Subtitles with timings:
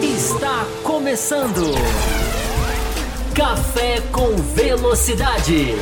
[0.00, 1.74] Está começando.
[3.34, 5.74] Café com Velocidade.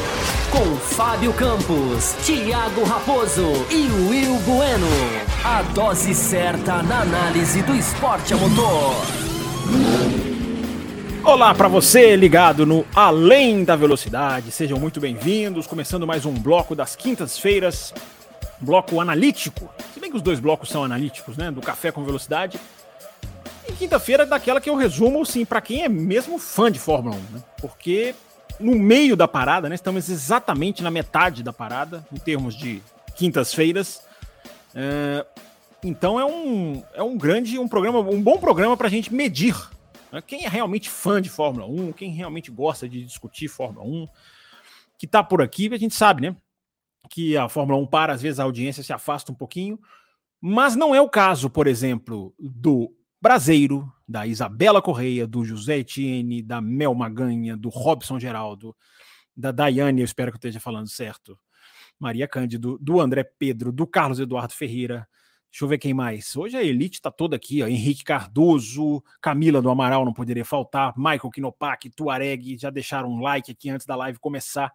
[0.50, 4.86] Com Fábio Campos, Thiago Raposo e Will Bueno.
[5.44, 8.94] A dose certa na análise do esporte a motor.
[11.22, 14.50] Olá para você ligado no Além da Velocidade.
[14.50, 15.66] Sejam muito bem-vindos.
[15.66, 17.92] Começando mais um bloco das quintas-feiras.
[18.60, 19.70] Bloco analítico.
[19.92, 21.50] Se bem que os dois blocos são analíticos, né?
[21.50, 22.58] Do Café com Velocidade.
[23.68, 27.16] E quinta-feira é daquela que eu resumo, sim, para quem é mesmo fã de Fórmula
[27.16, 27.42] 1, né?
[27.60, 28.14] Porque
[28.58, 29.74] no meio da parada, né?
[29.74, 32.82] Estamos exatamente na metade da parada, em termos de
[33.16, 34.02] quintas-feiras.
[34.74, 35.26] É,
[35.82, 39.54] então é um, é um grande, um programa, um bom programa para a gente medir
[40.12, 40.22] né?
[40.26, 44.08] quem é realmente fã de Fórmula 1, quem realmente gosta de discutir Fórmula 1,
[44.98, 46.36] que está por aqui, a gente sabe, né?
[47.10, 49.78] Que a Fórmula 1 para, às vezes a audiência se afasta um pouquinho,
[50.40, 56.42] mas não é o caso, por exemplo, do Braseiro, da Isabela Correia, do José Etienne,
[56.42, 58.76] da Mel Maganha, do Robson Geraldo,
[59.36, 61.38] da Daiane, eu espero que eu esteja falando certo,
[61.98, 65.08] Maria Cândido, do André Pedro, do Carlos Eduardo Ferreira.
[65.50, 66.36] Deixa eu ver quem mais.
[66.36, 67.66] Hoje a elite está toda aqui, ó.
[67.66, 73.50] Henrique Cardoso, Camila do Amaral não poderia faltar, Michael Kinopak, Tuareg, já deixaram um like
[73.50, 74.70] aqui antes da live começar.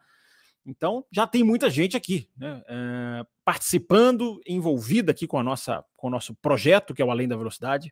[0.66, 2.64] Então já tem muita gente aqui, né?
[2.68, 7.28] É, participando, envolvida aqui com a nossa, com o nosso projeto, que é o Além
[7.28, 7.92] da Velocidade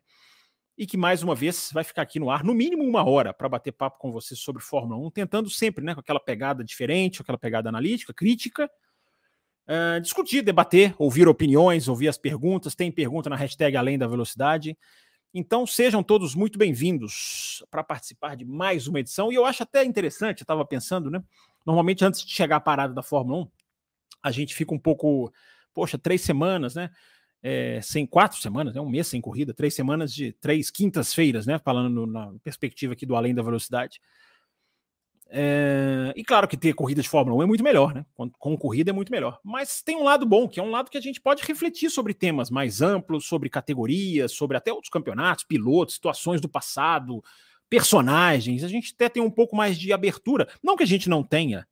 [0.80, 3.50] e que mais uma vez vai ficar aqui no ar, no mínimo uma hora, para
[3.50, 7.36] bater papo com você sobre Fórmula 1, tentando sempre, né, com aquela pegada diferente, aquela
[7.36, 8.70] pegada analítica, crítica,
[9.68, 12.74] uh, discutir, debater, ouvir opiniões, ouvir as perguntas.
[12.74, 14.74] Tem pergunta na hashtag Além da Velocidade.
[15.34, 19.30] Então sejam todos muito bem-vindos para participar de mais uma edição.
[19.30, 21.22] E eu acho até interessante, eu estava pensando, né?
[21.66, 23.48] Normalmente, antes de chegar à parada da Fórmula 1,
[24.22, 25.32] a gente fica um pouco,
[25.74, 26.90] poxa, três semanas, né?
[27.42, 31.58] é, sem quatro semanas, né, um mês sem corrida, três semanas de três quintas-feiras, né?
[31.58, 34.00] Falando na perspectiva aqui do além da velocidade.
[35.32, 38.04] É, e claro que ter corrida de Fórmula 1 é muito melhor, né?
[38.14, 39.38] Com, com, corrida é muito melhor.
[39.44, 42.12] Mas tem um lado bom, que é um lado que a gente pode refletir sobre
[42.12, 47.22] temas mais amplos, sobre categorias, sobre até outros campeonatos, pilotos, situações do passado,
[47.70, 48.64] personagens.
[48.64, 50.48] A gente até tem um pouco mais de abertura.
[50.62, 51.66] Não que a gente não tenha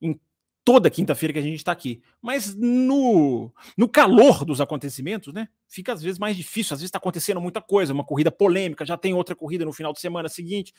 [0.00, 0.18] em
[0.64, 2.00] toda quinta-feira que a gente está aqui.
[2.22, 5.48] Mas no, no calor dos acontecimentos, né?
[5.68, 6.72] Fica às vezes mais difícil.
[6.72, 9.92] Às vezes está acontecendo muita coisa, uma corrida polêmica, já tem outra corrida no final
[9.92, 10.72] de semana seguinte,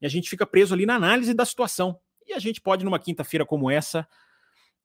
[0.00, 2.00] e a gente fica preso ali na análise da situação.
[2.26, 4.08] E a gente pode, numa quinta-feira como essa,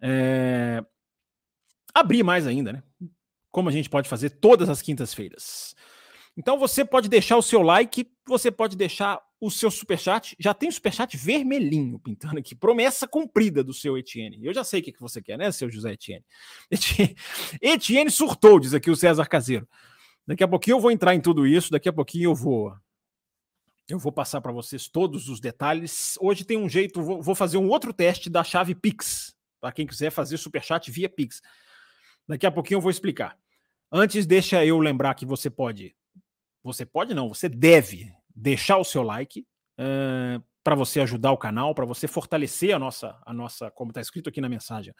[0.01, 0.83] é,
[1.93, 2.83] abrir mais ainda, né?
[3.49, 5.75] Como a gente pode fazer todas as quintas-feiras.
[6.35, 10.35] Então você pode deixar o seu like, você pode deixar o seu superchat.
[10.39, 12.55] Já tem o superchat vermelhinho pintando aqui.
[12.55, 14.39] Promessa cumprida do seu Etienne.
[14.41, 16.25] Eu já sei o que, que você quer, né, seu José Etienne?
[16.71, 17.15] Etienne,
[17.61, 19.67] Etienne surtou, diz aqui o César Caseiro.
[20.25, 22.73] Daqui a pouquinho eu vou entrar em tudo isso, daqui a pouquinho eu vou
[23.89, 26.17] eu vou passar para vocês todos os detalhes.
[26.21, 29.85] Hoje tem um jeito, vou, vou fazer um outro teste da chave Pix, para quem
[29.85, 31.41] quiser fazer superchat via Pix.
[32.25, 33.37] Daqui a pouquinho eu vou explicar.
[33.91, 35.93] Antes, deixa eu lembrar que você pode
[36.63, 39.45] você pode não, você deve deixar o seu like
[39.79, 43.99] uh, para você ajudar o canal, para você fortalecer a nossa, a nossa, como está
[43.99, 44.93] escrito aqui na mensagem,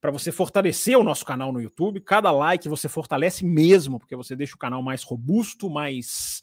[0.00, 2.00] para você fortalecer o nosso canal no YouTube.
[2.00, 6.42] Cada like você fortalece mesmo, porque você deixa o canal mais robusto, mais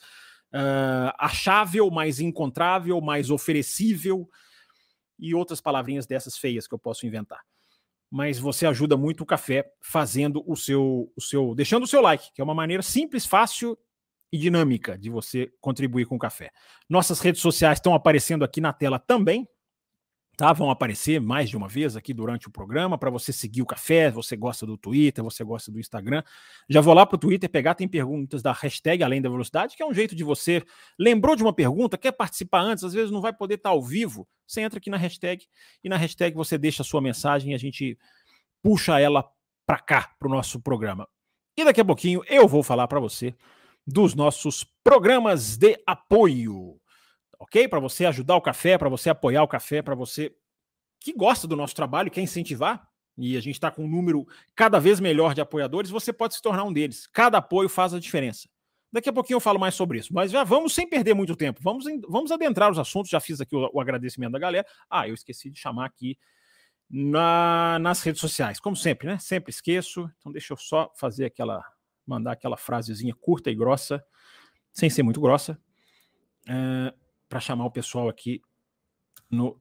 [0.53, 4.29] uh, achável, mais encontrável, mais oferecível
[5.17, 7.41] e outras palavrinhas dessas feias que eu posso inventar.
[8.11, 12.31] Mas você ajuda muito o café fazendo o seu, o seu, deixando o seu like,
[12.33, 13.77] que é uma maneira simples, fácil
[14.31, 16.51] e dinâmica de você contribuir com o café.
[16.89, 19.47] Nossas redes sociais estão aparecendo aqui na tela também,
[20.37, 20.53] tá?
[20.53, 24.11] Vão aparecer mais de uma vez aqui durante o programa para você seguir o café.
[24.11, 26.21] Você gosta do Twitter, você gosta do Instagram.
[26.69, 29.81] Já vou lá para o Twitter pegar, tem perguntas da hashtag Além da Velocidade, que
[29.81, 30.63] é um jeito de você.
[30.97, 33.81] Lembrou de uma pergunta, quer participar antes, às vezes não vai poder estar tá ao
[33.81, 34.27] vivo.
[34.45, 35.45] Você entra aqui na hashtag
[35.83, 37.97] e na hashtag você deixa a sua mensagem e a gente
[38.61, 39.27] puxa ela
[39.65, 41.07] para cá, para o nosso programa.
[41.57, 43.35] E daqui a pouquinho eu vou falar para você
[43.87, 46.77] dos nossos programas de apoio.
[47.39, 47.67] Ok?
[47.69, 50.35] Para você ajudar o café, para você apoiar o café, para você
[50.99, 52.85] que gosta do nosso trabalho, quer incentivar,
[53.17, 56.41] e a gente está com um número cada vez melhor de apoiadores, você pode se
[56.41, 57.07] tornar um deles.
[57.07, 58.49] Cada apoio faz a diferença.
[58.91, 61.59] Daqui a pouquinho eu falo mais sobre isso, mas já vamos sem perder muito tempo.
[61.61, 63.09] Vamos, vamos adentrar os assuntos.
[63.09, 64.65] Já fiz aqui o, o agradecimento da galera.
[64.89, 66.17] Ah, eu esqueci de chamar aqui
[66.89, 69.17] na, nas redes sociais, como sempre, né?
[69.19, 70.09] Sempre esqueço.
[70.17, 71.63] Então deixa eu só fazer aquela
[72.07, 74.03] mandar aquela frasezinha curta e grossa,
[74.71, 75.59] sem ser muito grossa,
[76.47, 76.93] é,
[77.27, 78.41] para chamar o pessoal aqui
[79.29, 79.59] no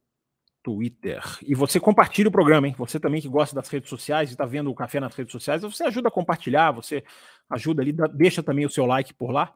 [0.63, 1.23] Twitter.
[1.43, 2.75] E você compartilha o programa, hein?
[2.79, 5.63] Você também que gosta das redes sociais e está vendo o café nas redes sociais,
[5.63, 7.05] você ajuda a compartilhar, você
[7.49, 9.55] ajuda ali, deixa também o seu like por lá.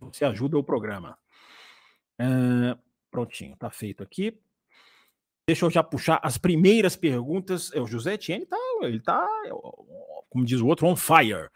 [0.00, 1.16] Você ajuda o programa.
[2.20, 2.78] Uh,
[3.10, 4.38] prontinho, tá feito aqui.
[5.46, 7.70] Deixa eu já puxar as primeiras perguntas.
[7.72, 9.26] É, o José Etienne tá, ele tá,
[10.34, 11.48] como diz o outro, on fire.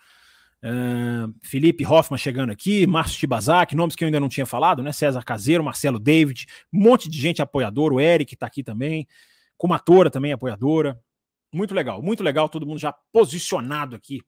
[0.63, 4.93] Uh, Felipe Hoffman chegando aqui, Márcio Tibazak, nomes que eu ainda não tinha falado, né?
[4.93, 9.07] César Caseiro, Marcelo David, um monte de gente apoiador, o Eric está aqui também,
[9.57, 10.97] Kumatora também apoiadora.
[11.53, 14.21] Muito legal, muito legal, todo mundo já posicionado aqui.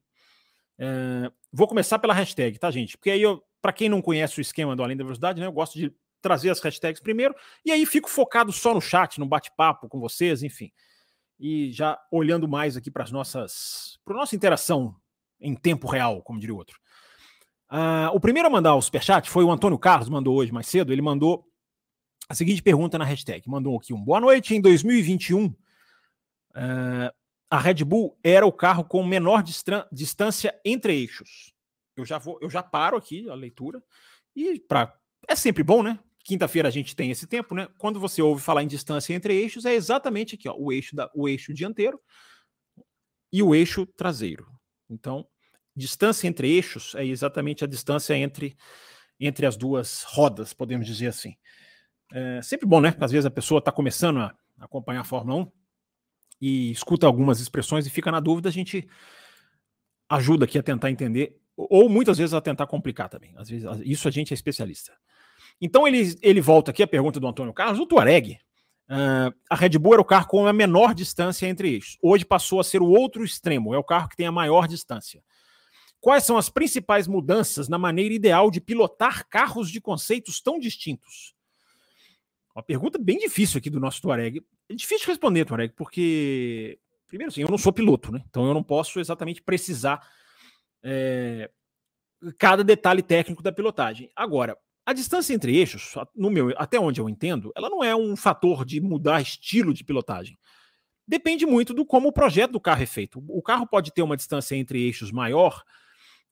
[0.77, 2.97] Uh, vou começar pela hashtag, tá, gente?
[2.97, 3.23] Porque aí,
[3.61, 5.47] para quem não conhece o esquema do Além da Velocidade, né?
[5.47, 7.33] Eu gosto de trazer as hashtags primeiro,
[7.63, 10.71] e aí fico focado só no chat, no bate-papo com vocês, enfim.
[11.43, 13.99] E já olhando mais aqui para as nossas.
[14.05, 14.95] para nossa interação
[15.39, 16.79] em tempo real, como diria o outro.
[17.71, 20.93] Uh, o primeiro a mandar o superchat foi o Antônio Carlos, mandou hoje mais cedo.
[20.93, 21.43] Ele mandou
[22.29, 24.53] a seguinte pergunta na hashtag: mandou aqui um boa noite.
[24.53, 25.55] Em 2021, uh,
[26.53, 27.13] ah,
[27.49, 29.43] a Red Bull era o carro com menor
[29.91, 31.53] distância entre eixos.
[31.97, 33.81] Eu já vou, eu já paro aqui a leitura
[34.35, 34.93] e para
[35.27, 35.99] é sempre bom, né?
[36.23, 37.67] Quinta-feira a gente tem esse tempo, né?
[37.77, 41.09] Quando você ouve falar em distância entre eixos, é exatamente aqui, ó, o eixo da,
[41.15, 41.99] o eixo dianteiro
[43.31, 44.47] e o eixo traseiro.
[44.89, 45.25] Então,
[45.75, 48.55] distância entre eixos é exatamente a distância entre,
[49.19, 51.35] entre as duas rodas, podemos dizer assim.
[52.13, 52.95] É sempre bom, né?
[52.99, 55.51] Às vezes a pessoa está começando a acompanhar a Fórmula 1
[56.41, 58.87] e escuta algumas expressões e fica na dúvida, a gente
[60.09, 63.33] ajuda aqui a tentar entender, ou muitas vezes a tentar complicar também.
[63.37, 64.91] Às vezes, isso a gente é especialista.
[65.61, 68.39] Então ele, ele volta aqui a pergunta do Antônio Carlos, o Tuareg.
[68.89, 71.97] Uh, a Red Bull era o carro com a menor distância entre eixos.
[72.01, 75.23] Hoje passou a ser o outro extremo, é o carro que tem a maior distância.
[76.01, 81.35] Quais são as principais mudanças na maneira ideal de pilotar carros de conceitos tão distintos?
[82.55, 84.43] Uma pergunta bem difícil aqui do nosso Tuareg.
[84.67, 88.23] É difícil responder, Tuareg, porque, primeiro assim, eu não sou piloto, né?
[88.29, 90.05] Então eu não posso exatamente precisar
[90.83, 91.49] é,
[92.37, 94.09] cada detalhe técnico da pilotagem.
[94.15, 94.57] Agora,
[94.91, 98.63] a distância entre eixos, no meu, até onde eu entendo, ela não é um fator
[98.63, 100.37] de mudar estilo de pilotagem.
[101.07, 103.23] Depende muito do como o projeto do carro é feito.
[103.27, 105.63] O carro pode ter uma distância entre eixos maior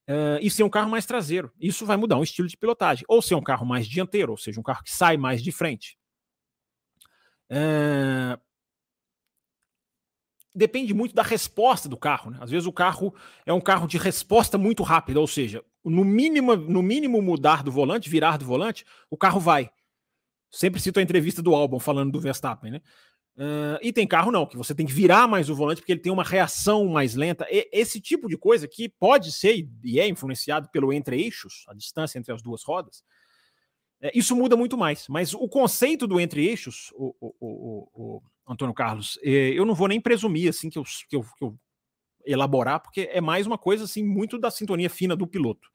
[0.07, 1.51] uh, e ser um carro mais traseiro.
[1.59, 3.06] Isso vai mudar um estilo de pilotagem.
[3.07, 5.97] Ou ser um carro mais dianteiro, ou seja, um carro que sai mais de frente.
[7.51, 8.39] Uh,
[10.53, 12.31] depende muito da resposta do carro.
[12.31, 12.38] Né?
[12.41, 13.13] Às vezes o carro
[13.45, 17.71] é um carro de resposta muito rápida, ou seja, no mínimo, no mínimo mudar do
[17.71, 19.69] volante, virar do volante, o carro vai.
[20.51, 22.81] Sempre cito a entrevista do Albon falando do Verstappen, né?
[23.39, 26.01] Uh, e tem carro não, que você tem que virar mais o volante porque ele
[26.01, 27.47] tem uma reação mais lenta.
[27.50, 32.19] E, esse tipo de coisa que pode ser e é influenciado pelo entre-eixos, a distância
[32.19, 33.01] entre as duas rodas,
[34.01, 35.07] é, isso muda muito mais.
[35.07, 39.88] Mas o conceito do entre-eixos, o, o, o, o, Antônio Carlos, é, eu não vou
[39.88, 41.57] nem presumir assim que eu, que eu, que eu
[42.31, 45.68] elaborar, porque é mais uma coisa assim muito da sintonia fina do piloto.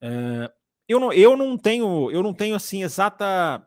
[0.00, 0.50] É,
[0.88, 3.66] eu, não, eu não tenho, eu não tenho assim exata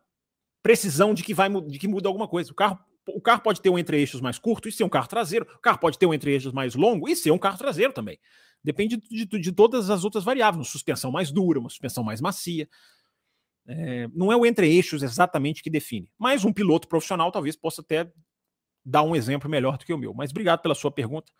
[0.61, 2.51] precisão de que vai de que muda alguma coisa.
[2.51, 2.79] O carro
[3.15, 5.47] o carro pode ter um entre-eixos mais curto e ser um carro traseiro.
[5.55, 8.19] O carro pode ter um entre-eixos mais longo e ser um carro traseiro também.
[8.63, 10.59] Depende de, de, de todas as outras variáveis.
[10.59, 12.67] Uma suspensão mais dura, uma suspensão mais macia.
[13.67, 16.11] É, não é o entre-eixos exatamente que define.
[16.17, 18.11] Mas um piloto profissional talvez possa até
[18.85, 20.13] dar um exemplo melhor do que o meu.
[20.13, 21.31] Mas obrigado pela sua pergunta.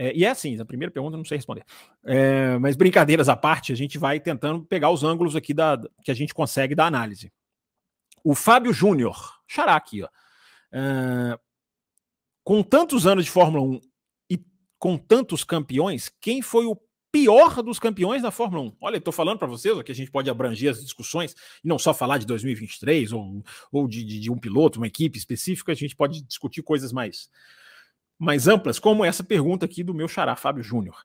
[0.00, 1.64] É, e é assim, a primeira pergunta eu não sei responder.
[2.04, 6.12] É, mas brincadeiras à parte, a gente vai tentando pegar os ângulos aqui da, que
[6.12, 7.32] a gente consegue da análise.
[8.22, 10.08] O Fábio Júnior, xará aqui, ó.
[10.70, 11.38] Uh,
[12.44, 13.80] com tantos anos de Fórmula 1
[14.30, 14.40] e
[14.78, 16.78] com tantos campeões, quem foi o
[17.10, 18.76] pior dos campeões da Fórmula 1?
[18.80, 21.92] Olha, estou falando para vocês que a gente pode abranger as discussões e não só
[21.92, 25.96] falar de 2023 ou, ou de, de, de, um piloto, uma equipe específica, a gente
[25.96, 27.28] pode discutir coisas mais,
[28.18, 31.04] mais amplas, como essa pergunta aqui do meu xará, Fábio Júnior.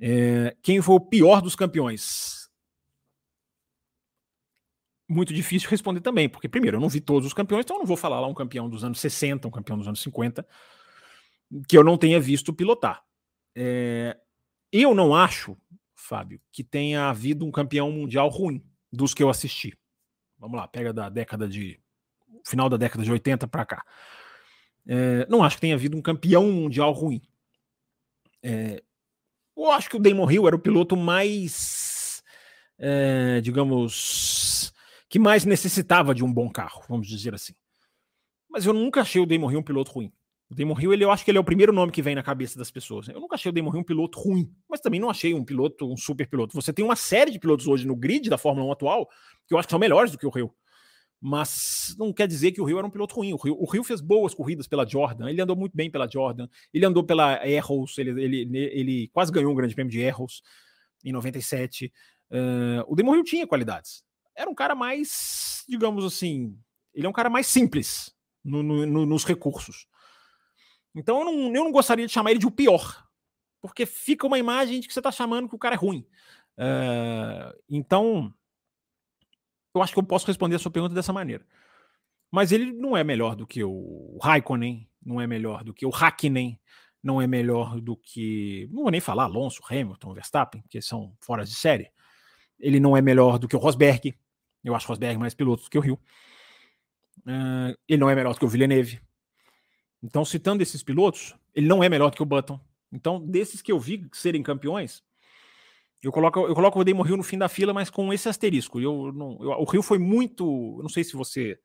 [0.00, 2.42] É, quem foi o pior dos campeões?
[5.12, 7.86] muito difícil responder também, porque, primeiro, eu não vi todos os campeões, então eu não
[7.86, 10.46] vou falar lá um campeão dos anos 60, um campeão dos anos 50,
[11.68, 13.04] que eu não tenha visto pilotar.
[13.54, 14.16] É,
[14.72, 15.56] eu não acho,
[15.94, 19.76] Fábio, que tenha havido um campeão mundial ruim dos que eu assisti.
[20.38, 21.78] Vamos lá, pega da década de.
[22.44, 23.84] final da década de 80 para cá.
[24.86, 27.22] É, não acho que tenha havido um campeão mundial ruim.
[28.42, 28.82] É,
[29.56, 32.22] eu acho que o Damon Hill era o piloto mais,
[32.78, 34.72] é, digamos,
[35.08, 37.54] que mais necessitava de um bom carro, vamos dizer assim.
[38.48, 40.12] Mas eu nunca achei o Damon Hill um piloto ruim.
[40.50, 42.22] O Damon Hill, ele, eu acho que ele é o primeiro nome que vem na
[42.22, 43.08] cabeça das pessoas.
[43.08, 45.90] Eu nunca achei o Damon Hill um piloto ruim, mas também não achei um piloto,
[45.90, 46.54] um super piloto.
[46.54, 49.08] Você tem uma série de pilotos hoje no grid da Fórmula 1 atual
[49.46, 50.54] que eu acho que são melhores do que o Hill.
[51.24, 53.32] Mas não quer dizer que o Rio era um piloto ruim.
[53.32, 56.48] O Rio, o Rio fez boas corridas pela Jordan, ele andou muito bem pela Jordan,
[56.74, 60.42] ele andou pela Erros, ele, ele, ele quase ganhou um grande prêmio de Erros
[61.04, 61.92] em 97.
[62.28, 64.02] Uh, o Damon Hill tinha qualidades.
[64.34, 66.58] Era um cara mais, digamos assim,
[66.92, 68.12] ele é um cara mais simples
[68.42, 69.86] no, no, no, nos recursos.
[70.92, 73.06] Então eu não, eu não gostaria de chamar ele de o pior,
[73.60, 76.04] porque fica uma imagem de que você está chamando que o cara é ruim.
[76.58, 78.34] Uh, então
[79.74, 81.44] eu acho que eu posso responder a sua pergunta dessa maneira.
[82.30, 85.90] Mas ele não é melhor do que o Raikkonen, não é melhor do que o
[85.90, 86.58] Hakkinen,
[87.02, 88.68] não é melhor do que.
[88.70, 91.90] Não vou nem falar Alonso, Hamilton, Verstappen, que são fora de série.
[92.58, 94.14] Ele não é melhor do que o Rosberg.
[94.62, 95.98] Eu acho o Rosberg mais piloto do que o Rio.
[97.26, 99.00] Uh, ele não é melhor do que o Villeneuve.
[100.02, 102.60] Então, citando esses pilotos, ele não é melhor do que o Button.
[102.92, 105.02] Então, desses que eu vi serem campeões,
[106.02, 108.80] eu coloco, eu coloco o Damon Hill no fim da fila, mas com esse asterisco.
[108.80, 110.44] Eu, não, eu, o Rio foi muito.
[110.78, 111.58] Eu não sei se você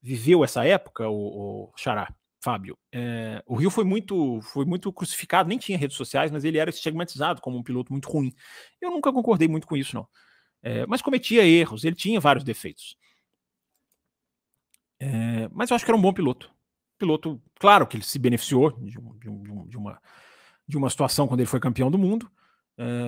[0.00, 2.78] viveu essa época, o, o Xará, Fábio.
[2.92, 6.70] É, o Rio foi muito, foi muito crucificado, nem tinha redes sociais, mas ele era
[6.70, 8.32] estigmatizado como um piloto muito ruim.
[8.80, 10.06] Eu nunca concordei muito com isso, não.
[10.62, 12.96] É, mas cometia erros, ele tinha vários defeitos.
[15.00, 16.52] É, mas eu acho que era um bom piloto.
[16.98, 20.00] Piloto, claro que ele se beneficiou de, de, de, uma,
[20.68, 22.30] de uma situação quando ele foi campeão do mundo.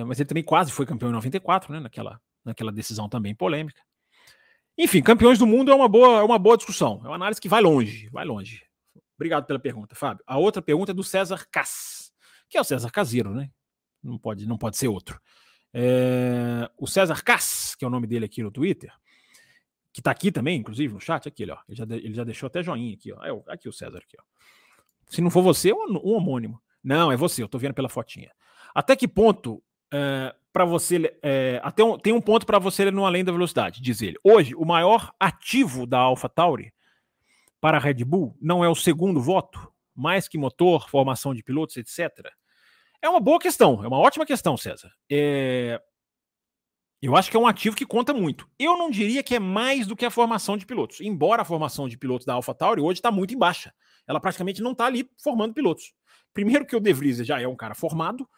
[0.05, 3.81] Mas ele também quase foi campeão em 94, né, naquela, naquela decisão também polêmica.
[4.77, 7.01] Enfim, campeões do mundo é uma boa, é uma boa discussão.
[7.03, 8.63] É uma análise que vai longe, vai longe.
[9.15, 10.23] Obrigado pela pergunta, Fábio.
[10.27, 12.13] A outra pergunta é do César Cass,
[12.47, 13.49] que é o César Caseiro, né?
[14.03, 15.19] Não pode, não pode ser outro.
[15.73, 18.93] É, o César Cass, que é o nome dele aqui no Twitter,
[19.91, 21.57] que tá aqui também, inclusive, no chat, aqui, ó.
[21.67, 23.23] Ele já, ele já deixou até joinha aqui, ó.
[23.25, 24.23] É, aqui o César, aqui, ó.
[25.09, 26.61] Se não for você, é um, um homônimo.
[26.83, 28.31] Não, é você, eu tô vendo pela fotinha.
[28.77, 29.59] Até que ponto
[29.91, 33.31] é, para você é, até um, tem um ponto para você ler no além da
[33.31, 34.19] velocidade, diz ele.
[34.23, 36.71] Hoje, o maior ativo da AlphaTauri
[37.59, 41.75] para a Red Bull não é o segundo voto, mais que motor, formação de pilotos,
[41.75, 42.31] etc.
[43.01, 44.91] É uma boa questão, é uma ótima questão, César.
[45.11, 45.81] É,
[47.01, 48.47] eu acho que é um ativo que conta muito.
[48.59, 51.89] Eu não diria que é mais do que a formação de pilotos, embora a formação
[51.89, 53.73] de pilotos da AlphaTauri hoje está muito em baixa.
[54.07, 55.95] Ela praticamente não está ali formando pilotos.
[56.31, 58.29] Primeiro que o De Vries já é um cara formado,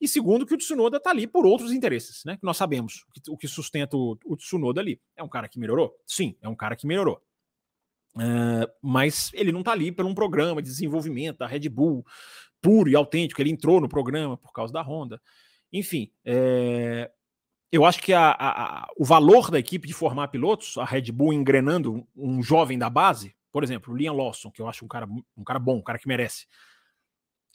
[0.00, 2.36] e segundo, que o Tsunoda está ali por outros interesses, né?
[2.36, 5.00] Que nós sabemos o que sustenta o, o Tsunoda ali.
[5.16, 5.94] É um cara que melhorou?
[6.06, 7.22] Sim, é um cara que melhorou.
[8.16, 12.04] Uh, mas ele não está ali por um programa de desenvolvimento da Red Bull
[12.60, 13.40] puro e autêntico.
[13.40, 15.20] Ele entrou no programa por causa da Honda.
[15.72, 17.10] Enfim, é,
[17.72, 21.10] eu acho que a, a, a, o valor da equipe de formar pilotos, a Red
[21.10, 24.84] Bull engrenando um, um jovem da base, por exemplo, o Liam Lawson, que eu acho
[24.84, 26.46] um cara, um cara bom, um cara que merece.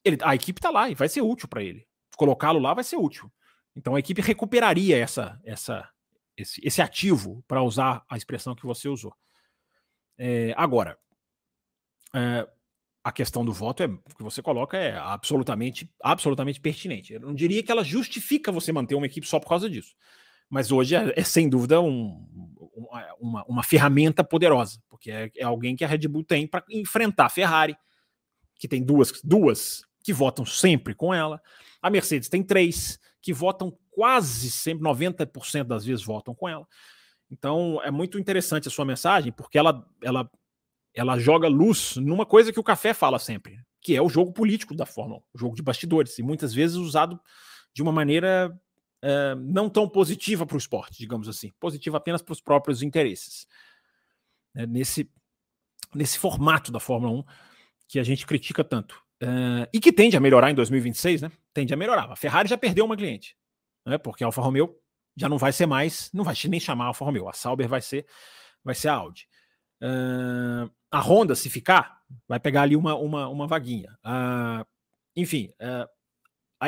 [0.04, 1.89] Ele, a equipe está lá e vai ser útil para ele
[2.20, 3.32] colocá-lo lá vai ser útil.
[3.74, 5.90] Então a equipe recuperaria essa, essa,
[6.36, 9.16] esse, esse ativo, para usar a expressão que você usou.
[10.18, 10.98] É, agora,
[12.14, 12.46] é,
[13.02, 17.14] a questão do voto é que você coloca é absolutamente, absolutamente pertinente.
[17.14, 19.96] Eu não diria que ela justifica você manter uma equipe só por causa disso.
[20.50, 22.28] Mas hoje é, é sem dúvida um,
[23.18, 27.28] uma, uma ferramenta poderosa, porque é, é alguém que a Red Bull tem para enfrentar
[27.28, 27.78] a Ferrari,
[28.56, 31.42] que tem duas, duas que votam sempre com ela.
[31.82, 36.68] A Mercedes tem três que votam quase sempre, 90% das vezes votam com ela.
[37.30, 40.30] Então é muito interessante a sua mensagem, porque ela, ela,
[40.94, 44.76] ela joga luz numa coisa que o café fala sempre, que é o jogo político
[44.76, 47.20] da Fórmula 1, o jogo de bastidores, e muitas vezes usado
[47.74, 48.58] de uma maneira
[49.02, 53.48] é, não tão positiva para o esporte, digamos assim, positiva apenas para os próprios interesses.
[54.56, 55.10] É, nesse,
[55.94, 57.24] nesse formato da Fórmula 1
[57.88, 59.04] que a gente critica tanto.
[59.22, 61.32] Uh, e que tende a melhorar em 2026, né?
[61.54, 62.10] Tende a melhorar.
[62.12, 63.36] A Ferrari já perdeu uma cliente,
[63.86, 63.98] né?
[63.98, 64.76] Porque a Alfa Romeo
[65.16, 67.28] já não vai ser mais, não vai nem chamar a Alfa Romeo.
[67.28, 68.06] A Sauber vai ser,
[68.64, 69.28] vai ser a Audi.
[69.82, 73.92] Uh, a Honda, se ficar, vai pegar ali uma, uma, uma vaguinha.
[74.06, 74.66] Uh,
[75.16, 75.52] enfim,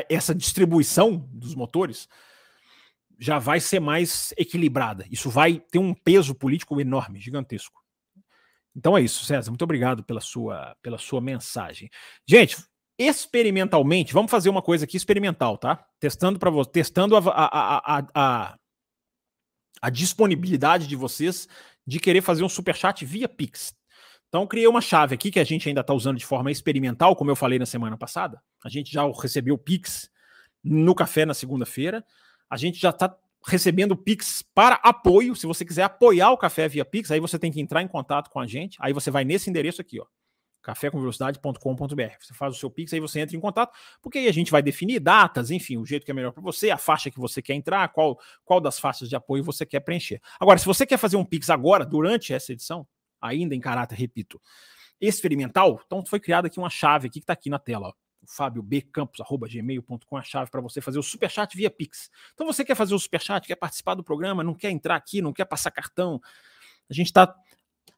[0.10, 2.08] essa distribuição dos motores
[3.18, 5.06] já vai ser mais equilibrada.
[5.10, 7.81] Isso vai ter um peso político enorme, gigantesco.
[8.76, 9.52] Então é isso, César.
[9.52, 11.90] Muito obrigado pela sua, pela sua mensagem.
[12.28, 12.58] Gente,
[12.98, 15.84] experimentalmente, vamos fazer uma coisa aqui experimental, tá?
[16.00, 18.58] Testando para você, testando a, a, a, a,
[19.82, 21.48] a disponibilidade de vocês
[21.86, 23.76] de querer fazer um super chat via Pix.
[24.30, 27.30] Então, criei uma chave aqui que a gente ainda está usando de forma experimental, como
[27.30, 28.42] eu falei na semana passada.
[28.64, 30.10] A gente já recebeu Pix
[30.64, 32.06] no café na segunda-feira.
[32.50, 33.14] A gente já está
[33.46, 35.36] recebendo Pix para apoio.
[35.36, 38.30] Se você quiser apoiar o Café via Pix, aí você tem que entrar em contato
[38.30, 38.78] com a gente.
[38.80, 40.06] Aí você vai nesse endereço aqui, ó.
[40.62, 42.16] cafécomvelocidade.com.br.
[42.20, 44.62] Você faz o seu Pix, aí você entra em contato, porque aí a gente vai
[44.62, 47.56] definir datas, enfim, o jeito que é melhor para você, a faixa que você quer
[47.56, 50.22] entrar, qual, qual das faixas de apoio você quer preencher.
[50.40, 52.88] Agora, se você quer fazer um Pix agora, durante essa edição,
[53.20, 54.40] ainda em caráter, repito,
[55.00, 58.01] experimental, então foi criada aqui uma chave aqui que está aqui na tela, ó.
[58.28, 62.10] fabiobcampos.gmail.com a chave para você fazer o superchat via Pix.
[62.34, 65.34] Então você quer fazer o superchat, quer participar do programa, não quer entrar aqui, não
[65.34, 66.22] quer passar cartão,
[66.90, 67.34] a gente está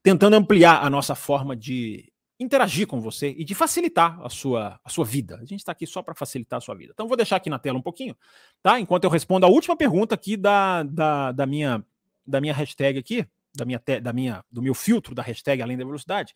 [0.01, 4.89] tentando ampliar a nossa forma de interagir com você e de facilitar a sua, a
[4.89, 5.37] sua vida.
[5.37, 6.91] A gente está aqui só para facilitar a sua vida.
[6.93, 8.15] Então, vou deixar aqui na tela um pouquinho,
[8.61, 8.79] tá?
[8.79, 11.83] Enquanto eu respondo a última pergunta aqui da, da, da minha,
[12.25, 13.25] da minha hashtag aqui,
[13.55, 16.33] da minha, da minha, do meu filtro da hashtag Além da Velocidade,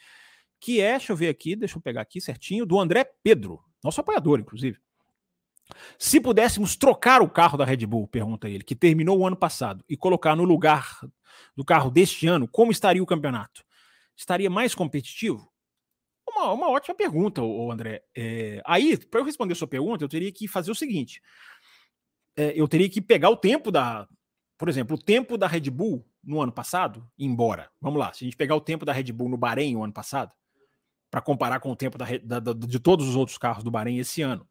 [0.60, 4.02] que é, deixa eu ver aqui, deixa eu pegar aqui certinho, do André Pedro, nosso
[4.02, 4.78] apoiador, inclusive.
[5.98, 9.84] Se pudéssemos trocar o carro da Red Bull, pergunta ele, que terminou o ano passado,
[9.90, 11.00] e colocar no lugar
[11.56, 13.66] do carro deste ano, como estaria o campeonato?
[14.16, 15.52] Estaria mais competitivo?
[16.28, 18.04] Uma, uma ótima pergunta, o André.
[18.16, 21.22] É, aí, para eu responder sua pergunta, eu teria que fazer o seguinte:
[22.36, 24.08] é, eu teria que pegar o tempo da.
[24.58, 27.70] Por exemplo, o tempo da Red Bull no ano passado, embora.
[27.80, 29.94] Vamos lá, se a gente pegar o tempo da Red Bull no Bahrein no ano
[29.94, 30.34] passado,
[31.10, 32.06] para comparar com o tempo da,
[32.40, 34.48] da, de todos os outros carros do Bahrein esse ano,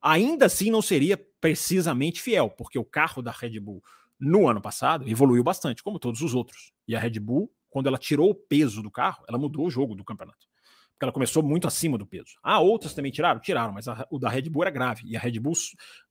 [0.00, 3.82] ainda assim não seria precisamente fiel, porque o carro da Red Bull
[4.18, 6.72] no ano passado evoluiu bastante, como todos os outros.
[6.86, 9.94] E a Red Bull, quando ela tirou o peso do carro, ela mudou o jogo
[9.94, 10.46] do campeonato.
[10.92, 12.36] Porque ela começou muito acima do peso.
[12.42, 13.38] Ah, outras também tiraram?
[13.38, 15.02] Tiraram, mas a, o da Red Bull era grave.
[15.06, 15.54] E a Red Bull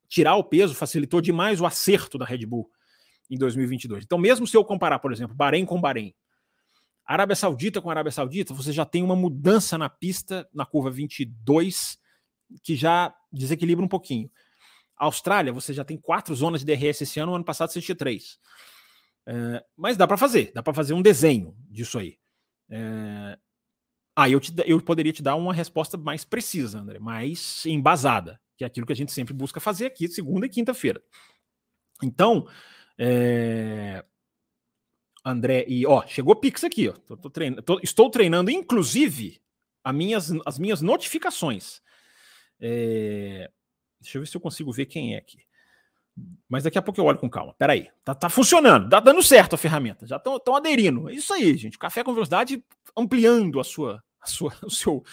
[0.08, 2.70] tirar o peso facilitou demais o acerto da Red Bull
[3.30, 4.06] em 2022.
[4.06, 6.14] Então, mesmo se eu comparar, por exemplo, Bahrein com Bahrein,
[7.08, 11.98] Arábia Saudita com Arábia Saudita, você já tem uma mudança na pista, na curva 22,
[12.62, 14.30] que já desequilibra um pouquinho.
[14.98, 17.96] Austrália, você já tem quatro zonas de DRS esse ano, no ano passado você tinha
[17.96, 18.38] três.
[19.26, 22.18] É, mas dá para fazer, dá para fazer um desenho disso aí.
[22.70, 23.38] É,
[24.16, 28.66] aí eu, te, eu poderia te dar uma resposta mais precisa, André, mais embasada, que
[28.66, 31.02] é aquilo que a gente sempre busca fazer aqui, segunda e quinta-feira.
[32.04, 32.48] Então,
[32.98, 34.04] é,
[35.30, 36.94] André, e ó, chegou Pix aqui, ó.
[36.94, 39.42] Tô, tô treinando, tô, estou treinando, inclusive,
[39.94, 41.82] minhas, as minhas notificações.
[42.60, 43.50] É,
[44.00, 45.40] Deixa eu ver se eu consigo ver quem é aqui.
[46.50, 47.54] Mas daqui a pouco eu olho com calma.
[47.58, 47.90] Peraí.
[48.04, 50.08] Tá, tá funcionando, tá dando certo a ferramenta.
[50.08, 51.10] Já estão aderindo.
[51.10, 51.78] É isso aí, gente.
[51.78, 52.64] Café com velocidade
[52.96, 55.04] ampliando a sua, a sua, o, seu,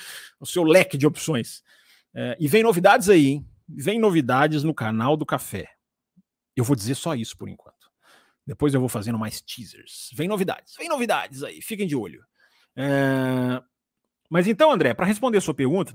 [0.40, 1.62] o seu leque de opções.
[2.14, 3.48] É, e vem novidades aí, hein?
[3.68, 5.70] Vem novidades no canal do Café.
[6.56, 7.73] Eu vou dizer só isso por enquanto.
[8.46, 10.10] Depois eu vou fazendo mais teasers.
[10.14, 11.62] Vem novidades, vem novidades aí.
[11.62, 12.22] Fiquem de olho.
[12.76, 13.62] É...
[14.30, 15.94] Mas então, André, para responder a sua pergunta,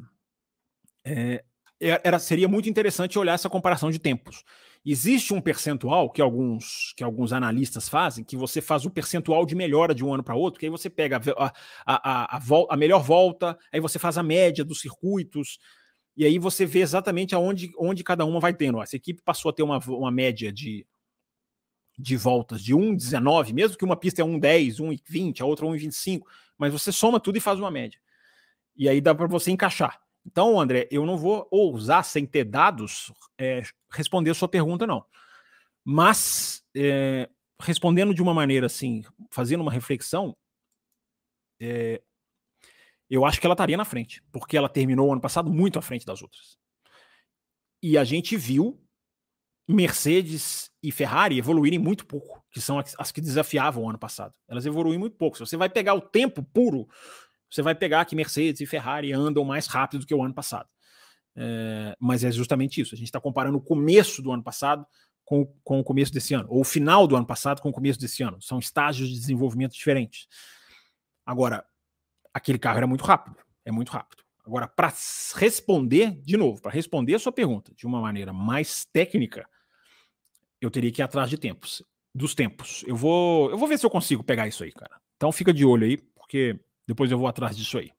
[1.03, 1.43] é,
[1.81, 4.43] é, era, seria muito interessante olhar essa comparação de tempos.
[4.85, 9.55] Existe um percentual que alguns, que alguns analistas fazem, que você faz o percentual de
[9.55, 11.53] melhora de um ano para outro, que aí você pega a, a,
[11.85, 15.59] a, a, a melhor volta, aí você faz a média dos circuitos,
[16.15, 18.81] e aí você vê exatamente aonde onde cada uma vai tendo.
[18.81, 20.85] Essa equipe passou a ter uma, uma média de,
[21.99, 26.23] de voltas de 1,19, mesmo que uma pista é 1,10, 1,20, a outra 1,25,
[26.57, 27.99] mas você soma tudo e faz uma média.
[28.75, 29.99] E aí dá para você encaixar.
[30.25, 35.05] Então, André, eu não vou ousar, sem ter dados, é, responder a sua pergunta, não.
[35.83, 37.29] Mas, é,
[37.61, 40.35] respondendo de uma maneira assim, fazendo uma reflexão,
[41.61, 42.01] é,
[43.09, 45.81] eu acho que ela estaria na frente, porque ela terminou o ano passado muito à
[45.81, 46.57] frente das outras.
[47.83, 48.81] E a gente viu
[49.67, 54.33] Mercedes e Ferrari evoluírem muito pouco, que são as que desafiavam o ano passado.
[54.47, 55.37] Elas evoluíram muito pouco.
[55.37, 56.87] Se você vai pegar o tempo puro
[57.49, 60.69] você vai pegar que Mercedes e Ferrari andam mais rápido do que o ano passado.
[61.35, 62.93] É, mas é justamente isso.
[62.93, 64.85] A gente está comparando o começo do ano passado
[65.25, 67.99] com, com o começo desse ano, ou o final do ano passado com o começo
[67.99, 68.41] desse ano.
[68.41, 70.27] São estágios de desenvolvimento diferentes.
[71.25, 71.65] Agora,
[72.33, 74.23] aquele carro era muito rápido, é muito rápido.
[74.45, 74.91] Agora, para
[75.35, 79.47] responder, de novo, para responder a sua pergunta de uma maneira mais técnica,
[80.61, 82.83] eu teria que ir atrás de tempos, dos tempos.
[82.87, 84.99] Eu vou, eu vou ver se eu consigo pegar isso aí, cara.
[85.15, 87.91] Então fica de olho aí, porque depois eu vou atrás disso aí.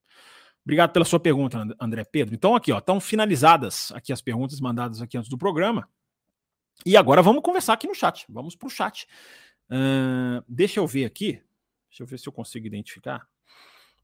[0.65, 2.35] Obrigado pela sua pergunta, André Pedro.
[2.35, 5.89] Então, aqui, ó, estão finalizadas aqui as perguntas mandadas aqui antes do programa.
[6.85, 8.27] E agora vamos conversar aqui no chat.
[8.29, 9.07] Vamos para o chat.
[9.71, 11.43] Uh, deixa eu ver aqui.
[11.89, 13.27] Deixa eu ver se eu consigo identificar.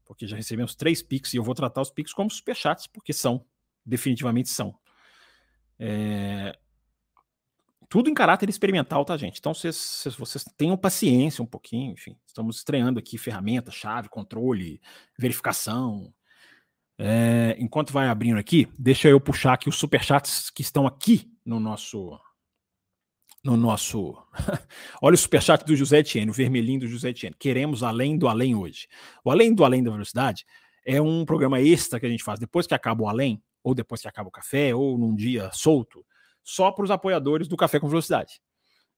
[0.05, 3.45] Porque já recebemos três Pix e eu vou tratar os Pix como superchats, porque são.
[3.85, 4.77] Definitivamente são.
[5.79, 6.57] É,
[7.89, 9.39] tudo em caráter experimental, tá, gente?
[9.39, 12.17] Então, vocês, vocês tenham paciência um pouquinho, enfim.
[12.25, 14.81] Estamos estreando aqui ferramenta, chave, controle,
[15.17, 16.13] verificação.
[16.99, 21.59] É, enquanto vai abrindo aqui, deixa eu puxar aqui os superchats que estão aqui no
[21.59, 22.19] nosso.
[23.43, 24.17] No nosso.
[25.01, 27.35] Olha o superchat do José Etienne, o vermelhinho do José Etienne.
[27.39, 28.87] Queremos além do além hoje.
[29.23, 30.45] O além do além da velocidade
[30.85, 34.01] é um programa extra que a gente faz depois que acaba o além, ou depois
[34.01, 36.05] que acaba o café, ou num dia solto,
[36.47, 38.39] só para os apoiadores do Café com Velocidade.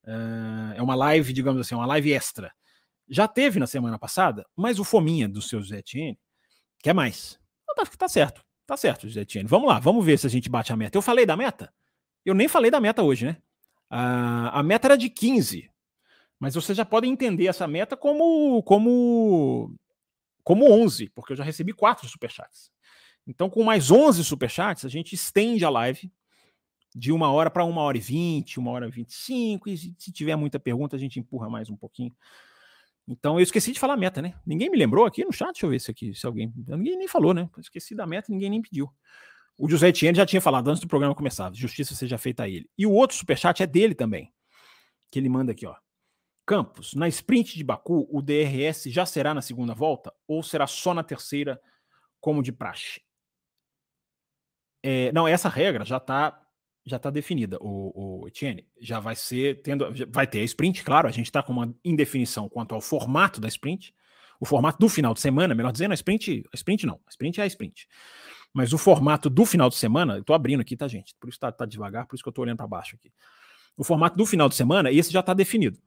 [0.03, 2.53] Uh, é uma live, digamos assim, uma live extra.
[3.09, 6.19] Já teve na semana passada, mas o Fominha do seu Zé Etienne
[6.77, 7.39] quer mais.
[7.63, 9.49] Então, tá, certo, tá certo, Zé Etienne.
[9.49, 10.95] Vamos lá, vamos ver se a gente bate a meta.
[10.95, 11.73] Eu falei da meta?
[12.23, 13.37] Eu nem falei da meta hoje, né?
[13.91, 15.71] Uh, a meta era de 15,
[16.39, 19.75] mas vocês já podem entender essa meta como, como,
[20.43, 22.71] como 11, porque eu já recebi quatro superchats.
[23.25, 26.11] Então, com mais 11 superchats, a gente estende a live
[26.95, 29.77] de uma hora para uma hora e vinte, uma hora e vinte e cinco, e
[29.77, 32.15] se tiver muita pergunta, a gente empurra mais um pouquinho.
[33.07, 34.35] Então, eu esqueci de falar a meta, né?
[34.45, 36.53] Ninguém me lembrou aqui no chat, deixa eu ver se aqui, se alguém.
[36.55, 37.49] Ninguém nem falou, né?
[37.57, 38.87] Esqueci da meta, ninguém nem pediu.
[39.57, 41.51] O José Etienne já tinha falado antes do programa começar.
[41.53, 42.69] Justiça seja feita a ele.
[42.77, 44.31] E o outro superchat é dele também.
[45.11, 45.75] Que ele manda aqui, ó.
[46.45, 50.93] Campos, na sprint de Baku, o DRS já será na segunda volta ou será só
[50.93, 51.59] na terceira,
[52.21, 53.01] como de praxe?
[54.81, 56.41] É, não, essa regra já está
[56.85, 58.67] já está definida, o, o Etienne.
[58.79, 61.07] Já vai ser tendo, vai ter a sprint, claro.
[61.07, 63.93] A gente está com uma indefinição quanto ao formato da sprint,
[64.39, 67.39] o formato do final de semana, melhor dizendo, a sprint, a sprint não, a sprint
[67.39, 67.87] é a sprint.
[68.53, 71.13] Mas o formato do final de semana, eu estou abrindo aqui, tá, gente?
[71.19, 73.11] Por isso está tá devagar, por isso que eu estou olhando para baixo aqui.
[73.77, 75.77] O formato do final de semana, esse já está definido.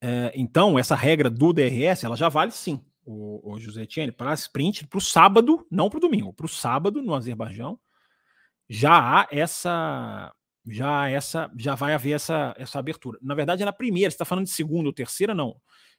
[0.00, 4.34] É, então, essa regra do DRS, ela já vale sim, o, o José Etienne, para
[4.34, 7.78] sprint, para o sábado, não para o domingo, para o sábado no Azerbaijão,
[8.68, 10.32] já há essa
[10.66, 13.18] já essa já vai haver essa, essa abertura.
[13.20, 15.56] Na verdade, é na primeira, você está falando de segunda ou terceira, não.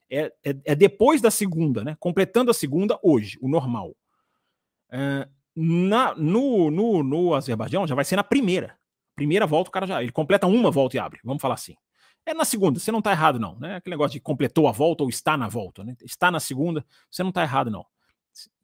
[0.09, 1.97] É, é, é, depois da segunda, né?
[1.99, 3.95] Completando a segunda hoje, o normal.
[4.91, 8.77] É, na, no, no, no Azerbaijão já vai ser na primeira.
[9.15, 10.01] Primeira volta, o cara já.
[10.01, 11.75] Ele completa uma volta e abre, vamos falar assim.
[12.25, 13.59] É na segunda, você não está errado, não.
[13.59, 13.75] Né?
[13.75, 15.83] Aquele negócio de completou a volta ou está na volta.
[15.83, 15.95] Né?
[16.03, 17.85] Está na segunda, você não está errado, não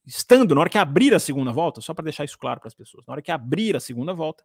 [0.09, 2.73] estando, na hora que abrir a segunda volta, só para deixar isso claro para as
[2.73, 4.43] pessoas, na hora que abrir a segunda volta,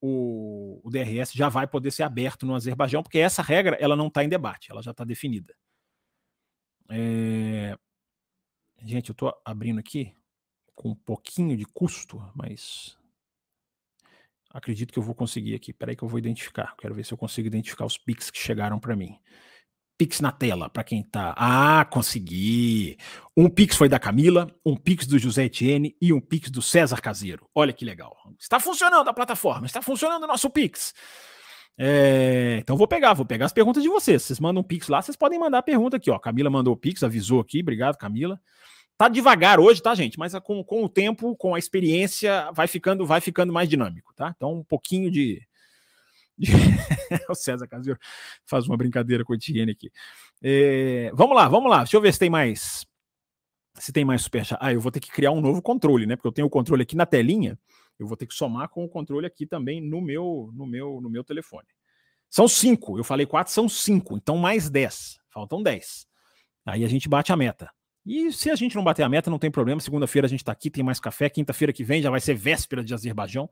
[0.00, 4.08] o, o, DRS já vai poder ser aberto no Azerbaijão, porque essa regra ela não
[4.08, 5.54] está em debate, ela já está definida.
[6.88, 7.78] É...
[8.82, 10.16] Gente, eu estou abrindo aqui
[10.74, 12.96] com um pouquinho de custo, mas
[14.48, 15.70] acredito que eu vou conseguir aqui.
[15.70, 16.74] Espera aí que eu vou identificar.
[16.76, 19.20] Quero ver se eu consigo identificar os pics que chegaram para mim.
[20.00, 21.34] Pix na tela, para quem tá.
[21.36, 22.96] Ah, consegui!
[23.36, 27.02] Um Pix foi da Camila, um Pix do José Etienne e um Pix do César
[27.02, 27.46] Caseiro.
[27.54, 28.16] Olha que legal.
[28.38, 30.94] Está funcionando a plataforma, está funcionando o nosso Pix.
[31.76, 34.22] É, então vou pegar, vou pegar as perguntas de vocês.
[34.22, 36.18] Vocês mandam um Pix lá, vocês podem mandar a pergunta aqui, ó.
[36.18, 38.40] Camila mandou o Pix, avisou aqui, obrigado, Camila.
[38.96, 40.18] Tá devagar hoje, tá, gente?
[40.18, 44.32] Mas com, com o tempo, com a experiência, vai ficando, vai ficando mais dinâmico, tá?
[44.34, 45.42] Então, um pouquinho de,
[47.28, 47.98] o César Caseiro
[48.46, 49.90] faz uma brincadeira com o Etienne aqui.
[50.42, 51.78] É, vamos lá, vamos lá.
[51.78, 52.86] Deixa eu ver se tem mais.
[53.78, 54.58] Se tem mais superchat.
[54.60, 56.16] Ah, eu vou ter que criar um novo controle, né?
[56.16, 57.58] Porque eu tenho o controle aqui na telinha.
[57.98, 61.10] Eu vou ter que somar com o controle aqui também no meu, no meu, no
[61.10, 61.66] meu telefone.
[62.28, 62.98] São cinco.
[62.98, 64.16] Eu falei quatro, são cinco.
[64.16, 65.18] Então mais dez.
[65.28, 66.06] Faltam dez.
[66.64, 67.70] Aí a gente bate a meta.
[68.06, 69.80] E se a gente não bater a meta, não tem problema.
[69.80, 71.28] Segunda-feira a gente está aqui, tem mais café.
[71.28, 73.48] Quinta-feira que vem já vai ser véspera de Azerbaijão.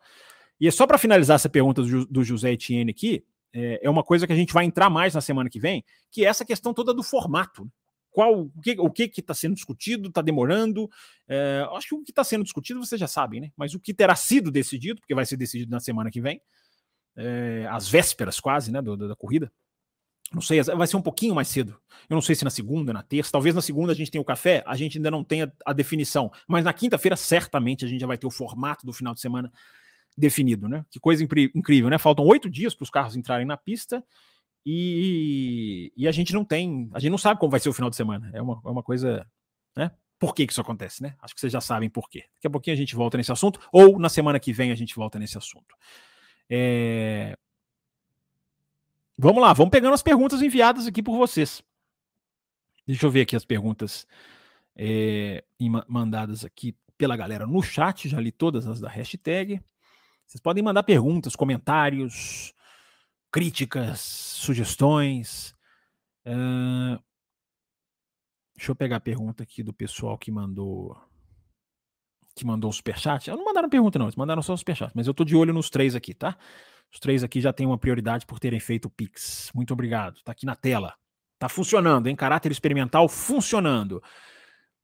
[0.61, 4.03] E é só para finalizar essa pergunta do, do José Etienne aqui, é, é, uma
[4.03, 6.75] coisa que a gente vai entrar mais na semana que vem, que é essa questão
[6.75, 7.71] toda do formato.
[8.11, 10.91] Qual, o que o que está sendo discutido, está demorando?
[11.29, 13.51] É, acho que o que está sendo discutido vocês já sabem, né?
[13.57, 16.41] Mas o que terá sido decidido, porque vai ser decidido na semana que vem,
[17.17, 19.53] é, às vésperas quase, né, do, da corrida.
[20.33, 21.81] Não sei, vai ser um pouquinho mais cedo.
[22.09, 23.33] Eu não sei se na segunda, na terça.
[23.33, 26.31] Talvez na segunda a gente tenha o café, a gente ainda não tenha a definição.
[26.47, 29.51] Mas na quinta-feira, certamente, a gente já vai ter o formato do final de semana
[30.19, 30.85] definido, né?
[30.91, 31.97] Que coisa incrível, né?
[31.97, 34.05] Faltam oito dias para os carros entrarem na pista
[34.67, 37.89] e, e, a gente não tem, a gente não sabe como vai ser o final
[37.89, 38.29] de semana.
[38.35, 39.27] É uma, é uma coisa,
[39.77, 39.93] né?
[40.19, 41.15] Por que, que isso acontece, né?
[41.23, 42.25] Acho que vocês já sabem por quê.
[42.35, 44.95] Daqui a pouquinho a gente volta nesse assunto, ou na semana que vem a gente
[44.97, 45.77] volta nesse assunto.
[46.51, 47.37] É...
[49.17, 51.63] Vamos lá, vamos pegando as perguntas enviadas aqui por vocês.
[52.87, 54.07] Deixa eu ver aqui as perguntas
[54.77, 55.45] é,
[55.87, 59.61] mandadas aqui pela galera no chat, já li todas as da hashtag.
[60.29, 62.53] Vocês podem mandar perguntas, comentários,
[63.33, 65.55] críticas, sugestões.
[66.27, 67.03] Uh,
[68.55, 70.95] deixa eu pegar a pergunta aqui do pessoal que mandou
[72.35, 73.31] que mandou o superchat.
[73.31, 75.71] Não mandaram pergunta, não, eles mandaram só o superchat, mas eu tô de olho nos
[75.71, 76.37] três aqui, tá?
[76.93, 79.51] Os três aqui já têm uma prioridade por terem feito o Pix.
[79.55, 80.23] Muito obrigado.
[80.23, 80.95] Tá aqui na tela.
[81.39, 84.03] Tá funcionando, em caráter experimental, funcionando.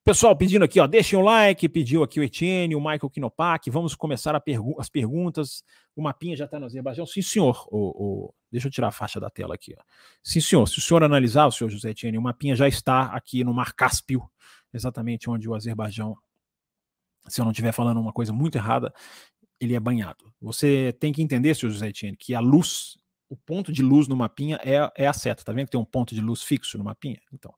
[0.05, 3.95] Pessoal, pedindo aqui, ó, deixem o like, pediu aqui o Etienne, o Michael Kinopak, vamos
[3.95, 5.65] começar pergu as perguntas.
[5.97, 7.07] O mapinha já está no Azerbaijão?
[7.07, 7.67] Sim, senhor.
[7.71, 7.79] O,
[8.27, 9.75] o, deixa eu tirar a faixa da tela aqui.
[9.75, 9.83] Ó.
[10.23, 10.69] Sim, senhor.
[10.69, 13.73] Se o senhor analisar, o senhor José Etienne, o mapinha já está aqui no Mar
[13.73, 14.29] Cáspio,
[14.75, 16.19] exatamente onde o Azerbaijão
[17.29, 18.93] se eu não estiver falando uma coisa muito errada,
[19.61, 20.33] ele é banhado.
[20.41, 24.17] Você tem que entender, senhor José Etienne, que a luz, o ponto de luz no
[24.17, 25.45] mapinha é, é a seta.
[25.45, 27.21] Tá vendo que tem um ponto de luz fixo no mapinha?
[27.33, 27.55] Então,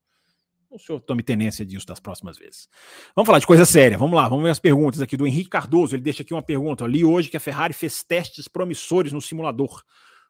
[0.71, 2.69] o senhor tome tenência disso das próximas vezes.
[3.15, 3.97] Vamos falar de coisa séria.
[3.97, 5.95] Vamos lá, vamos ver as perguntas aqui do Henrique Cardoso.
[5.95, 6.85] Ele deixa aqui uma pergunta.
[6.85, 9.83] Eu li hoje que a Ferrari fez testes promissores no simulador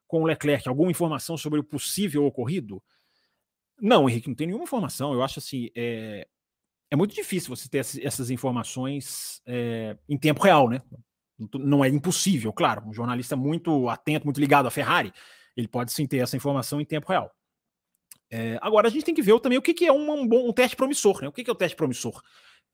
[0.06, 0.68] com o Leclerc.
[0.68, 2.82] Alguma informação sobre o possível ocorrido?
[3.80, 5.12] Não, Henrique, não tem nenhuma informação.
[5.12, 6.26] Eu acho assim, é,
[6.90, 10.80] é muito difícil você ter essas informações é, em tempo real, né?
[11.54, 12.86] Não é impossível, claro.
[12.86, 15.12] Um jornalista muito atento, muito ligado à Ferrari,
[15.56, 17.30] ele pode sim ter essa informação em tempo real.
[18.30, 20.48] É, agora a gente tem que ver também o que, que é um, um, bom
[20.48, 21.28] um teste promissor, né?
[21.28, 22.20] O que, que é o teste promissor?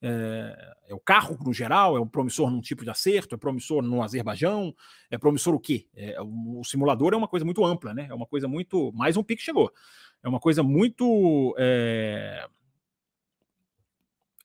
[0.01, 1.95] É, é, o carro no geral?
[1.95, 3.35] É um promissor num tipo de acerto?
[3.35, 4.75] É promissor no Azerbaijão?
[5.09, 5.87] É promissor o quê?
[5.95, 8.07] É, o, o, simulador é uma coisa muito ampla, né?
[8.09, 8.91] É uma coisa muito.
[8.93, 9.71] Mais um pique chegou.
[10.21, 11.55] É uma coisa muito.
[11.57, 12.47] É,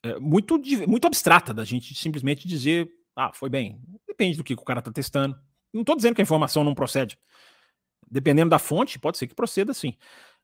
[0.03, 3.81] é, muito, muito abstrata da gente simplesmente dizer, ah, foi bem.
[4.07, 5.37] Depende do que o cara está testando.
[5.73, 7.19] Não estou dizendo que a informação não procede.
[8.11, 9.97] Dependendo da fonte, pode ser que proceda sim.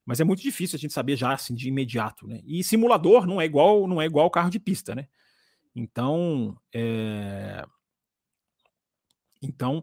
[0.04, 2.40] Mas é muito difícil a gente saber já assim de imediato, né?
[2.44, 5.06] E simulador não é igual, não é igual carro de pista, né?
[5.74, 7.64] Então, é...
[9.42, 9.82] então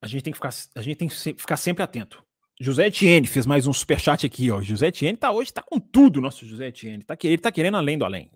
[0.00, 2.24] a gente tem que ficar, a gente tem que ficar sempre atento.
[2.60, 4.60] José Etienne fez mais um superchat aqui, ó.
[4.60, 7.02] José Etienne tá hoje, tá com tudo, nosso José Etienne.
[7.02, 8.30] Tá, ele tá querendo além do além.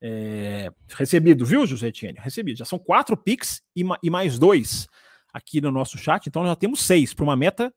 [0.00, 2.18] É, recebido, viu, José Etienne?
[2.20, 2.58] Recebido.
[2.58, 4.86] Já são quatro Pix e, e, mais dois
[5.32, 7.72] aqui no nosso chat, então já temos seis para uma meta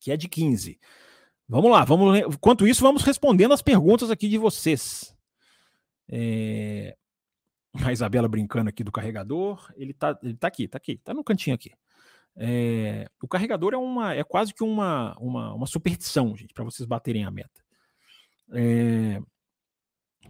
[0.00, 0.78] que é de 15.
[1.48, 2.18] Vamos lá, vamos.
[2.18, 5.16] Enquanto isso, vamos respondendo as perguntas aqui de vocês.
[6.08, 6.96] É,
[7.84, 9.72] a Isabela brincando aqui do carregador.
[9.76, 11.72] Ele tá, ele tá aqui, tá aqui, tá no cantinho aqui.
[12.36, 16.86] É, o carregador é uma é quase que uma, uma, uma superstição, gente, para vocês
[16.86, 17.64] baterem a meta.
[18.52, 19.20] É,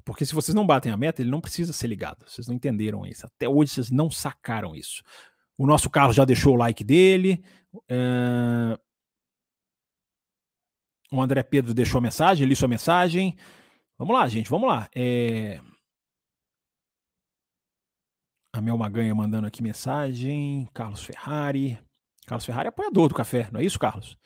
[0.05, 2.25] porque se vocês não batem a meta, ele não precisa ser ligado.
[2.29, 3.27] Vocês não entenderam isso.
[3.27, 5.03] Até hoje vocês não sacaram isso.
[5.59, 7.43] O nosso Carlos já deixou o like dele.
[7.89, 8.79] É,
[11.21, 13.37] o André Pedro deixou a mensagem, li sua mensagem.
[13.99, 14.89] Vamos lá, gente, vamos lá.
[14.95, 15.61] É...
[18.53, 20.69] A Mel Maganha mandando aqui mensagem.
[20.73, 21.79] Carlos Ferrari.
[22.27, 24.17] Carlos Ferrari é apoiador do café, não é isso, Carlos?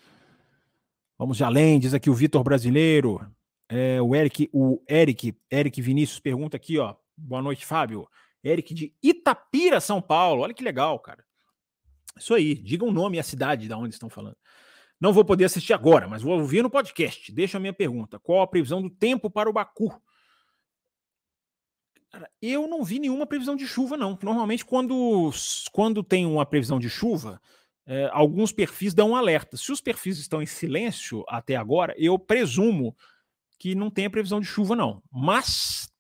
[1.18, 3.20] Vamos de além, diz aqui o Vitor Brasileiro.
[3.68, 6.96] É, o Eric, o Eric, Eric Vinícius pergunta aqui, ó.
[7.16, 8.08] Boa noite, Fábio.
[8.42, 10.42] Eric de Itapira, São Paulo.
[10.42, 11.22] Olha que legal, cara.
[12.16, 14.36] Isso aí, diga o nome e a cidade da onde estão falando.
[15.00, 17.32] Não vou poder assistir agora, mas vou ouvir no podcast.
[17.32, 18.18] Deixa a minha pergunta.
[18.18, 19.90] Qual a previsão do tempo para o Baku?
[22.10, 24.18] Cara, eu não vi nenhuma previsão de chuva, não.
[24.20, 25.30] Normalmente, quando,
[25.72, 27.40] quando tem uma previsão de chuva,
[27.86, 29.56] é, alguns perfis dão um alerta.
[29.56, 32.94] Se os perfis estão em silêncio até agora, eu presumo
[33.58, 35.02] que não tenha previsão de chuva, não.
[35.10, 35.90] Mas,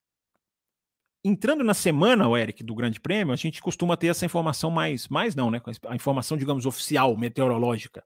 [1.24, 5.08] entrando na semana, o Eric, do Grande Prêmio, a gente costuma ter essa informação mais,
[5.08, 5.62] mais não, né?
[5.86, 8.04] A informação, digamos, oficial, meteorológica.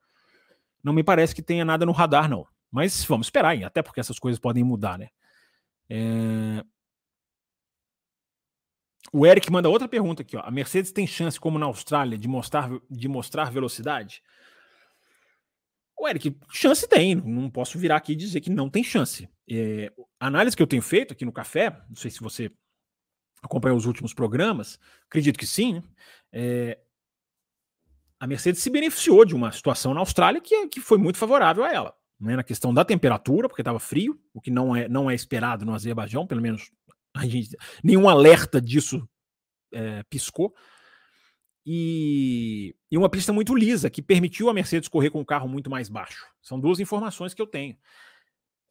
[0.84, 2.46] Não me parece que tenha nada no radar, não.
[2.70, 3.64] Mas vamos esperar, hein?
[3.64, 5.08] até porque essas coisas podem mudar, né?
[5.88, 6.62] É...
[9.12, 10.36] O Eric manda outra pergunta aqui.
[10.36, 10.42] Ó.
[10.44, 14.22] A Mercedes tem chance, como na Austrália, de mostrar, de mostrar velocidade?
[15.96, 17.14] O Eric, chance tem.
[17.14, 19.28] Não posso virar aqui e dizer que não tem chance.
[19.48, 22.50] É, a análise que eu tenho feito aqui no Café, não sei se você
[23.40, 25.74] acompanhou os últimos programas, acredito que sim.
[25.74, 25.82] Né?
[26.32, 26.78] É,
[28.24, 31.70] a Mercedes se beneficiou de uma situação na Austrália que, que foi muito favorável a
[31.70, 31.94] ela.
[32.18, 32.34] Né?
[32.34, 35.74] Na questão da temperatura, porque estava frio, o que não é, não é esperado no
[35.74, 36.70] Azerbaijão, pelo menos
[37.14, 39.06] a gente, nenhum alerta disso
[39.74, 40.54] é, piscou.
[41.66, 45.68] E, e, uma pista muito lisa, que permitiu a Mercedes correr com um carro muito
[45.68, 46.26] mais baixo.
[46.40, 47.76] São duas informações que eu tenho.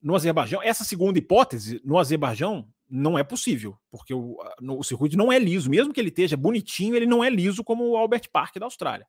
[0.01, 5.15] No Azerbaijão, essa segunda hipótese, no Azerbaijão, não é possível, porque o, no, o circuito
[5.15, 5.69] não é liso.
[5.69, 9.05] Mesmo que ele esteja bonitinho, ele não é liso como o Albert Park da Austrália.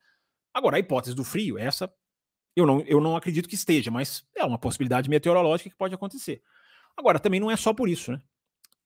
[0.55, 1.93] Agora, a hipótese do frio, essa
[2.57, 6.40] eu não, eu não acredito que esteja, mas é uma possibilidade meteorológica que pode acontecer.
[6.97, 8.23] Agora, também não é só por isso, né?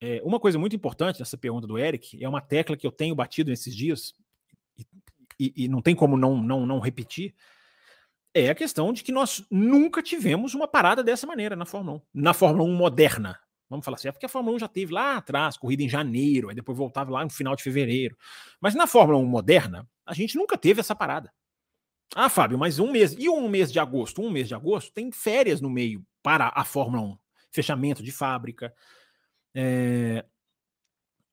[0.01, 3.13] É, uma coisa muito importante nessa pergunta do Eric é uma tecla que eu tenho
[3.13, 4.13] batido nesses dias
[4.77, 4.87] e,
[5.37, 7.35] e, e não tem como não, não, não repetir.
[8.33, 12.01] É a questão de que nós nunca tivemos uma parada dessa maneira na Fórmula 1.
[12.21, 13.39] Na Fórmula 1 moderna.
[13.69, 16.49] Vamos falar assim, é porque a Fórmula 1 já teve lá atrás, corrida em janeiro,
[16.49, 18.17] aí depois voltava lá no final de fevereiro.
[18.59, 21.31] Mas na Fórmula 1 moderna, a gente nunca teve essa parada.
[22.15, 23.15] Ah, Fábio, mas um mês.
[23.17, 24.21] E um mês de agosto?
[24.21, 27.17] Um mês de agosto tem férias no meio para a Fórmula 1.
[27.51, 28.73] Fechamento de fábrica,
[29.53, 30.25] é...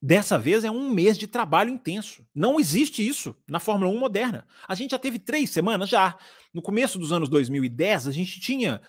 [0.00, 2.24] Dessa vez é um mês de trabalho intenso.
[2.34, 4.46] Não existe isso na Fórmula 1 moderna.
[4.68, 6.16] A gente já teve três semanas já.
[6.52, 8.80] No começo dos anos 2010, a gente tinha.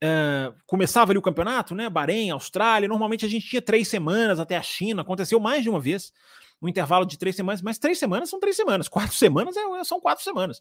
[0.00, 1.88] É, começava ali o campeonato, né?
[1.88, 2.88] Bahrein, Austrália.
[2.88, 5.02] Normalmente a gente tinha três semanas até a China.
[5.02, 6.12] Aconteceu mais de uma vez.
[6.60, 10.00] Um intervalo de três semanas, mas três semanas são três semanas, quatro semanas é, são
[10.00, 10.60] quatro semanas.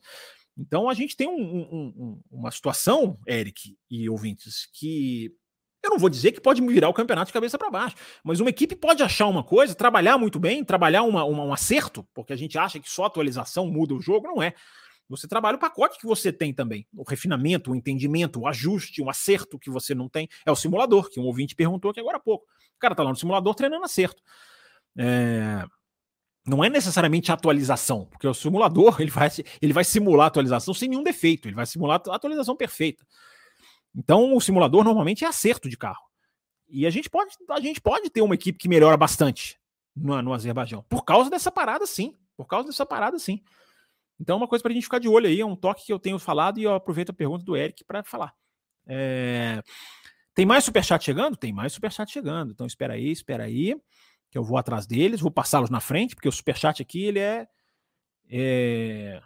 [0.57, 5.33] Então a gente tem um, um, uma situação, Eric e ouvintes, que
[5.83, 8.49] eu não vou dizer que pode virar o campeonato de cabeça para baixo, mas uma
[8.49, 12.37] equipe pode achar uma coisa, trabalhar muito bem, trabalhar uma, uma, um acerto, porque a
[12.37, 14.53] gente acha que só atualização muda o jogo, não é.
[15.09, 19.09] Você trabalha o pacote que você tem também, o refinamento, o entendimento, o ajuste, o
[19.09, 20.29] acerto que você não tem.
[20.45, 22.45] É o simulador, que um ouvinte perguntou aqui agora há pouco.
[22.75, 24.23] O cara tá lá no simulador treinando acerto.
[24.97, 25.65] É...
[26.45, 29.29] Não é necessariamente atualização, porque o simulador ele vai,
[29.61, 33.05] ele vai simular atualização sem nenhum defeito, ele vai simular a atualização perfeita.
[33.95, 36.03] Então, o simulador normalmente é acerto de carro.
[36.67, 39.59] E a gente pode, a gente pode ter uma equipe que melhora bastante
[39.95, 40.83] no, no Azerbaijão.
[40.89, 42.17] Por causa dessa parada, sim.
[42.35, 43.41] Por causa dessa parada, sim.
[44.19, 45.93] Então, é uma coisa para a gente ficar de olho aí, é um toque que
[45.93, 48.33] eu tenho falado e eu aproveito a pergunta do Eric para falar.
[48.87, 49.61] É...
[50.33, 51.37] Tem mais superchat chegando?
[51.37, 52.51] Tem mais superchat chegando.
[52.51, 53.75] Então, espera aí, espera aí,
[54.33, 57.47] que eu vou atrás deles, vou passá-los na frente, porque o superchat aqui, ele é,
[58.27, 59.21] é...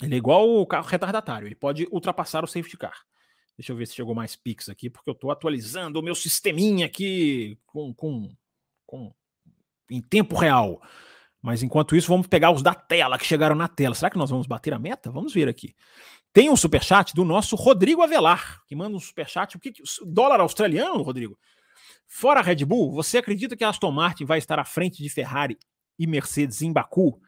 [0.00, 2.96] Ele é igual o carro retardatário, ele pode ultrapassar o safety car.
[3.58, 6.86] Deixa eu ver se chegou mais Pix aqui, porque eu estou atualizando o meu sisteminha
[6.86, 8.32] aqui com, com,
[8.86, 9.12] com,
[9.90, 10.80] em tempo real.
[11.42, 13.94] Mas enquanto isso, vamos pegar os da tela que chegaram na tela.
[13.96, 15.10] Será que nós vamos bater a meta?
[15.10, 15.74] Vamos ver aqui.
[16.32, 19.56] Tem um superchat do nosso Rodrigo Avelar, que manda um superchat.
[19.56, 19.72] O que,
[20.04, 21.36] dólar australiano, Rodrigo?
[22.06, 25.58] Fora Red Bull, você acredita que a Aston Martin vai estar à frente de Ferrari
[25.98, 27.20] e Mercedes em Baku?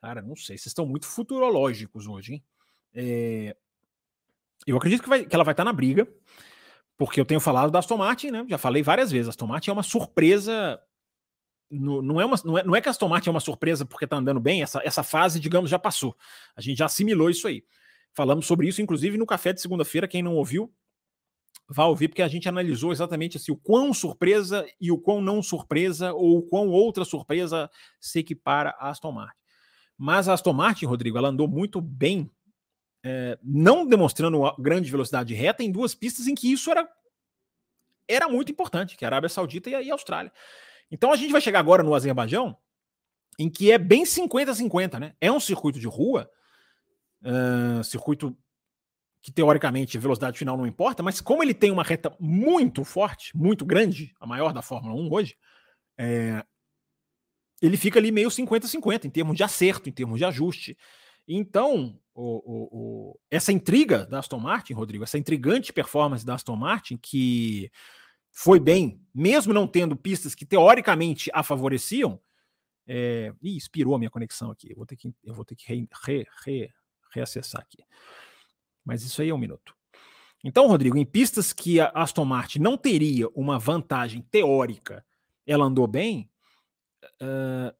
[0.00, 0.56] Cara, não sei.
[0.56, 2.44] Vocês estão muito futurológicos hoje, hein?
[2.94, 3.56] É,
[4.66, 6.08] eu acredito que, vai, que ela vai estar na briga,
[6.96, 8.46] porque eu tenho falado da Aston Martin, né?
[8.48, 9.28] Já falei várias vezes.
[9.28, 10.80] A Aston Martin é uma surpresa.
[11.70, 14.04] Não, é uma, não, é, não é que a Aston Martin é uma surpresa porque
[14.04, 16.16] está andando bem, essa, essa fase, digamos, já passou.
[16.54, 17.64] A gente já assimilou isso aí.
[18.12, 20.08] Falamos sobre isso, inclusive, no café de segunda-feira.
[20.08, 20.72] Quem não ouviu,
[21.68, 25.42] vá ouvir, porque a gente analisou exatamente assim, o quão surpresa e o quão não
[25.42, 29.38] surpresa, ou o quão outra surpresa se equipara a Aston Martin.
[29.98, 32.30] Mas a Aston Martin, Rodrigo, ela andou muito bem
[33.04, 36.88] é, não demonstrando grande velocidade reta em duas pistas em que isso era,
[38.08, 40.32] era muito importante, que a Arábia Saudita e a, e a Austrália.
[40.90, 42.56] Então a gente vai chegar agora no Azerbaijão,
[43.38, 45.14] em que é bem 50-50, né?
[45.20, 46.28] É um circuito de rua,
[47.22, 48.36] uh, circuito
[49.26, 53.66] que teoricamente velocidade final não importa, mas como ele tem uma reta muito forte, muito
[53.66, 55.36] grande, a maior da Fórmula 1 hoje,
[55.98, 56.44] é,
[57.60, 60.78] ele fica ali meio 50-50 em termos de acerto, em termos de ajuste.
[61.26, 66.54] Então, o, o, o, essa intriga da Aston Martin, Rodrigo, essa intrigante performance da Aston
[66.54, 67.68] Martin, que
[68.30, 72.20] foi bem, mesmo não tendo pistas que teoricamente a favoreciam.
[72.86, 73.32] É...
[73.42, 74.70] Ih, expirou a minha conexão aqui.
[74.70, 76.70] Eu vou ter que, eu vou ter que re, re, re,
[77.12, 77.82] reacessar aqui.
[78.86, 79.74] Mas isso aí é um minuto.
[80.44, 85.04] Então, Rodrigo, em pistas que a Aston Martin não teria uma vantagem teórica,
[85.44, 86.30] ela andou bem.
[87.20, 87.74] Uh,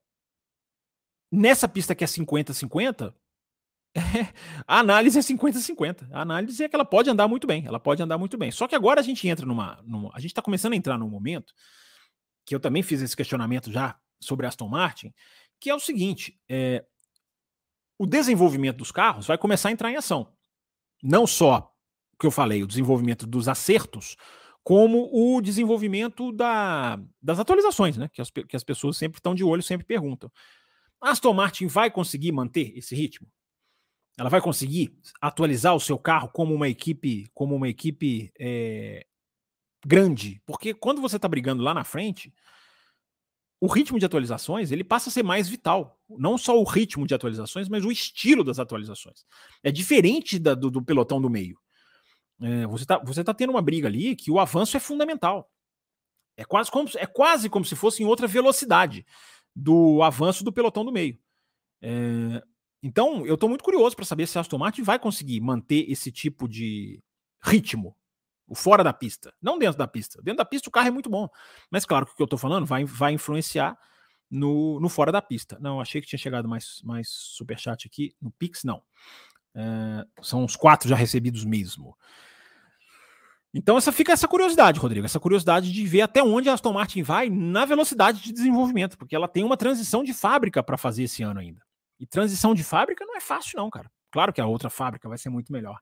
[1.30, 3.14] nessa pista que é 50-50,
[4.66, 6.08] a análise é 50-50.
[6.10, 7.64] A análise é que ela pode andar muito bem.
[7.64, 8.50] Ela pode andar muito bem.
[8.50, 9.80] Só que agora a gente entra numa.
[9.84, 11.54] numa a gente está começando a entrar num momento
[12.44, 15.14] que eu também fiz esse questionamento já sobre Aston Martin,
[15.60, 16.84] que é o seguinte: é,
[17.98, 20.35] o desenvolvimento dos carros vai começar a entrar em ação.
[21.02, 21.72] Não só
[22.12, 24.16] o que eu falei, o desenvolvimento dos acertos,
[24.64, 28.08] como o desenvolvimento da, das atualizações, né?
[28.12, 30.30] Que as, que as pessoas sempre estão de olho, sempre perguntam.
[31.00, 33.28] A Aston Martin vai conseguir manter esse ritmo?
[34.18, 39.06] Ela vai conseguir atualizar o seu carro como uma equipe, como uma equipe é,
[39.84, 42.34] grande, porque quando você está brigando lá na frente,
[43.60, 45.98] o ritmo de atualizações ele passa a ser mais vital.
[46.08, 49.24] Não só o ritmo de atualizações, mas o estilo das atualizações.
[49.62, 51.58] É diferente da, do, do, pelotão do meio.
[52.40, 55.50] É, você está você tá tendo uma briga ali que o avanço é fundamental.
[56.36, 59.06] É quase como, é quase como se fosse em outra velocidade
[59.54, 61.18] do avanço do pelotão do meio.
[61.80, 62.42] É,
[62.82, 66.12] então, eu estou muito curioso para saber se a Aston Martin vai conseguir manter esse
[66.12, 67.02] tipo de
[67.42, 67.96] ritmo,
[68.46, 70.20] o fora da pista, não dentro da pista.
[70.22, 71.28] Dentro da pista o carro é muito bom,
[71.70, 73.76] mas claro que o que eu estou falando vai, vai influenciar
[74.30, 75.58] no, no fora da pista.
[75.60, 78.14] Não, achei que tinha chegado mais, mais superchat aqui.
[78.20, 78.82] No Pix, não.
[79.54, 81.96] É, são os quatro já recebidos mesmo.
[83.54, 87.02] Então essa fica essa curiosidade, Rodrigo, essa curiosidade de ver até onde a Aston Martin
[87.02, 91.22] vai na velocidade de desenvolvimento, porque ela tem uma transição de fábrica para fazer esse
[91.22, 91.62] ano ainda.
[91.98, 93.90] E transição de fábrica não é fácil, não, cara.
[94.10, 95.80] Claro que a outra fábrica vai ser muito melhor.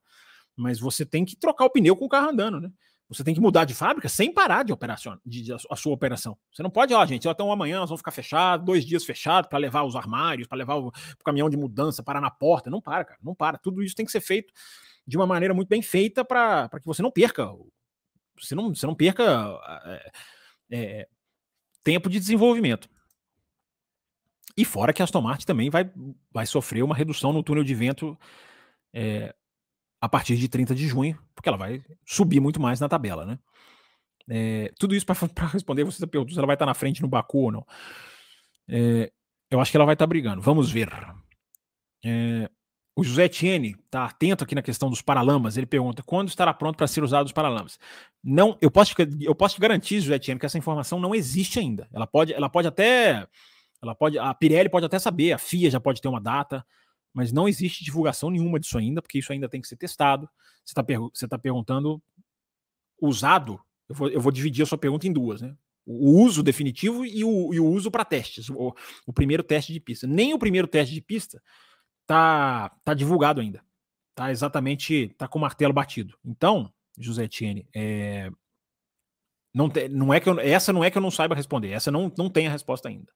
[0.57, 2.71] Mas você tem que trocar o pneu com o carro andando, né?
[3.09, 6.39] Você tem que mudar de fábrica sem parar de operação, de, de, a sua operação.
[6.51, 9.59] Você não pode, ó, gente, até amanhã nós vamos ficar fechados, dois dias fechados para
[9.59, 12.71] levar os armários, para levar o, o, caminhão de mudança, parar na porta.
[12.71, 13.59] Não para, cara, não para.
[13.59, 14.53] Tudo isso tem que ser feito
[15.07, 17.47] de uma maneira muito bem feita para que você não perca.
[18.41, 19.23] Você não, você não perca
[19.85, 20.13] é,
[20.71, 21.09] é,
[21.83, 22.89] tempo de desenvolvimento.
[24.57, 25.91] E fora que a Aston Martin também vai,
[26.33, 28.19] vai sofrer uma redução no túnel de vento
[28.93, 29.35] é,
[30.05, 33.39] a partir de 30 de junho, porque ela vai subir muito mais na tabela, né?
[34.29, 35.17] É, tudo isso para
[35.49, 37.67] responder você pergunta se ela vai estar na frente no Baku ou não.
[38.69, 39.11] É,
[39.51, 40.43] eu acho que ela vai estar brigando.
[40.43, 40.91] Vamos ver.
[42.05, 42.51] É,
[42.95, 45.57] o José Etienne está atento aqui na questão dos paralamas.
[45.57, 47.79] Ele pergunta quando estará pronto para ser usado os paralamas.
[48.23, 51.89] Não, eu posso, eu posso garantir, José Etienne, que essa informação não existe ainda.
[51.95, 53.27] Ela pode, ela pode até,
[53.83, 56.63] ela pode, a Pirelli pode até saber, a FIA já pode ter uma data,
[57.15, 60.29] mas não existe divulgação nenhuma disso ainda, porque isso ainda tem que ser testado.
[60.65, 60.99] Você está per
[61.29, 62.03] tá perguntando
[63.01, 65.55] usado eu vou, eu vou dividir a sua pergunta em duas, né?
[65.87, 68.49] O uso definitivo e o, e o uso para testes.
[68.49, 68.75] O,
[69.07, 70.07] o, primeiro teste de pista.
[70.07, 71.43] Nem o primeiro teste de pista
[72.07, 73.63] tá, tá divulgado ainda.
[74.15, 76.17] Tá exatamente, tá com o martelo batido.
[76.25, 78.31] Então, José Tiene, é,
[79.53, 81.71] não, te, não é que eu, essa não é que eu não saiba responder.
[81.71, 83.13] Essa não, não tem a resposta ainda.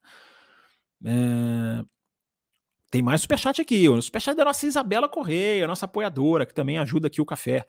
[1.03, 1.85] É,
[2.89, 3.87] tem mais superchat aqui.
[3.87, 7.65] O superchat da nossa Isabela Correia, nossa apoiadora, que também ajuda aqui o café.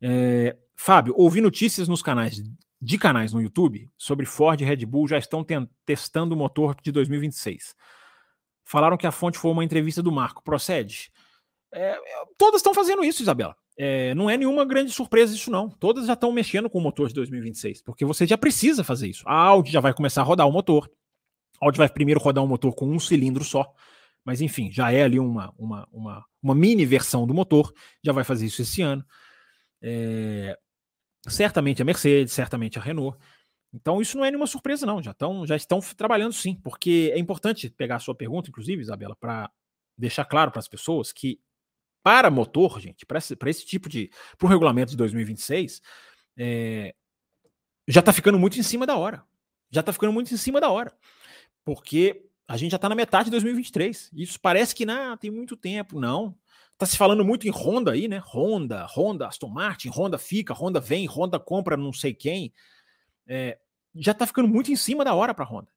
[0.00, 2.42] É, Fábio, ouvi notícias nos canais
[2.84, 5.44] de canais no YouTube sobre Ford e Red Bull já estão
[5.86, 7.74] testando o motor de 2026.
[8.62, 10.42] Falaram que a fonte foi uma entrevista do Marco.
[10.42, 11.10] Procede?
[11.72, 11.98] É, é,
[12.36, 13.56] todas estão fazendo isso, Isabela.
[13.76, 15.68] É, não é nenhuma grande surpresa isso, não.
[15.70, 19.24] Todas já estão mexendo com o motor de 2026, porque você já precisa fazer isso.
[19.26, 20.90] A Audi já vai começar a rodar o motor.
[21.60, 23.72] A Audi vai primeiro rodar um motor com um cilindro só.
[24.24, 27.72] Mas enfim, já é ali uma, uma, uma, uma mini versão do motor.
[28.02, 29.04] Já vai fazer isso esse ano.
[29.82, 30.58] É,
[31.28, 33.18] certamente a Mercedes, certamente a Renault.
[33.72, 35.02] Então isso não é nenhuma surpresa, não.
[35.02, 39.16] Já estão, já estão trabalhando sim, porque é importante pegar a sua pergunta, inclusive, Isabela,
[39.16, 39.50] para
[39.98, 41.40] deixar claro para as pessoas que
[42.02, 44.10] para motor, gente, para esse, esse tipo de.
[44.36, 45.80] para o regulamento de 2026,
[46.36, 46.94] é,
[47.88, 49.24] já está ficando muito em cima da hora.
[49.70, 50.92] Já está ficando muito em cima da hora.
[51.64, 54.10] Porque a gente já está na metade de 2023.
[54.14, 55.98] Isso parece que não, tem muito tempo.
[55.98, 56.36] Não.
[56.76, 58.20] Tá se falando muito em Honda aí, né?
[58.24, 62.52] Honda, Honda, Aston Martin, Honda fica, Honda vem, Honda compra não sei quem.
[63.26, 63.58] É,
[63.94, 65.68] já tá ficando muito em cima da hora para Honda.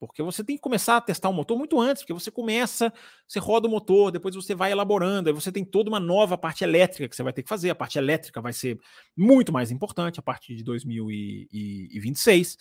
[0.00, 2.92] Porque você tem que começar a testar o motor muito antes, porque você começa,
[3.26, 6.62] você roda o motor, depois você vai elaborando, aí você tem toda uma nova parte
[6.62, 7.70] elétrica que você vai ter que fazer.
[7.70, 8.78] A parte elétrica vai ser
[9.16, 12.56] muito mais importante a partir de 2026.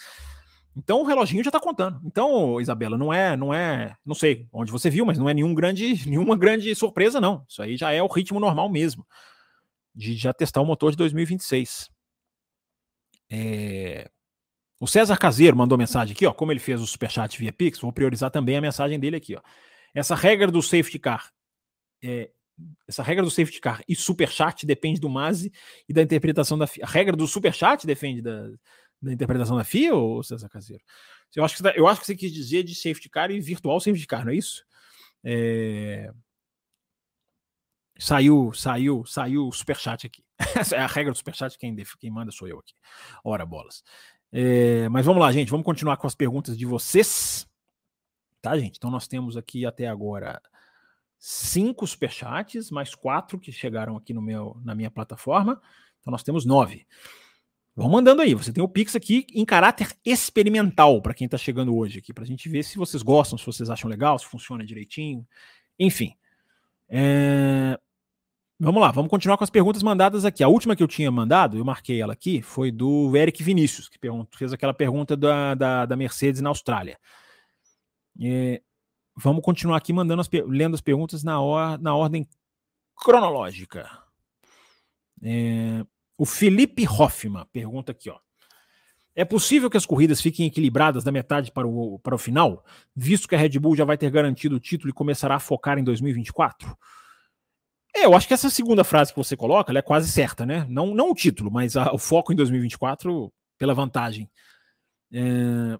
[0.77, 1.99] Então o reloginho já está contando.
[2.05, 5.53] Então, Isabela, não é, não é, não sei onde você viu, mas não é nenhum
[5.55, 7.43] grande, nenhuma grande surpresa, não.
[7.49, 9.05] Isso aí já é o ritmo normal mesmo
[9.95, 11.89] de já testar o motor de 2026.
[13.31, 14.07] É...
[14.79, 16.31] O César Caseiro mandou mensagem aqui, ó.
[16.31, 19.41] Como ele fez o superchat via Pix, vou priorizar também a mensagem dele aqui, ó.
[19.95, 21.31] Essa regra do safety car,
[22.03, 22.29] é...
[22.87, 25.51] essa regra do safety car e superchat depende do Mazi
[25.89, 28.51] e da interpretação da A regra do superchat depende da
[29.01, 30.83] da interpretação da FIA, ou César Caseiro?
[31.35, 33.79] Eu acho, que, tá, eu acho que você quis dizer de safety car e virtual
[33.79, 34.63] safety car, não é isso?
[35.23, 36.11] É...
[37.99, 40.23] Saiu, saiu, saiu o superchat aqui.
[40.55, 42.73] Essa é a regra do superchat, quem, quem manda sou eu aqui.
[43.23, 43.83] Ora, bolas.
[44.31, 47.47] É, mas vamos lá, gente, vamos continuar com as perguntas de vocês.
[48.41, 48.77] Tá, gente?
[48.77, 50.41] Então nós temos aqui até agora
[51.17, 55.61] cinco superchats, mais quatro que chegaram aqui no meu, na minha plataforma.
[55.99, 56.85] Então nós temos nove.
[57.77, 58.33] Vão mandando aí.
[58.33, 62.23] Você tem o Pix aqui em caráter experimental para quem está chegando hoje aqui, para
[62.23, 65.23] a gente ver se vocês gostam, se vocês acham legal, se funciona direitinho.
[65.77, 66.15] Enfim.
[66.89, 67.79] É...
[68.59, 70.43] Vamos lá, vamos continuar com as perguntas mandadas aqui.
[70.43, 73.99] A última que eu tinha mandado, eu marquei ela aqui, foi do Eric Vinícius, que
[74.35, 76.97] fez aquela pergunta da, da, da Mercedes na Austrália.
[78.19, 78.59] É...
[79.15, 82.27] Vamos continuar aqui mandando as, lendo as perguntas na, or, na ordem
[82.95, 83.87] cronológica.
[85.21, 85.85] É...
[86.17, 88.17] O Felipe Hoffman pergunta aqui, ó.
[89.15, 92.63] É possível que as corridas fiquem equilibradas da metade para o, para o final,
[92.95, 95.79] visto que a Red Bull já vai ter garantido o título e começará a focar
[95.79, 96.77] em 2024?
[97.95, 100.67] É, eu acho que essa segunda frase que você coloca é quase certa, né?
[100.69, 104.29] Não, não o título, mas a, o foco em 2024 pela vantagem.
[105.11, 105.79] É...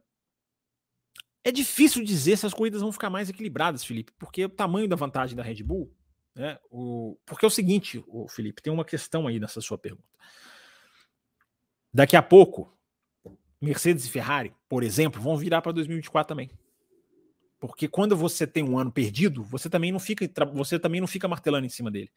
[1.44, 4.96] é difícil dizer se as corridas vão ficar mais equilibradas, Felipe, porque o tamanho da
[4.96, 5.94] vantagem da Red Bull
[6.38, 6.60] né?
[6.70, 10.08] O, porque é o seguinte, o Felipe, tem uma questão aí nessa sua pergunta.
[11.92, 12.72] Daqui a pouco,
[13.60, 16.52] Mercedes e Ferrari, por exemplo, vão virar para 2024 também.
[17.60, 21.28] Porque quando você tem um ano perdido, você também não fica, você também não fica
[21.28, 22.12] martelando em cima dele.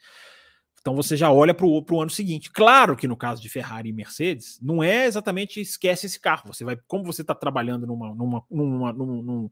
[0.79, 2.51] Então você já olha para o ano seguinte.
[2.51, 6.53] Claro que no caso de Ferrari e Mercedes, não é exatamente esquece esse carro.
[6.53, 9.51] Você vai, como você está trabalhando numa, numa, numa,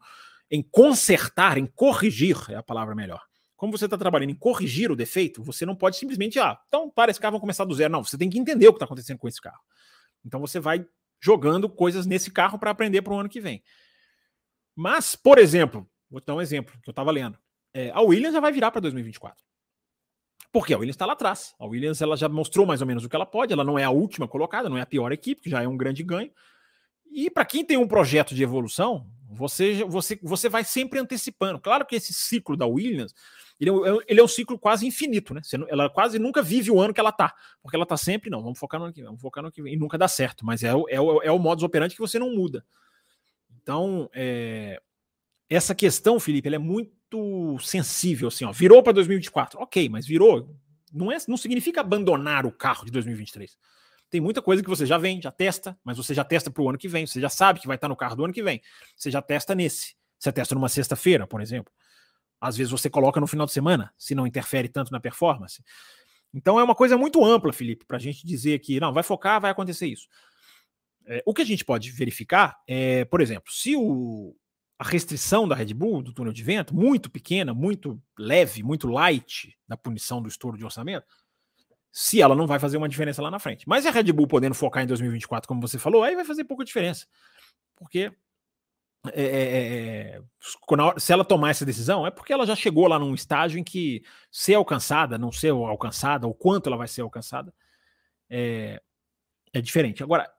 [0.50, 3.22] em consertar, em corrigir, é a palavra melhor
[3.58, 7.10] como você está trabalhando em corrigir o defeito, você não pode simplesmente, ah, então para
[7.10, 7.92] esse carro, vamos começar do zero.
[7.92, 9.60] Não, você tem que entender o que está acontecendo com esse carro.
[10.24, 10.86] Então você vai
[11.20, 13.60] jogando coisas nesse carro para aprender para o ano que vem.
[14.76, 17.36] Mas, por exemplo, vou te dar um exemplo que eu estava lendo.
[17.74, 19.44] É, a Williams já vai virar para 2024.
[20.52, 21.52] Porque a Williams está lá atrás.
[21.58, 23.52] A Williams ela já mostrou mais ou menos o que ela pode.
[23.52, 25.76] Ela não é a última colocada, não é a pior equipe, que já é um
[25.76, 26.30] grande ganho.
[27.10, 31.58] E para quem tem um projeto de evolução, você, você, você vai sempre antecipando.
[31.58, 33.12] Claro que esse ciclo da Williams
[33.60, 35.40] ele é, é ele é um ciclo quase infinito, né?
[35.68, 38.58] ela quase nunca vive o ano que ela tá, porque ela tá sempre, não, vamos
[38.58, 40.44] focar no ano que vem, vamos focar no ano que vem, e nunca dá certo,
[40.46, 42.64] mas é, o, é, é o modus operandi que você não muda.
[43.62, 44.80] Então, é,
[45.48, 50.54] essa questão, Felipe, é muito sensível, assim, ó, virou para 2024, ok, mas virou,
[50.92, 53.56] não, é, não significa abandonar o carro de 2023.
[54.10, 56.68] Tem muita coisa que você já vem, já testa, mas você já testa para o
[56.68, 58.62] ano que vem, você já sabe que vai estar no carro do ano que vem,
[58.96, 59.96] você já testa nesse.
[60.18, 61.72] Você testa numa sexta-feira, por exemplo.
[62.40, 65.62] Às vezes você coloca no final de semana, se não interfere tanto na performance.
[66.32, 69.40] Então é uma coisa muito ampla, Felipe, para a gente dizer que não, vai focar,
[69.40, 70.06] vai acontecer isso.
[71.06, 74.36] É, o que a gente pode verificar é, por exemplo, se o,
[74.78, 79.56] a restrição da Red Bull, do túnel de vento, muito pequena, muito leve, muito light
[79.66, 81.06] da punição do estouro de orçamento,
[81.90, 83.66] se ela não vai fazer uma diferença lá na frente.
[83.66, 86.64] Mas a Red Bull podendo focar em 2024, como você falou, aí vai fazer pouca
[86.64, 87.06] diferença.
[87.74, 88.12] Porque
[89.14, 90.22] é, é, é
[90.98, 94.02] se ela tomar essa decisão, é porque ela já chegou lá num estágio em que
[94.30, 97.52] ser alcançada, não ser alcançada, o quanto ela vai ser alcançada,
[98.30, 98.80] é,
[99.52, 100.02] é diferente.
[100.02, 100.30] Agora,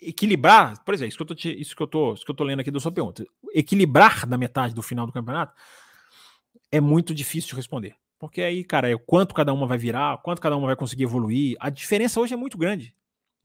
[0.00, 2.44] equilibrar, por exemplo, isso que eu tô, isso que eu tô, isso que eu tô
[2.44, 5.54] lendo aqui da sua pergunta, equilibrar da metade do final do campeonato
[6.70, 7.96] é muito difícil de responder.
[8.18, 11.56] Porque aí, cara, é quanto cada uma vai virar, quanto cada uma vai conseguir evoluir.
[11.60, 12.94] A diferença hoje é muito grande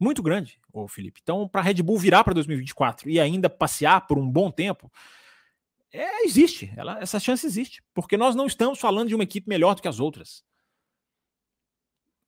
[0.00, 1.20] muito grande, o Felipe.
[1.22, 4.90] Então, para a Red Bull virar para 2024 e ainda passear por um bom tempo,
[5.92, 9.74] é, existe, ela, essa chance existe, porque nós não estamos falando de uma equipe melhor
[9.74, 10.42] do que as outras.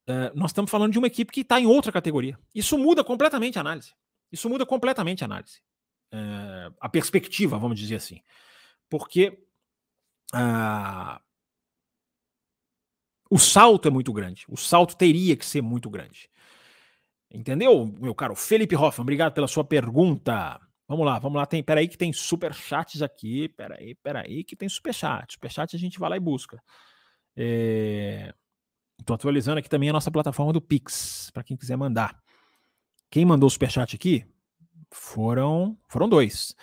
[0.07, 2.39] É, nós estamos falando de uma equipe que está em outra categoria.
[2.55, 3.95] Isso muda completamente a análise.
[4.31, 5.62] Isso muda completamente a análise.
[6.12, 8.20] É, a perspectiva, vamos dizer assim.
[8.91, 9.39] Porque
[10.35, 11.23] ah,
[13.31, 14.45] o salto é muito grande.
[14.49, 16.29] O salto teria que ser muito grande.
[17.35, 19.05] Entendeu, meu caro Felipe Hoffman?
[19.05, 20.61] Obrigado pela sua pergunta.
[20.87, 21.47] Vamos lá, vamos lá.
[21.47, 23.49] Tem, peraí que tem superchats aqui.
[23.49, 25.33] Peraí, peraí que tem superchat.
[25.33, 26.62] Superchat a gente vai lá e busca.
[27.35, 29.16] Estou é...
[29.16, 32.20] atualizando aqui também a nossa plataforma do Pix, para quem quiser mandar.
[33.11, 34.26] Quem mandou o superchat aqui
[34.91, 36.55] foram, foram dois.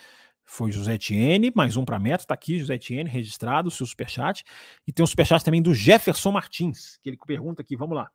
[0.44, 4.44] Foi José Etienne, mais um para meta, tá aqui, José Etienne, registrado, seu superchat.
[4.86, 8.10] E tem um superchat também do Jefferson Martins, que ele pergunta aqui, vamos lá.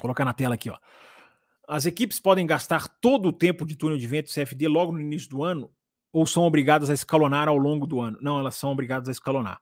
[0.00, 0.78] Colocar na tela aqui, ó.
[1.68, 5.30] As equipes podem gastar todo o tempo de túnel de vento CFD logo no início
[5.30, 5.70] do ano
[6.12, 8.18] ou são obrigadas a escalonar ao longo do ano?
[8.20, 9.60] Não, elas são obrigadas a escalonar.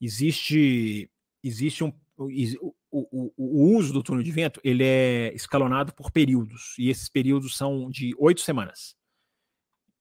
[0.00, 1.08] Existe,
[1.42, 6.74] existe um, o, o, o, uso do túnel de vento ele é escalonado por períodos
[6.78, 8.96] e esses períodos são de oito semanas.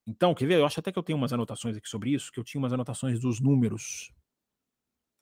[0.07, 0.55] Então, quer ver?
[0.55, 2.74] Eu acho até que eu tenho umas anotações aqui sobre isso, que eu tinha umas
[2.74, 4.12] anotações dos números,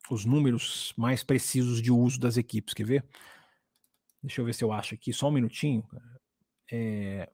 [0.09, 2.73] os números mais precisos de uso das equipes.
[2.73, 3.05] Quer ver?
[4.21, 5.87] Deixa eu ver se eu acho aqui, só um minutinho.
[6.71, 7.29] É,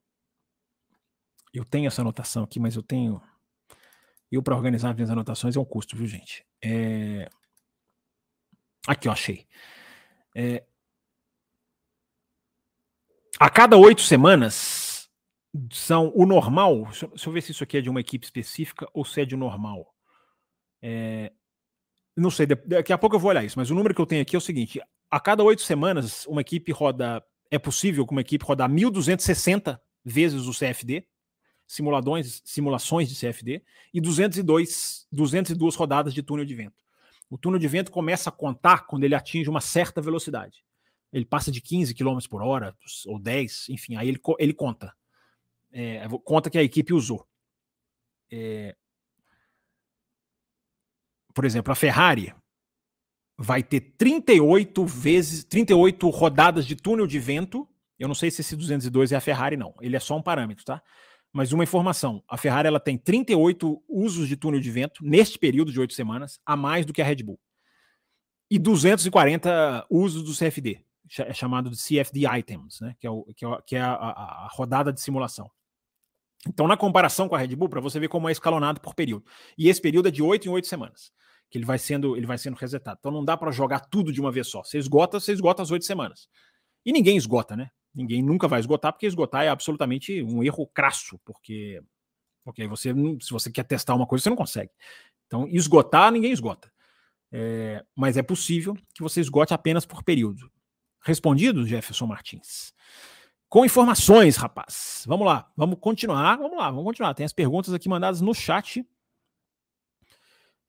[1.53, 3.21] eu tenho essa anotação aqui, mas eu tenho.
[4.31, 6.45] Eu, para organizar minhas anotações, é um custo, viu, gente?
[6.63, 7.29] É,
[8.87, 9.47] aqui, eu achei.
[10.35, 10.65] É,
[13.39, 15.09] a cada oito semanas
[15.71, 16.85] são o normal.
[16.85, 19.35] Deixa, eu ver se isso aqui é de uma equipe específica ou se é de
[19.35, 19.93] normal.
[20.81, 21.31] É,
[22.15, 24.21] não sei, daqui a pouco eu vou olhar isso, mas o número que eu tenho
[24.21, 24.81] aqui é o seguinte:
[25.13, 27.23] a cada oito semanas, uma equipe roda.
[27.51, 31.07] É possível que uma equipe rodar 1.260 vezes o CFD,
[31.67, 36.83] simuladões, simulações de CFD, e 202, 202 rodadas de túnel de vento.
[37.29, 40.65] O túnel de vento começa a contar quando ele atinge uma certa velocidade.
[41.11, 44.95] Ele passa de 15 km por hora, ou 10, enfim, aí ele, ele conta.
[45.71, 47.27] É, conta que a equipe usou.
[48.31, 48.75] É,
[51.35, 52.33] por exemplo, a Ferrari
[53.37, 57.67] vai ter 38 vezes, 38 rodadas de túnel de vento.
[57.97, 59.73] Eu não sei se esse 202 é a Ferrari, não.
[59.81, 60.81] Ele é só um parâmetro, tá?
[61.31, 65.71] Mas uma informação: a Ferrari ela tem 38 usos de túnel de vento neste período
[65.71, 67.39] de oito semanas, a mais do que a Red Bull.
[68.49, 70.79] E 240 usos do CFD,
[71.19, 72.95] é chamado de CFD Items, né?
[72.99, 75.49] que é, o, que é, que é a, a, a rodada de simulação.
[76.47, 79.25] Então, na comparação com a Red Bull, para você ver como é escalonado por período.
[79.57, 81.11] E esse período é de 8 em 8 semanas
[81.53, 82.97] que ele vai sendo, ele vai sendo resetado.
[82.99, 84.63] Então não dá para jogar tudo de uma vez só.
[84.63, 86.27] Você esgota, você esgota as oito semanas.
[86.83, 87.69] E ninguém esgota, né?
[87.93, 91.79] Ninguém nunca vai esgotar, porque esgotar é absolutamente um erro crasso, porque,
[92.43, 92.91] porque você,
[93.21, 94.71] se você quer testar uma coisa, você não consegue.
[95.27, 96.73] Então, esgotar, ninguém esgota.
[97.31, 100.51] É, mas é possível que você esgote apenas por período.
[101.03, 102.73] Respondido, Jefferson Martins?
[103.47, 105.03] Com informações, rapaz.
[105.05, 107.13] Vamos lá, vamos continuar, vamos lá, vamos continuar.
[107.13, 108.83] Tem as perguntas aqui mandadas no chat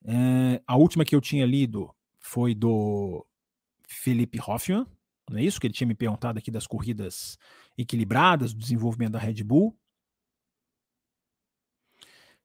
[0.07, 3.27] É, a última que eu tinha lido foi do
[3.87, 4.87] Felipe Hoffman,
[5.31, 5.61] não é isso?
[5.61, 7.39] Que ele tinha me perguntado aqui das corridas
[7.77, 9.77] equilibradas, do desenvolvimento da Red Bull.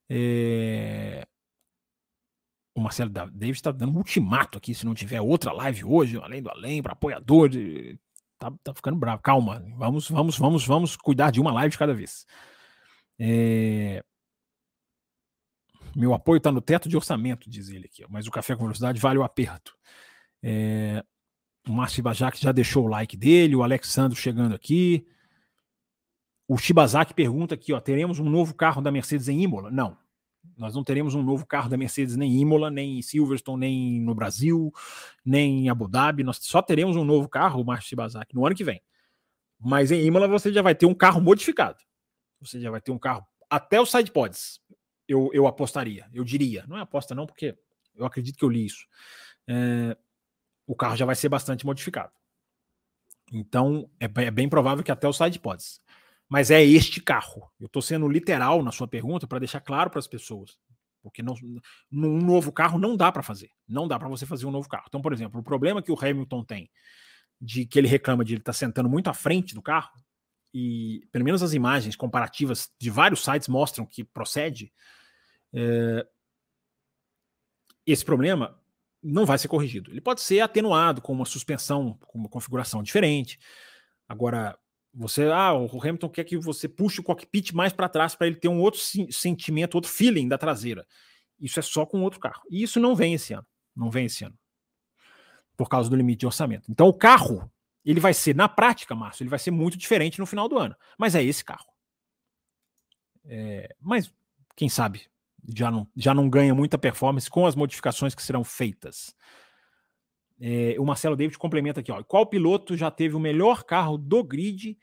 [0.09, 1.27] É...
[2.73, 6.41] O Marcelo Davis está dando um ultimato aqui, se não tiver outra live hoje, além
[6.41, 7.99] do além, para apoiador, de...
[8.37, 9.21] tá, tá ficando bravo.
[9.21, 12.25] Calma, vamos, vamos, vamos, vamos cuidar de uma live de cada vez.
[13.19, 14.03] É...
[15.99, 18.97] Meu apoio está no teto de orçamento, diz ele aqui, mas o café com velocidade
[19.01, 19.75] vale o aperto.
[20.41, 21.03] É...
[21.67, 25.05] O Márcio Bajac já deixou o like dele, o Alexandre chegando aqui.
[26.47, 29.69] O Shibazaki pergunta aqui, ó, teremos um novo carro da Mercedes em Imola?
[29.69, 29.97] Não.
[30.57, 34.01] Nós não teremos um novo carro da Mercedes nem em Imola, nem em Silverstone, nem
[34.01, 34.71] no Brasil,
[35.25, 36.23] nem em Abu Dhabi.
[36.23, 38.81] Nós só teremos um novo carro, o Márcio Shibazaki, no ano que vem.
[39.59, 41.77] Mas em Imola você já vai ter um carro modificado.
[42.39, 44.61] Você já vai ter um carro até os sidepods.
[45.09, 46.63] Eu, eu apostaria, eu diria.
[46.67, 47.57] Não é aposta não, porque
[47.95, 48.85] eu acredito que eu li isso.
[49.47, 49.97] É,
[50.67, 52.13] o carro já vai ser bastante modificado.
[53.33, 55.81] Então, é, é bem provável que até os sidepods.
[56.29, 57.51] Mas é este carro.
[57.59, 60.57] Eu estou sendo literal na sua pergunta para deixar claro para as pessoas.
[61.01, 61.33] Porque não,
[61.89, 63.49] num novo carro não dá para fazer.
[63.67, 64.85] Não dá para você fazer um novo carro.
[64.87, 66.69] Então, por exemplo, o problema que o Hamilton tem
[67.41, 69.91] de que ele reclama de ele estar tá sentando muito à frente do carro,
[70.53, 74.73] e pelo menos as imagens comparativas de vários sites mostram que procede,
[75.53, 76.07] é,
[77.85, 78.59] esse problema
[79.01, 79.91] não vai ser corrigido.
[79.91, 83.39] Ele pode ser atenuado com uma suspensão, com uma configuração diferente.
[84.07, 84.57] Agora,
[84.93, 88.35] você, ah, o Hamilton quer que você puxe o cockpit mais para trás para ele
[88.35, 88.79] ter um outro
[89.11, 90.85] sentimento, outro feeling da traseira.
[91.39, 92.41] Isso é só com outro carro.
[92.49, 93.47] E isso não vem esse ano.
[93.75, 94.37] Não vem esse ano.
[95.55, 96.69] Por causa do limite de orçamento.
[96.69, 97.49] Então, o carro,
[97.85, 100.75] ele vai ser, na prática, Márcio, ele vai ser muito diferente no final do ano.
[100.97, 101.71] Mas é esse carro.
[103.25, 104.11] É, mas,
[104.55, 105.07] quem sabe,
[105.47, 109.15] já não, já não ganha muita performance com as modificações que serão feitas.
[110.39, 114.23] É, o Marcelo David complementa aqui: ó, qual piloto já teve o melhor carro do
[114.23, 114.77] grid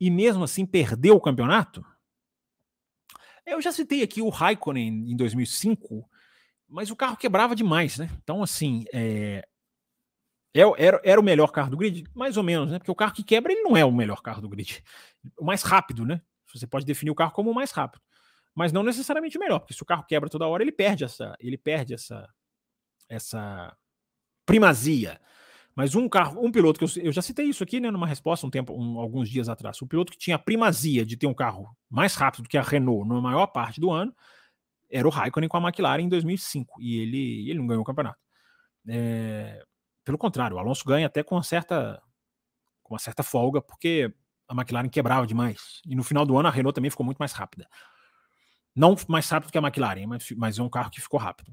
[0.00, 1.84] e mesmo assim perdeu o campeonato?
[3.44, 6.08] Eu já citei aqui o Raikkonen em 2005,
[6.68, 8.08] mas o carro quebrava demais, né?
[8.22, 9.46] Então, assim, é,
[10.54, 12.04] é, era, era o melhor carro do grid?
[12.14, 12.78] Mais ou menos, né?
[12.78, 14.82] Porque o carro que quebra ele não é o melhor carro do grid.
[15.38, 16.22] O mais rápido, né?
[16.54, 18.02] Você pode definir o carro como o mais rápido
[18.54, 21.56] mas não necessariamente melhor, porque se o carro quebra toda hora, ele perde essa, ele
[21.56, 22.28] perde essa,
[23.08, 23.76] essa
[24.44, 25.20] primazia.
[25.74, 28.46] Mas um carro, um piloto que eu, eu já citei isso aqui, né, numa resposta
[28.46, 31.34] um tempo, um, alguns dias atrás, o piloto que tinha a primazia de ter um
[31.34, 34.14] carro mais rápido do que a Renault na maior parte do ano
[34.90, 38.18] era o Raikkonen com a McLaren em 2005 e ele, ele não ganhou o campeonato.
[38.88, 39.62] É,
[40.04, 42.02] pelo contrário, o Alonso ganha até com uma certa
[42.82, 44.12] com uma certa folga, porque
[44.48, 45.80] a McLaren quebrava demais.
[45.86, 47.68] E no final do ano a Renault também ficou muito mais rápida.
[48.74, 51.52] Não mais rápido que a McLaren, mas, mas é um carro que ficou rápido.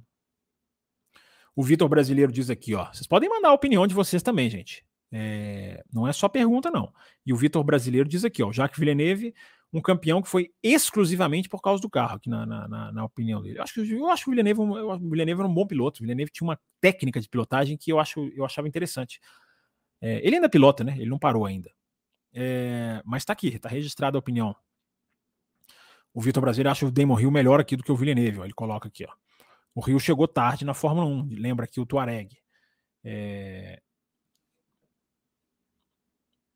[1.56, 2.86] O Vitor Brasileiro diz aqui, ó.
[2.86, 4.86] Vocês podem mandar a opinião de vocês também, gente.
[5.12, 6.94] É, não é só pergunta, não.
[7.26, 8.52] E o Vitor Brasileiro diz aqui, ó.
[8.52, 9.34] Jacques Villeneuve,
[9.74, 13.42] um campeão que foi exclusivamente por causa do carro, aqui na, na, na, na opinião
[13.42, 13.58] dele.
[13.58, 16.00] Eu acho, eu acho que o Villeneuve, o Villeneuve era um bom piloto.
[16.00, 19.20] O Villeneuve tinha uma técnica de pilotagem que eu, acho, eu achava interessante.
[20.00, 20.96] É, ele ainda pilota, né?
[20.96, 21.72] Ele não parou ainda.
[22.34, 24.56] É, mas tá aqui, tá registrada a opinião
[26.18, 28.40] o Vitor Brasileiro acha o Damon Hill melhor aqui do que o Villeneuve.
[28.40, 29.14] Ó, ele coloca aqui, ó.
[29.76, 31.30] O Rio chegou tarde na Fórmula 1.
[31.30, 32.36] Lembra aqui o Tuareg.
[33.04, 33.80] É...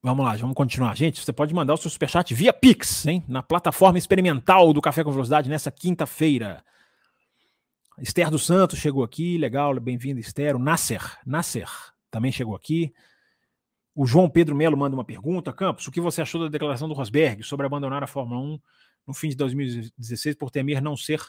[0.01, 0.97] Vamos lá, vamos continuar.
[0.97, 3.23] Gente, você pode mandar o seu superchat via Pix, hein?
[3.27, 6.65] Na plataforma experimental do Café com Velocidade nessa quinta-feira.
[7.99, 10.55] Esther dos Santos chegou aqui, legal, bem-vindo, Esther.
[10.55, 11.69] O Nasser, Nasser
[12.09, 12.91] também chegou aqui.
[13.93, 15.53] O João Pedro Melo manda uma pergunta.
[15.53, 18.59] Campos, o que você achou da declaração do Rosberg sobre abandonar a Fórmula 1
[19.05, 21.21] no fim de 2016 por temer não ser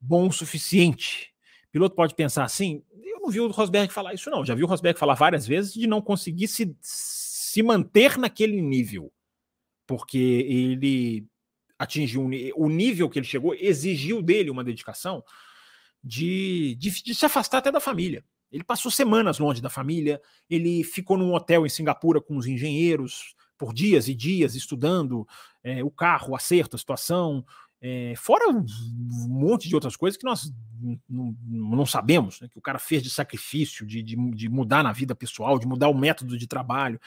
[0.00, 1.32] bom o suficiente.
[1.68, 4.44] O piloto pode pensar assim: eu não vi o Rosberg falar isso, não.
[4.44, 9.12] Já vi o Rosberg falar várias vezes de não conseguir se, se manter naquele nível,
[9.86, 11.26] porque ele
[11.78, 15.24] atingiu um, o nível que ele chegou, exigiu dele uma dedicação
[16.02, 18.24] de, de, de se afastar até da família.
[18.52, 23.34] Ele passou semanas longe da família, ele ficou num hotel em Singapura com os engenheiros
[23.58, 25.26] por dias e dias estudando
[25.64, 27.44] é, o carro, o acerto, a situação,
[27.80, 28.64] é, fora um
[29.28, 30.50] monte de outras coisas que nós
[31.08, 35.14] não, sabemos, né, que o cara fez de sacrifício, de, de, de, mudar na vida
[35.14, 37.00] pessoal, de mudar o método de trabalho.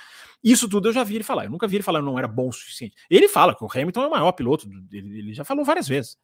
[0.43, 1.45] Isso tudo eu já vi ele falar.
[1.45, 2.95] Eu nunca vi ele falar não era bom o suficiente.
[3.09, 6.17] Ele fala que o Hamilton é o maior piloto, ele, ele já falou várias vezes.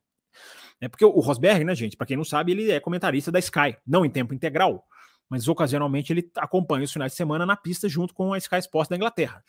[0.80, 3.78] É porque o Rosberg, né, gente, para quem não sabe, ele é comentarista da Sky,
[3.86, 4.86] não em tempo integral,
[5.30, 8.90] mas ocasionalmente ele acompanha os finais de semana na pista junto com a Sky Sports
[8.90, 9.44] da Inglaterra.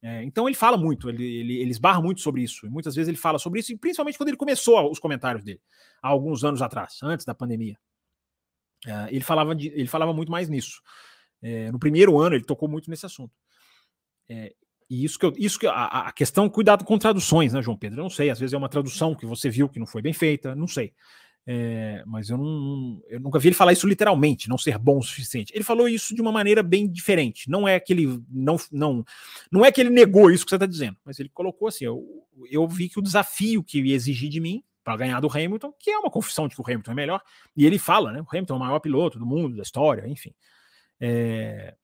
[0.00, 2.66] É, então ele fala muito, ele, ele, ele esbarra muito sobre isso.
[2.66, 5.60] E muitas vezes ele fala sobre isso, e principalmente quando ele começou os comentários dele,
[6.02, 7.76] há alguns anos atrás, antes da pandemia.
[8.86, 10.80] Uh, ele, falava de, ele falava muito mais nisso.
[11.42, 13.32] É, no primeiro ano, ele tocou muito nesse assunto.
[14.28, 14.54] É,
[14.88, 18.00] e isso que, eu, isso que a, a, questão, cuidado com traduções, né, João Pedro?
[18.00, 20.12] Eu não sei, às vezes é uma tradução que você viu que não foi bem
[20.12, 20.94] feita, não sei.
[21.50, 25.02] É, mas eu, não, eu nunca vi ele falar isso literalmente, não ser bom o
[25.02, 25.50] suficiente.
[25.54, 27.48] Ele falou isso de uma maneira bem diferente.
[27.48, 29.02] Não é que ele não, não,
[29.50, 32.04] não é que ele negou isso que você está dizendo, mas ele colocou assim: eu,
[32.50, 35.90] eu vi que o desafio que ia exigir de mim para ganhar do Hamilton, que
[35.90, 37.22] é uma confissão de que o Hamilton é melhor,
[37.56, 38.20] e ele fala, né?
[38.20, 40.34] O Hamilton é o maior piloto do mundo, da história, enfim.
[41.00, 41.74] É,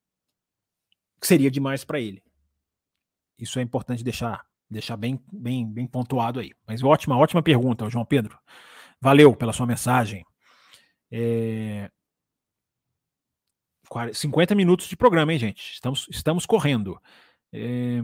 [1.23, 2.23] seria demais para ele.
[3.39, 6.53] Isso é importante deixar, deixar bem, bem, bem pontuado aí.
[6.67, 8.39] Mas ótima, ótima pergunta, João Pedro.
[9.05, 10.25] Valeu pela sua mensagem.
[11.13, 11.91] É...
[14.15, 15.75] 50 minutos de programa, hein, gente?
[15.75, 16.99] Estamos, estamos correndo.
[17.53, 18.03] É...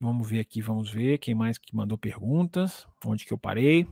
[0.00, 2.86] Vamos ver aqui, vamos ver quem mais que mandou perguntas.
[3.04, 3.86] Onde que eu parei?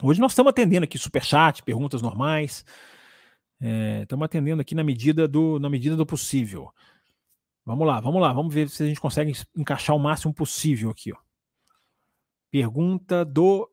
[0.00, 2.64] Hoje nós estamos atendendo aqui superchat, perguntas normais.
[3.60, 6.72] É, estamos atendendo aqui na medida do, na medida do possível.
[7.64, 11.12] Vamos lá, vamos lá, vamos ver se a gente consegue encaixar o máximo possível aqui.
[11.12, 11.16] Ó.
[12.52, 13.68] Pergunta do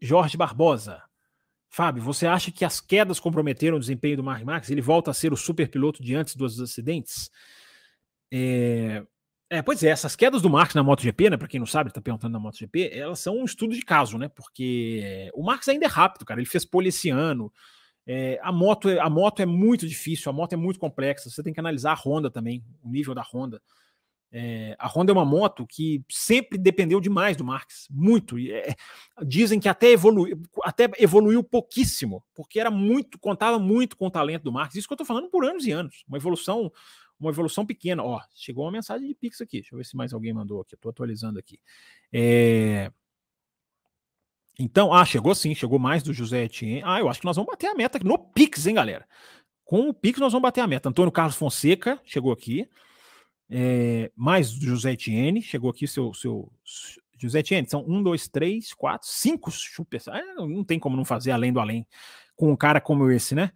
[0.00, 1.02] Jorge Barbosa.
[1.70, 4.70] Fábio, você acha que as quedas comprometeram o desempenho do Mark Marques?
[4.70, 7.30] Ele volta a ser o super piloto de antes dos acidentes?
[8.32, 9.02] É,
[9.50, 11.36] é, pois é, essas quedas do Marx na MotoGP, né?
[11.36, 14.28] Para quem não sabe, está perguntando na MotoGP, elas são um estudo de caso, né?
[14.28, 16.40] Porque o Marx ainda é rápido, cara.
[16.40, 17.52] Ele fez pole esse ano.
[18.06, 21.30] É, a, moto, é, a moto é muito difícil, a moto é muito complexa.
[21.30, 23.60] Você tem que analisar a Honda também, o nível da Honda.
[24.30, 28.38] É, a Honda é uma moto que sempre dependeu demais do Marx, muito.
[28.38, 28.74] É,
[29.24, 34.42] dizem que até evoluiu, até evoluiu pouquíssimo, porque era muito, contava muito com o talento
[34.42, 34.74] do Marx.
[34.74, 36.04] Isso que eu estou falando por anos e anos.
[36.06, 36.70] Uma evolução,
[37.18, 38.02] uma evolução pequena.
[38.02, 39.60] Ó, chegou uma mensagem de Pix aqui.
[39.60, 40.74] Deixa eu ver se mais alguém mandou aqui.
[40.74, 41.58] Estou atualizando aqui.
[42.12, 42.92] É,
[44.58, 46.82] então, ah, chegou sim, chegou mais do José Etienne.
[46.84, 49.06] Ah, eu acho que nós vamos bater a meta no Pix, hein, galera?
[49.64, 50.88] Com o Pix nós vamos bater a meta.
[50.88, 52.68] Antônio Carlos Fonseca chegou aqui.
[53.50, 56.52] É, mais José Etienne, chegou aqui seu, seu
[57.18, 60.00] José Etienne, são um, dois, três, quatro, cinco super.
[60.08, 61.86] É, não tem como não fazer além do além
[62.36, 63.50] com um cara como esse, né?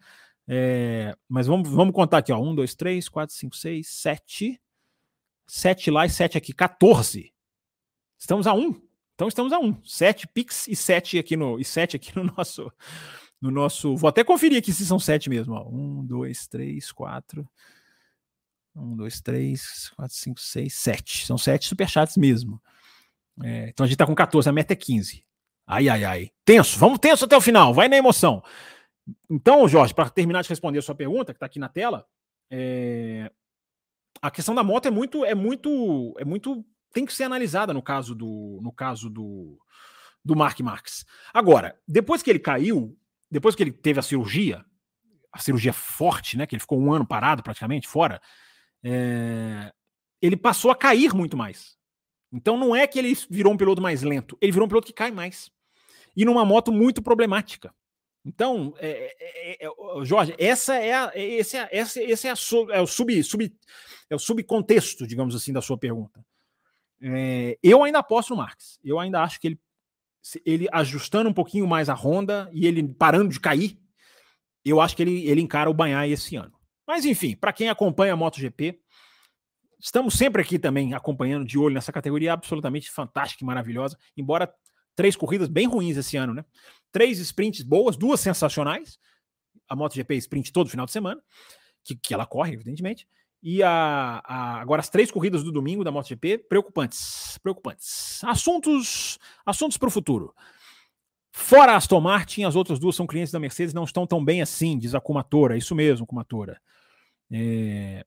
[0.48, 2.38] É, mas vamos, vamos contar aqui, ó.
[2.38, 4.60] Um, dois, três, quatro, cinco, seis, sete.
[5.46, 7.32] Sete lá e sete aqui, 14.
[8.18, 8.80] Estamos a um.
[9.14, 9.76] Então estamos a um.
[9.84, 12.72] Sete Pix e sete aqui no, e sete aqui no nosso.
[13.40, 13.96] No nosso.
[13.96, 15.54] Vou até conferir aqui se são sete mesmo.
[15.54, 15.68] Ó.
[15.68, 17.48] Um, dois, três, quatro.
[18.74, 21.26] Um, dois, três, quatro, cinco, seis, sete.
[21.26, 22.60] São sete superchats mesmo.
[23.42, 25.24] É, então a gente tá com 14, a meta é 15.
[25.66, 26.30] Ai, ai, ai.
[26.44, 28.42] Tenso, vamos tenso até o final, vai na emoção.
[29.30, 32.06] Então, Jorge, para terminar de responder a sua pergunta, que está aqui na tela,
[32.50, 33.30] é...
[34.20, 37.82] a questão da moto é muito, é muito, é muito, tem que ser analisada no
[37.82, 39.58] caso do, no caso do,
[40.24, 41.04] do Mark Marques.
[41.32, 42.96] Agora, depois que ele caiu,
[43.30, 44.64] depois que ele teve a cirurgia,
[45.32, 48.20] a cirurgia forte, né, que ele ficou um ano parado praticamente fora,
[48.84, 49.72] é,
[50.20, 51.76] ele passou a cair muito mais.
[52.32, 54.92] Então não é que ele virou um piloto mais lento, ele virou um piloto que
[54.92, 55.50] cai mais.
[56.16, 57.74] E numa moto muito problemática.
[58.24, 62.34] Então, é, é, é, é Jorge, essa é a, esse é, esse, esse é, a,
[62.76, 63.52] é o sub, sub,
[64.08, 66.24] é o subcontexto, digamos assim, da sua pergunta.
[67.00, 68.78] É, eu ainda aposto no Marx.
[68.84, 69.60] Eu ainda acho que ele,
[70.44, 73.76] ele ajustando um pouquinho mais a Honda e ele parando de cair,
[74.64, 76.52] eu acho que ele, ele encara o Banhar esse ano.
[76.86, 78.80] Mas enfim, para quem acompanha a MotoGP,
[79.78, 84.52] estamos sempre aqui também acompanhando de olho nessa categoria absolutamente fantástica e maravilhosa, embora
[84.94, 86.44] três corridas bem ruins esse ano, né?
[86.90, 88.98] Três sprints boas, duas sensacionais.
[89.68, 91.22] A MotoGP sprint todo final de semana,
[91.82, 93.08] que, que ela corre, evidentemente.
[93.42, 98.22] E a, a, agora as três corridas do domingo da MotoGP, preocupantes, preocupantes.
[98.22, 100.34] Assuntos, assuntos para o futuro.
[101.32, 104.78] Fora Aston Martin, as outras duas são clientes da Mercedes, não estão tão bem assim,
[104.78, 105.56] diz a Kumatora.
[105.56, 106.60] Isso mesmo, Kumatora.
[107.32, 108.04] É...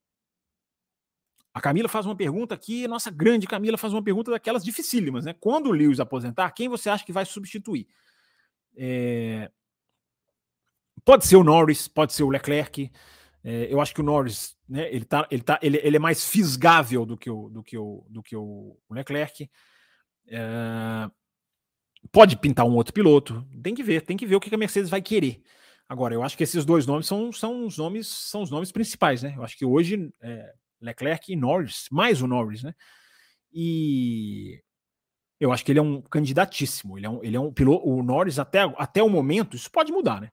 [1.53, 5.33] A Camila faz uma pergunta aqui, nossa grande Camila faz uma pergunta daquelas dificílimas, né?
[5.39, 7.87] Quando o Lewis aposentar, quem você acha que vai substituir?
[8.77, 9.49] É...
[11.03, 12.91] Pode ser o Norris, pode ser o Leclerc.
[13.43, 16.27] É, eu acho que o Norris, né, ele, tá, ele, tá, ele, ele é mais
[16.27, 19.49] fisgável do que o, do que o, do que o Leclerc.
[20.27, 21.09] É,
[22.11, 24.89] Pode pintar um outro piloto, tem que ver, tem que ver o que a Mercedes
[24.89, 25.41] vai querer.
[25.87, 29.21] Agora, eu acho que esses dois nomes são, são os nomes são os nomes principais,
[29.21, 29.33] né?
[29.37, 32.73] Eu acho que hoje é, Leclerc e Norris, mais o Norris, né?
[33.51, 34.61] E
[35.39, 36.97] eu acho que ele é um candidatíssimo.
[36.97, 37.87] Ele é um, ele é um piloto.
[37.87, 40.31] O Norris, até, até o momento, isso pode mudar, né?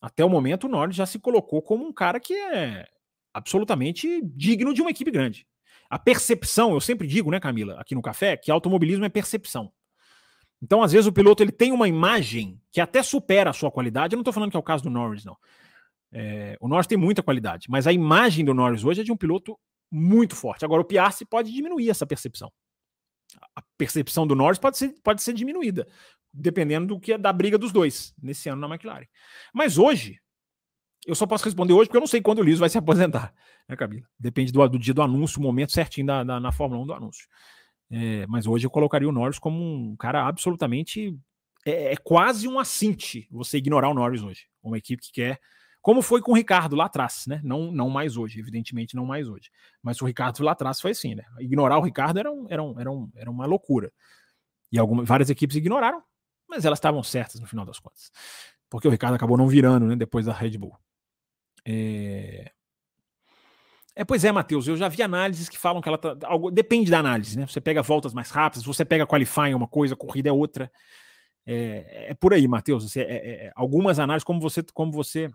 [0.00, 2.86] Até o momento, o Norris já se colocou como um cara que é
[3.32, 5.46] absolutamente digno de uma equipe grande.
[5.90, 9.72] A percepção, eu sempre digo, né, Camila, aqui no café, que automobilismo é percepção.
[10.62, 14.14] Então, às vezes, o piloto ele tem uma imagem que até supera a sua qualidade.
[14.14, 15.36] Eu não estou falando que é o caso do Norris, não.
[16.10, 19.16] É, o Norris tem muita qualidade, mas a imagem do Norris hoje é de um
[19.16, 19.58] piloto
[19.90, 20.64] muito forte.
[20.64, 22.50] Agora, o Piastri pode diminuir essa percepção.
[23.54, 25.86] A percepção do Norris pode ser, pode ser diminuída,
[26.32, 29.06] dependendo do que é da briga dos dois nesse ano na McLaren.
[29.52, 30.18] Mas hoje,
[31.06, 33.34] eu só posso responder hoje porque eu não sei quando o Lewis vai se aposentar,
[33.68, 34.06] né, Camila?
[34.18, 36.94] Depende do, do dia do anúncio, o momento certinho da, da na Fórmula 1 do
[36.94, 37.26] anúncio.
[37.90, 41.18] É, mas hoje eu colocaria o Norris como um cara absolutamente.
[41.66, 44.46] É, é quase um assinte você ignorar o Norris hoje.
[44.62, 45.40] Uma equipe que quer.
[45.80, 47.40] Como foi com o Ricardo lá atrás, né?
[47.42, 49.50] Não, não mais hoje, evidentemente não mais hoje.
[49.82, 51.24] Mas o Ricardo lá atrás foi assim, né?
[51.38, 53.92] Ignorar o Ricardo era, um, era, um, era, um, era uma loucura.
[54.70, 56.02] E algumas, várias equipes ignoraram,
[56.48, 58.10] mas elas estavam certas no final das contas.
[58.68, 59.96] Porque o Ricardo acabou não virando, né?
[59.96, 60.76] Depois da Red Bull.
[61.64, 62.50] É...
[63.98, 66.16] É, pois é, Matheus, eu já vi análises que falam que ela tá.
[66.22, 67.44] Algo, depende da análise, né?
[67.48, 70.70] Você pega voltas mais rápidas, você pega qualifying uma coisa, corrida é outra.
[71.44, 72.96] É, é por aí, Matheus.
[72.96, 75.28] É, é, é, algumas análises, como você, como você,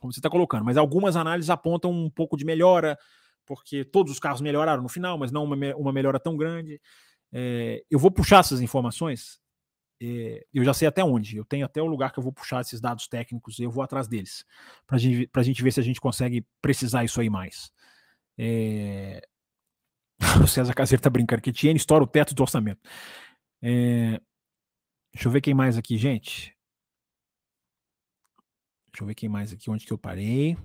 [0.00, 2.98] como você está colocando, mas algumas análises apontam um pouco de melhora,
[3.46, 6.80] porque todos os carros melhoraram no final, mas não uma, uma melhora tão grande.
[7.32, 9.38] É, eu vou puxar essas informações.
[10.00, 11.36] É, eu já sei até onde.
[11.36, 14.06] Eu tenho até o lugar que eu vou puxar esses dados técnicos eu vou atrás
[14.06, 14.44] deles
[14.86, 17.72] para gente, a gente ver se a gente consegue precisar isso aí mais.
[18.38, 19.20] É...
[20.42, 22.80] O César Caseiro tá brincando que Tiene estoura o teto do orçamento.
[23.62, 24.20] É...
[25.12, 26.56] Deixa eu ver quem mais aqui, gente.
[28.92, 30.56] Deixa eu ver quem mais aqui, onde que eu parei.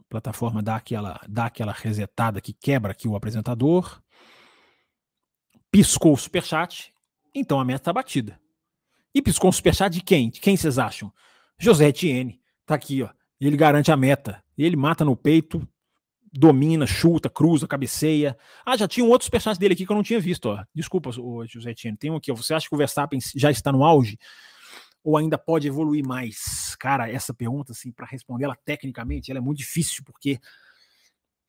[0.00, 4.02] A plataforma dá aquela, dá aquela resetada que quebra aqui o apresentador.
[5.70, 6.91] Piscou o superchat.
[7.34, 8.40] Então a meta está batida.
[9.14, 10.30] E piscou um superchat de quem?
[10.30, 11.12] De quem vocês acham?
[11.58, 12.40] José Etienne.
[12.64, 13.10] Tá aqui, ó.
[13.40, 14.42] Ele garante a meta.
[14.56, 15.66] Ele mata no peito,
[16.32, 18.36] domina, chuta, cruza, cabeceia.
[18.64, 20.64] Ah, já tinha um outro superchat dele aqui que eu não tinha visto, ó.
[20.74, 21.10] Desculpa,
[21.46, 21.96] José Etienne.
[21.96, 22.34] Tem um aqui, ó.
[22.34, 24.18] Você acha que o Verstappen já está no auge?
[25.04, 26.76] Ou ainda pode evoluir mais?
[26.76, 30.38] Cara, essa pergunta, assim, para responder ela tecnicamente, ela é muito difícil, porque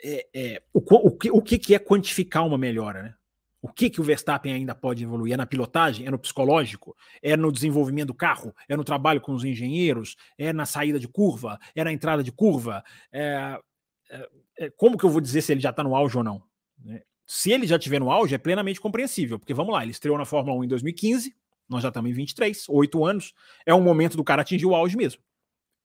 [0.04, 3.16] é, é, o, o, que, o que é quantificar uma melhora, né?
[3.64, 5.36] O que, que o Verstappen ainda pode evoluir?
[5.36, 6.06] É na pilotagem?
[6.06, 6.94] É no psicológico?
[7.22, 8.54] É no desenvolvimento do carro?
[8.68, 10.18] É no trabalho com os engenheiros?
[10.38, 11.58] É na saída de curva?
[11.74, 12.84] É na entrada de curva?
[13.10, 13.58] É,
[14.12, 16.44] é, é como que eu vou dizer se ele já está no auge ou não?
[16.78, 17.04] Né?
[17.26, 20.26] Se ele já estiver no auge, é plenamente compreensível, porque vamos lá, ele estreou na
[20.26, 21.34] Fórmula 1 em 2015,
[21.70, 23.34] nós já estamos em 23, 8 anos,
[23.66, 25.22] é um momento do cara atingir o auge mesmo.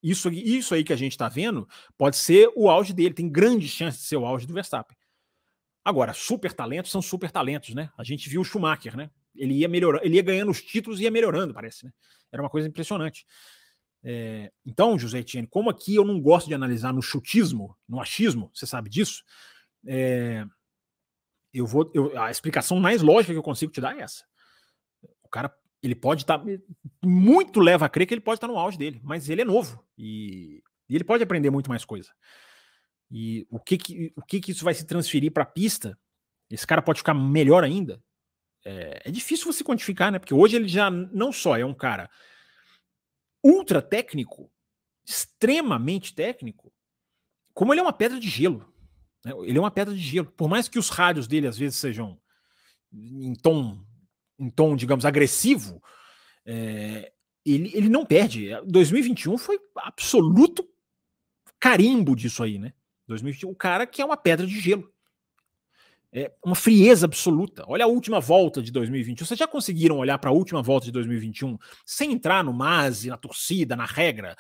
[0.03, 3.69] Isso, isso aí que a gente está vendo pode ser o auge dele, tem grande
[3.69, 4.98] chance de ser o auge do Verstappen.
[5.89, 7.91] Agora, super talentos são super talentos, né?
[7.97, 9.11] A gente viu o Schumacher, né?
[9.35, 11.93] Ele ia melhorando, ele ia ganhando os títulos e ia melhorando, parece, né?
[12.31, 13.25] Era uma coisa impressionante.
[14.05, 18.51] É, então, José Etienne, como aqui eu não gosto de analisar no chutismo, no achismo,
[18.53, 19.25] você sabe disso,
[19.87, 20.45] é,
[21.55, 21.91] eu vou.
[21.95, 24.27] Eu, a explicação mais lógica que eu consigo te dar é essa.
[25.23, 25.51] O cara,
[25.83, 26.39] ele pode estar.
[26.39, 26.45] Tá,
[27.03, 29.45] muito leva a crer que ele pode estar tá no auge dele, mas ele é
[29.47, 32.11] novo e, e ele pode aprender muito mais coisa.
[33.11, 35.99] E o que que, o que, que isso vai se transferir para a pista?
[36.51, 38.03] Esse cara pode ficar melhor ainda?
[38.65, 40.19] É, é, difícil você quantificar, né?
[40.19, 42.11] Porque hoje ele já não só é um cara
[43.43, 44.51] ultra técnico,
[45.07, 46.73] extremamente técnico,
[47.55, 48.73] como ele é uma pedra de gelo.
[49.25, 49.33] Né?
[49.45, 50.31] Ele é uma pedra de gelo.
[50.33, 52.21] Por mais que os rádios dele às vezes sejam
[52.93, 53.83] em tom,
[54.39, 55.83] em tom digamos, agressivo,
[56.45, 57.13] é,
[57.45, 58.51] ele, ele não perde.
[58.67, 60.69] 2021 foi absoluto
[61.59, 62.73] carimbo disso aí, né?
[63.09, 64.93] 2021, o cara que é uma pedra de gelo.
[66.11, 67.65] É uma frieza absoluta.
[67.67, 69.27] Olha a última volta de 2021.
[69.27, 73.17] Vocês já conseguiram olhar para a última volta de 2021 sem entrar no MASE, na
[73.17, 74.35] torcida, na regra?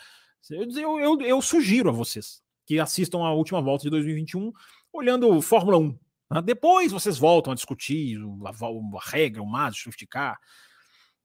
[0.50, 4.50] Eu, eu, eu, sugiro a vocês que assistam a última volta de 2021
[4.92, 5.98] olhando Fórmula 1.
[6.28, 6.40] Tá?
[6.40, 10.38] Depois vocês voltam a discutir a, a regra, o MASE, o safety car.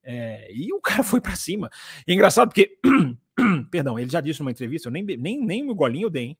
[0.04, 1.70] É, e o cara foi para cima.
[2.06, 2.78] E é engraçado porque,
[3.72, 6.38] perdão, ele já disse numa entrevista, eu nem, nem, nem o golinho eu dei, hein?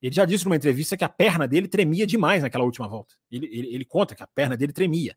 [0.00, 3.14] Ele já disse numa entrevista que a perna dele tremia demais naquela última volta.
[3.30, 5.16] Ele, ele, ele, conta que a perna dele tremia.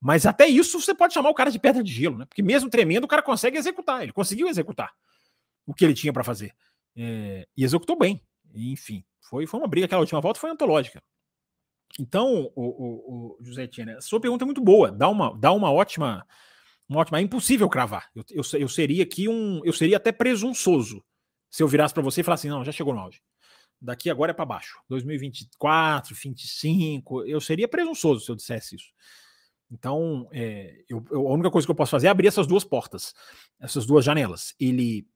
[0.00, 2.24] Mas até isso você pode chamar o cara de pedra de gelo, né?
[2.24, 4.02] Porque mesmo tremendo, o cara consegue executar.
[4.02, 4.92] Ele conseguiu executar
[5.66, 6.52] o que ele tinha para fazer.
[6.96, 8.20] É, e executou bem.
[8.54, 9.86] enfim, foi, foi uma briga.
[9.86, 11.00] Aquela última volta foi antológica.
[11.98, 13.68] Então, o, o, o José
[14.00, 14.90] sua pergunta é muito boa.
[14.90, 16.26] Dá uma, dá uma ótima.
[16.88, 17.18] Uma ótima.
[17.18, 18.10] É impossível cravar.
[18.14, 19.60] Eu, eu, eu seria aqui um.
[19.64, 21.04] Eu seria até presunçoso
[21.50, 23.20] se eu virasse para você e falasse assim: não, já chegou no auge
[23.80, 24.80] daqui agora é para baixo.
[24.88, 28.92] 2024, 2025, eu seria presunçoso se eu dissesse isso.
[29.70, 32.64] Então, é, eu, eu, a única coisa que eu posso fazer é abrir essas duas
[32.64, 33.14] portas,
[33.60, 34.54] essas duas janelas.
[34.58, 35.06] Ele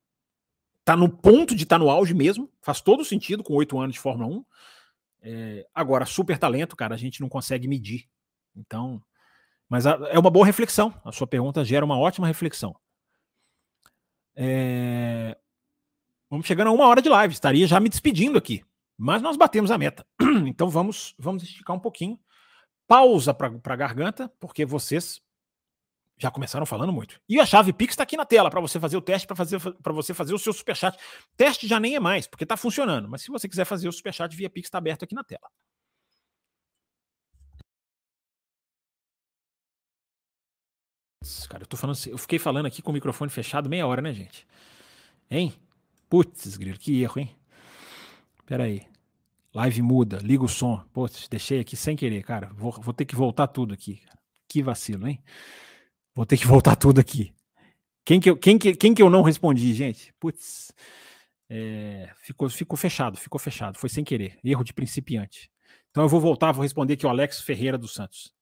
[0.85, 3.95] tá no ponto de estar tá no auge mesmo, faz todo sentido com oito anos
[3.95, 4.45] de Fórmula 1.
[5.23, 8.09] É, agora, super talento, cara, a gente não consegue medir.
[8.55, 9.03] Então,
[9.69, 10.93] mas a, é uma boa reflexão.
[11.05, 12.77] A sua pergunta gera uma ótima reflexão.
[14.35, 15.37] É,
[16.33, 18.65] Vamos chegando a uma hora de live, estaria já me despedindo aqui.
[18.97, 20.03] Mas nós batemos a meta.
[20.49, 22.19] Então vamos, vamos esticar um pouquinho.
[22.89, 25.21] Pausa para a garganta, porque vocês
[26.17, 27.21] já começaram falando muito.
[27.29, 29.61] E a chave Pix está aqui na tela para você fazer o teste, para fazer
[29.61, 30.97] para você fazer o seu superchat.
[31.37, 33.11] Teste já nem é mais, porque está funcionando.
[33.11, 35.51] Mas se você quiser fazer o superchat via Pix, está aberto aqui na tela.
[41.51, 44.15] Cara, eu tô falando, eu fiquei falando aqui com o microfone fechado meia hora, né,
[44.15, 44.47] gente?
[45.31, 45.53] Hein?
[46.13, 47.35] Putz, grilo, que erro, hein?
[48.45, 48.83] Pera aí.
[49.55, 50.77] Live muda, liga o som.
[50.93, 52.51] Putz, deixei aqui sem querer, cara.
[52.53, 53.99] Vou, vou ter que voltar tudo aqui.
[54.47, 55.25] Que vacilo, hein?
[56.15, 57.33] Vou ter que voltar tudo aqui.
[58.05, 60.13] Quem que eu, quem que, quem que eu não respondi, gente?
[60.21, 60.71] Putz.
[61.49, 63.79] É, ficou, ficou fechado, ficou fechado.
[63.79, 64.39] Foi sem querer.
[64.45, 65.51] Erro de principiante.
[65.91, 68.35] Então eu vou voltar, vou responder aqui o Alex Ferreira dos Santos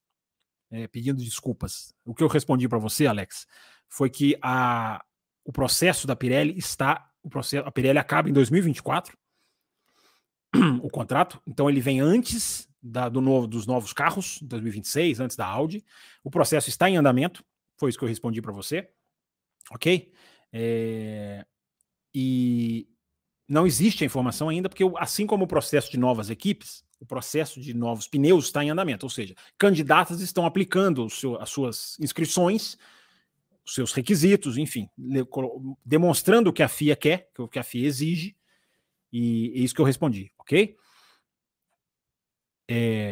[0.73, 1.95] é, pedindo desculpas.
[2.05, 3.47] O que eu respondi para você, Alex,
[3.89, 5.05] foi que a,
[5.45, 7.10] o processo da Pirelli está.
[7.23, 9.17] O processo, a Pirelli acaba em 2024,
[10.83, 15.47] o contrato, então ele vem antes da, do novo, dos novos carros, 2026, antes da
[15.47, 15.85] Audi.
[16.25, 17.45] O processo está em andamento,
[17.77, 18.89] foi isso que eu respondi para você,
[19.71, 20.13] ok?
[20.53, 21.45] É,
[22.15, 22.89] e
[23.49, 27.61] não existe a informação ainda, porque assim como o processo de novas equipes, o processo
[27.61, 32.77] de novos pneus está em andamento, ou seja, candidatas estão aplicando seu, as suas inscrições,
[33.71, 34.89] os seus requisitos, enfim,
[35.85, 38.37] demonstrando o que a FIA quer, o que a FIA exige,
[39.13, 40.77] e é isso que eu respondi, ok?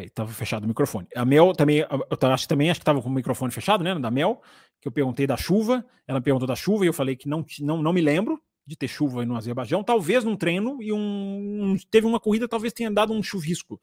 [0.04, 1.06] Estava é, fechado o microfone.
[1.14, 3.96] A Mel também, eu acho, também acho que estava com o microfone fechado, né?
[3.98, 4.42] Da Mel,
[4.80, 7.82] que eu perguntei da chuva, ela perguntou da chuva e eu falei que não, não,
[7.82, 12.06] não me lembro, de ter chuva no Azerbaijão, talvez num treino e um, um teve
[12.06, 13.80] uma corrida, talvez tenha dado um chuvisco.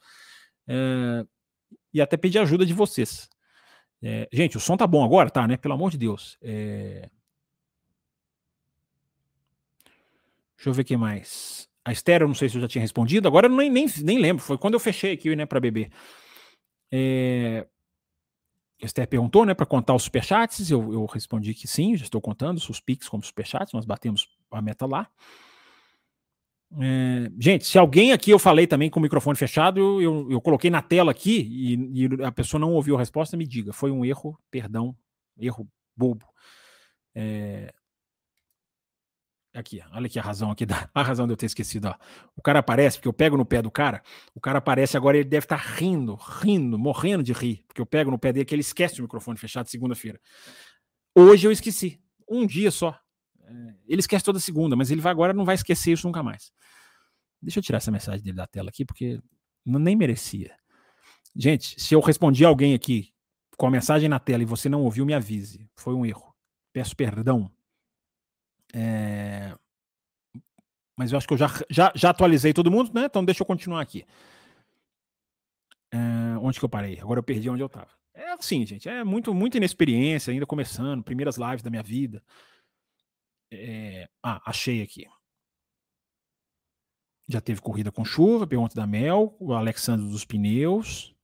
[0.67, 1.26] É,
[1.93, 3.30] e até pedir ajuda de vocês.
[4.08, 5.58] É, gente, o som tá bom agora, tá, né?
[5.58, 6.38] Pelo amor de Deus.
[6.39, 7.10] É...
[10.56, 11.68] Deixa eu ver quem mais.
[11.84, 14.43] A Estéreo, não sei se eu já tinha respondido, agora eu nem, nem, nem lembro.
[14.43, 15.89] Foi quando eu fechei aqui, né, para beber.
[16.91, 17.66] É...
[18.80, 20.70] Esther perguntou, né, para contar os superchats.
[20.70, 24.62] Eu, eu respondi que sim, já estou contando os Pix como superchats, nós batemos a
[24.62, 25.10] meta lá.
[26.82, 30.70] É, gente, se alguém aqui eu falei também com o microfone fechado, eu, eu, coloquei
[30.70, 33.72] na tela aqui e, e, a pessoa não ouviu a resposta, me diga.
[33.72, 34.95] Foi um erro, perdão,
[35.38, 36.26] erro bobo.
[37.13, 37.74] É,
[39.55, 41.88] Aqui, olha aqui a razão aqui, da, a razão de eu ter esquecido.
[41.88, 41.95] Ó.
[42.36, 44.03] O cara aparece, porque eu pego no pé do cara,
[44.34, 47.86] o cara aparece agora, ele deve estar tá rindo, rindo, morrendo de rir, porque eu
[47.86, 50.20] pego no pé dele que ele esquece o microfone fechado segunda-feira.
[51.16, 52.99] Hoje eu esqueci, um dia só.
[53.47, 56.51] É, ele esquece toda segunda, mas ele vai agora não vai esquecer isso nunca mais.
[57.41, 59.21] Deixa eu tirar essa mensagem dele da tela aqui, porque
[59.65, 60.55] não, nem merecia.
[61.35, 63.13] Gente, se eu respondi alguém aqui
[63.57, 65.69] com a mensagem na tela e você não ouviu, me avise.
[65.75, 66.33] Foi um erro.
[66.73, 67.51] Peço perdão.
[68.73, 69.55] É...
[70.97, 73.05] Mas eu acho que eu já, já, já atualizei todo mundo, né?
[73.05, 74.05] Então deixa eu continuar aqui.
[75.91, 75.97] É...
[76.41, 76.99] Onde que eu parei?
[76.99, 77.89] Agora eu perdi onde eu estava.
[78.13, 82.23] É assim, gente, é muito, muita inexperiência, ainda começando, primeiras lives da minha vida.
[83.51, 84.07] É...
[84.23, 85.07] Ah, achei aqui.
[87.27, 91.15] Já teve corrida com chuva, pergunta da Mel, o Alexandre dos pneus.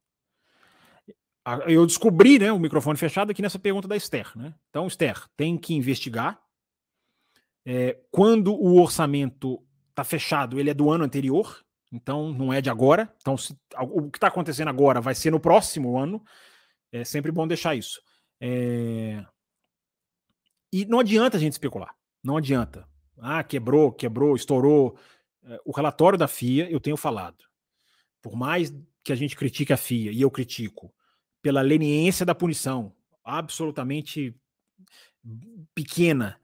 [1.67, 4.53] Eu descobri, né, o microfone fechado aqui nessa pergunta da Esther, né?
[4.69, 6.41] Então, Esther, tem que investigar
[7.65, 12.69] é, quando o orçamento está fechado, ele é do ano anterior, então não é de
[12.69, 13.13] agora.
[13.17, 16.24] Então, se, o que está acontecendo agora vai ser no próximo ano.
[16.91, 18.01] É sempre bom deixar isso.
[18.39, 19.24] É...
[20.74, 21.95] E não adianta a gente especular.
[22.24, 22.88] Não adianta.
[23.17, 24.97] Ah, quebrou, quebrou, estourou.
[25.43, 27.43] É, o relatório da FIA, eu tenho falado.
[28.22, 30.93] Por mais que a gente critique a FIA, e eu critico,
[31.41, 32.93] pela leniência da punição,
[33.24, 34.36] absolutamente
[35.74, 36.38] pequena,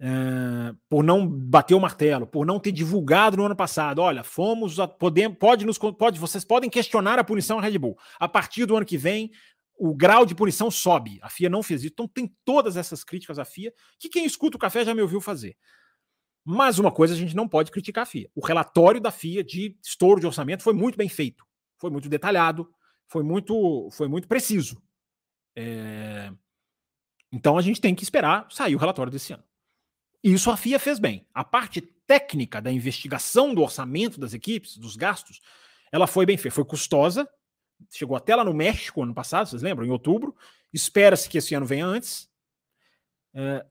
[0.00, 4.00] Uh, por não bater o martelo, por não ter divulgado no ano passado.
[4.00, 7.96] Olha, fomos, a, podemos, pode nos, pode, vocês podem questionar a punição Red Bull.
[8.18, 9.30] A partir do ano que vem,
[9.76, 11.18] o grau de punição sobe.
[11.22, 11.92] A FIA não fez isso.
[11.92, 15.20] Então tem todas essas críticas à FIA que quem escuta o café já me ouviu
[15.20, 15.56] fazer.
[16.44, 18.30] Mas uma coisa a gente não pode criticar a FIA.
[18.34, 21.44] O relatório da FIA de estouro de orçamento foi muito bem feito,
[21.78, 22.68] foi muito detalhado,
[23.08, 24.80] foi muito, foi muito preciso.
[25.56, 26.30] É...
[27.32, 29.42] Então a gente tem que esperar sair o relatório desse ano.
[30.22, 31.26] Isso a FIA fez bem.
[31.34, 35.40] A parte técnica da investigação do orçamento das equipes, dos gastos,
[35.90, 36.54] ela foi bem feita.
[36.54, 37.28] Foi custosa,
[37.90, 39.86] chegou até lá no México ano passado, vocês lembram?
[39.86, 40.34] Em outubro.
[40.72, 42.30] Espera-se que esse ano venha antes.
[43.34, 43.64] É,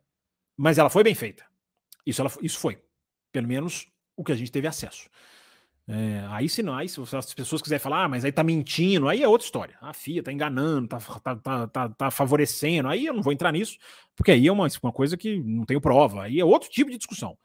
[0.55, 1.45] mas ela foi bem feita.
[2.05, 2.81] Isso, ela, isso foi.
[3.31, 5.09] Pelo menos o que a gente teve acesso.
[5.85, 9.09] É, aí se não, aí se as pessoas quiserem falar, ah, mas aí tá mentindo,
[9.09, 9.77] aí é outra história.
[9.81, 13.51] A FIA tá enganando, tá, tá, tá, tá, tá favorecendo, aí eu não vou entrar
[13.51, 13.77] nisso,
[14.15, 16.97] porque aí é uma, uma coisa que não tenho prova, aí é outro tipo de
[16.97, 17.37] discussão.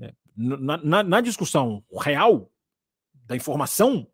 [0.00, 2.50] É, na, na, na, discussão real
[3.26, 4.06] da informação,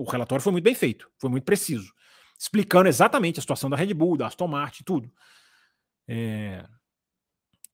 [0.00, 1.92] o relatório foi muito bem feito, foi muito preciso,
[2.38, 5.10] explicando exatamente a situação da Red Bull, da Aston Martin, tudo.
[6.08, 6.64] É...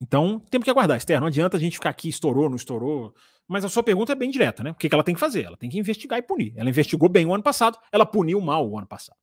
[0.01, 1.21] Então, temos que aguardar, Esther.
[1.21, 3.15] Não adianta a gente ficar aqui, estourou, não estourou.
[3.47, 4.71] Mas a sua pergunta é bem direta, né?
[4.71, 5.45] O que, que ela tem que fazer?
[5.45, 6.53] Ela tem que investigar e punir.
[6.57, 9.19] Ela investigou bem o ano passado, ela puniu mal o ano passado.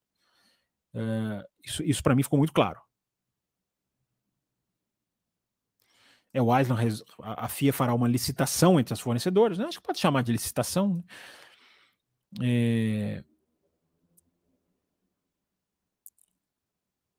[0.94, 1.46] É...
[1.64, 2.80] Isso, isso para mim ficou muito claro.
[6.32, 9.66] É o Island, a FIA fará uma licitação entre as fornecedoras, né?
[9.66, 10.96] acho que pode chamar de licitação.
[10.96, 11.04] Né?
[12.42, 13.24] É...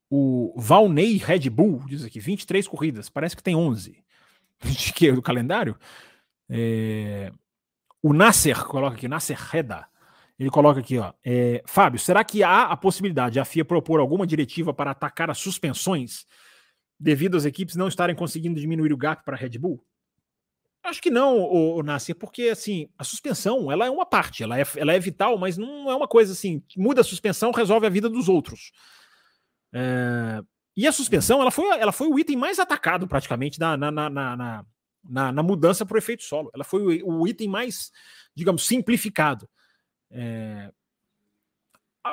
[0.09, 4.03] O Valnei Red Bull diz aqui: 23 corridas, parece que tem 11.
[4.63, 5.13] De que?
[5.13, 5.79] Do calendário?
[6.49, 7.33] É...
[8.03, 9.87] O Nasser coloca aqui, Nasser Reda.
[10.39, 11.13] Ele coloca aqui, ó.
[11.23, 15.31] É, Fábio, será que há a possibilidade de a FIA propor alguma diretiva para atacar
[15.31, 16.25] as suspensões
[16.99, 19.85] devido às equipes não estarem conseguindo diminuir o gap para a Red Bull?
[20.83, 24.59] Acho que não, o, o Nasser, porque assim, a suspensão ela é uma parte, ela
[24.59, 27.91] é, ela é vital, mas não é uma coisa assim, muda a suspensão, resolve a
[27.91, 28.73] vida dos outros.
[29.73, 30.43] É,
[30.77, 34.11] e a suspensão, ela foi, ela foi o item mais atacado praticamente na, na, na,
[34.11, 36.51] na, na, mudança para o efeito solo.
[36.55, 37.91] Ela foi o, o, item mais,
[38.35, 39.49] digamos, simplificado.
[40.11, 40.73] É,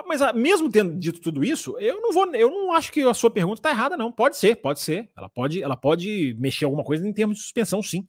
[0.05, 3.31] mas mesmo tendo dito tudo isso, eu não vou, eu não acho que a sua
[3.31, 4.11] pergunta está errada, não.
[4.11, 5.09] Pode ser, pode ser.
[5.15, 8.05] Ela pode, ela pode mexer alguma coisa em termos de suspensão, sim.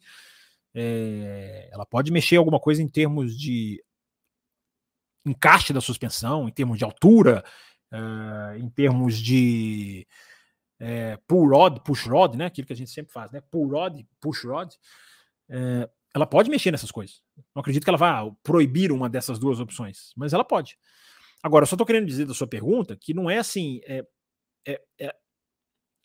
[0.74, 3.82] É, ela pode mexer alguma coisa em termos de
[5.26, 7.44] encaixe da suspensão, em termos de altura,
[7.92, 10.06] uh, em termos de
[10.80, 12.46] é, pull rod, push rod, né?
[12.46, 13.40] Aquilo que a gente sempre faz, né?
[13.50, 14.72] Pull rod, push rod.
[15.48, 17.22] É, ela pode mexer nessas coisas.
[17.54, 20.78] Não acredito que ela vá proibir uma dessas duas opções, mas ela pode.
[21.42, 23.80] Agora, eu só estou querendo dizer da sua pergunta que não é assim.
[23.84, 24.04] É,
[24.66, 25.14] é, é,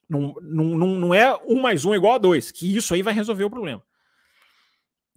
[0.09, 3.43] não, não, não é um mais um igual a dois, que isso aí vai resolver
[3.43, 3.83] o problema.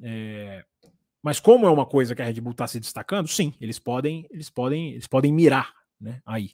[0.02, 0.64] É,
[1.22, 4.26] mas como é uma coisa que a Red Bull está se destacando, sim, eles podem,
[4.30, 6.22] eles podem, eles podem mirar, né?
[6.24, 6.52] Aí.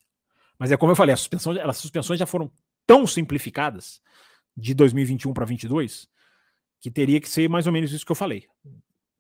[0.59, 2.51] Mas é como eu falei, as suspensões, as suspensões já foram
[2.86, 4.01] tão simplificadas
[4.57, 6.09] de 2021 para 2022
[6.80, 8.47] que teria que ser mais ou menos isso que eu falei.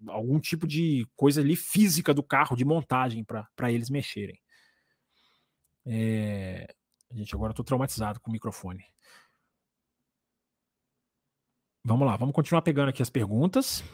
[0.08, 4.40] Algum tipo de coisa ali física do carro, de montagem para eles mexerem.
[5.86, 6.74] É...
[7.12, 8.84] Gente, agora tô traumatizado com o microfone.
[11.84, 13.84] Vamos lá, vamos continuar pegando aqui as perguntas.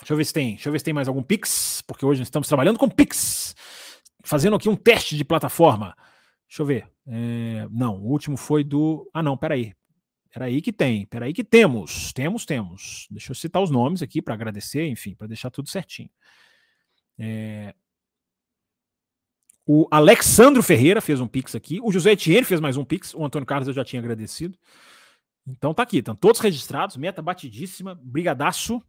[0.00, 2.22] Deixa eu ver se tem, deixa eu ver se tem mais algum Pix, porque hoje
[2.22, 3.54] estamos trabalhando com Pix.
[4.24, 5.94] Fazendo aqui um teste de plataforma.
[6.48, 6.88] Deixa eu ver.
[7.06, 9.08] É, não, o último foi do.
[9.14, 9.74] Ah, não, peraí.
[10.32, 12.12] Peraí que tem, peraí que temos.
[12.12, 13.06] Temos, temos.
[13.10, 16.10] Deixa eu citar os nomes aqui para agradecer, enfim, para deixar tudo certinho.
[17.18, 17.74] É...
[19.66, 21.80] O Alexandro Ferreira fez um Pix aqui.
[21.82, 23.14] O José Etienne fez mais um Pix.
[23.14, 24.58] O Antônio Carlos eu já tinha agradecido.
[25.46, 26.96] Então tá aqui, estão todos registrados.
[26.96, 27.94] Meta batidíssima.
[28.02, 28.82] Brigadaço.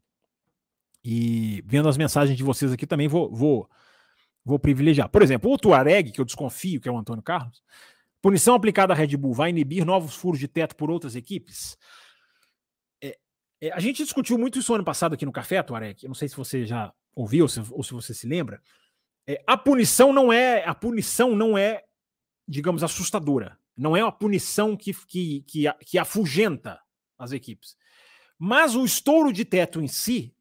[1.03, 3.69] E vendo as mensagens de vocês aqui também vou, vou,
[4.45, 5.09] vou privilegiar.
[5.09, 7.63] Por exemplo, o Tuareg, que eu desconfio que é o Antônio Carlos,
[8.21, 11.77] punição aplicada à Red Bull vai inibir novos furos de teto por outras equipes?
[13.01, 13.17] É,
[13.59, 16.03] é, a gente discutiu muito isso ano passado aqui no Café, Tuareg.
[16.03, 18.61] Eu não sei se você já ouviu ou se, ou se você se lembra.
[19.27, 21.83] É, a punição não é a punição não é,
[22.47, 23.57] digamos, assustadora.
[23.75, 26.79] Não é uma punição que, que, que, que afugenta
[27.17, 27.75] as equipes.
[28.37, 30.35] Mas o estouro de teto em si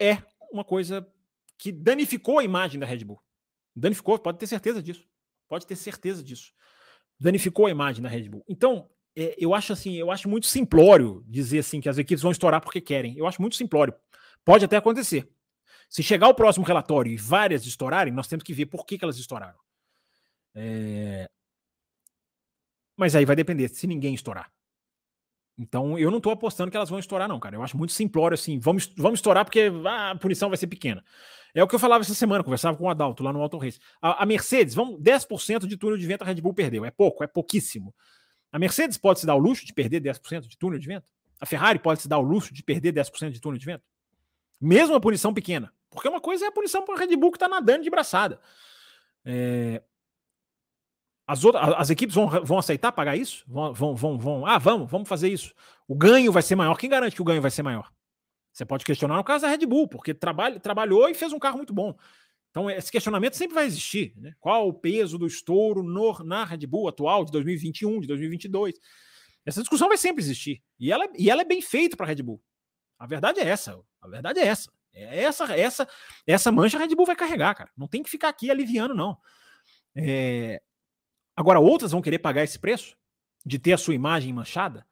[0.00, 1.06] é uma coisa
[1.58, 3.22] que danificou a imagem da Red Bull.
[3.74, 5.06] Danificou, pode ter certeza disso.
[5.48, 6.52] Pode ter certeza disso.
[7.18, 8.44] Danificou a imagem da Red Bull.
[8.48, 12.32] Então, é, eu acho assim, eu acho muito simplório dizer assim que as equipes vão
[12.32, 13.16] estourar porque querem.
[13.16, 13.94] Eu acho muito simplório.
[14.44, 15.28] Pode até acontecer.
[15.88, 19.04] Se chegar o próximo relatório e várias estourarem, nós temos que ver por que, que
[19.04, 19.58] elas estouraram.
[20.54, 21.28] É...
[22.96, 24.52] Mas aí vai depender se ninguém estourar.
[25.56, 27.56] Então, eu não estou apostando que elas vão estourar, não, cara.
[27.56, 28.58] Eu acho muito simplório assim.
[28.58, 31.04] Vamos, vamos estourar porque ah, a punição vai ser pequena.
[31.54, 33.78] É o que eu falava essa semana, conversava com o Adalto lá no Auto Race.
[34.02, 36.84] A, a Mercedes, vamos, 10% de túnel de vento a Red Bull perdeu.
[36.84, 37.94] É pouco, é pouquíssimo.
[38.50, 41.06] A Mercedes pode se dar o luxo de perder 10% de túnel de vento?
[41.40, 43.84] A Ferrari pode se dar o luxo de perder 10% de túnel de vento?
[44.60, 45.72] Mesmo a punição pequena.
[45.90, 48.40] Porque uma coisa é a punição para a Red Bull que está nadando de braçada.
[49.24, 49.80] É,
[51.26, 53.44] as, outras, as equipes vão, vão aceitar pagar isso?
[53.46, 55.54] Vão, vão, vão, vão, ah, vamos, vamos fazer isso.
[55.88, 56.76] O ganho vai ser maior.
[56.76, 57.90] Quem garante que o ganho vai ser maior?
[58.52, 61.56] Você pode questionar no caso da Red Bull, porque trabalha, trabalhou e fez um carro
[61.56, 61.96] muito bom.
[62.50, 64.12] Então, esse questionamento sempre vai existir.
[64.16, 64.32] Né?
[64.38, 68.74] Qual o peso do estouro no, na Red Bull atual de 2021, de 2022?
[69.44, 70.62] Essa discussão vai sempre existir.
[70.78, 72.40] E ela, e ela é bem feita para a Red Bull.
[72.96, 73.76] A verdade é essa.
[74.00, 74.70] A verdade é essa.
[74.92, 75.88] É essa, essa,
[76.24, 77.70] essa mancha a Red Bull vai carregar, cara.
[77.76, 79.18] Não tem que ficar aqui aliviando, não.
[79.96, 80.62] É,
[81.36, 82.96] Agora, outras vão querer pagar esse preço
[83.44, 84.86] de ter a sua imagem manchada?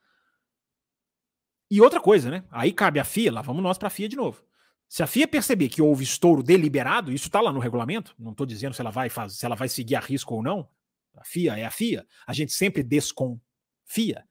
[1.70, 2.44] E outra coisa, né?
[2.51, 4.44] Aí cabe a FIA, lá vamos nós para a FIA de novo.
[4.89, 8.44] Se a FIA perceber que houve estouro deliberado, isso está lá no regulamento, não estou
[8.44, 10.69] dizendo se ela vai fazer, se ela vai seguir a risco ou não.
[11.16, 14.23] A FIA é a FIA, a gente sempre desconfia.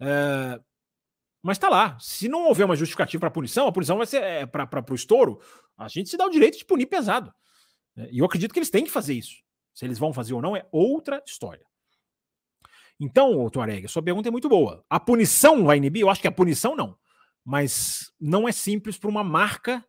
[0.00, 0.62] Uh,
[1.42, 1.98] mas está lá.
[2.00, 5.40] Se não houver uma justificativa para punição, a punição vai ser é, para o estouro.
[5.76, 7.34] A gente se dá o direito de punir pesado.
[8.10, 9.43] E eu acredito que eles têm que fazer isso.
[9.74, 11.66] Se eles vão fazer ou não é outra história.
[12.98, 14.84] Então, Tuareg, sua pergunta é muito boa.
[14.88, 16.02] A punição vai inibir?
[16.02, 16.96] Eu acho que a punição não.
[17.44, 19.84] Mas não é simples para uma marca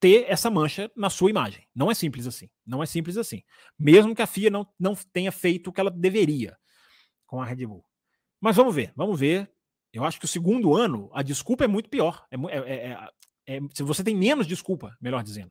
[0.00, 1.66] ter essa mancha na sua imagem.
[1.74, 2.50] Não é simples assim.
[2.66, 3.42] Não é simples assim.
[3.78, 6.56] Mesmo que a FIA não, não tenha feito o que ela deveria
[7.26, 7.84] com a Red Bull.
[8.40, 9.50] Mas vamos ver, vamos ver.
[9.92, 12.26] Eu acho que o segundo ano, a desculpa é muito pior.
[12.30, 13.08] É, é,
[13.46, 15.50] é, é você tem menos desculpa, melhor dizendo.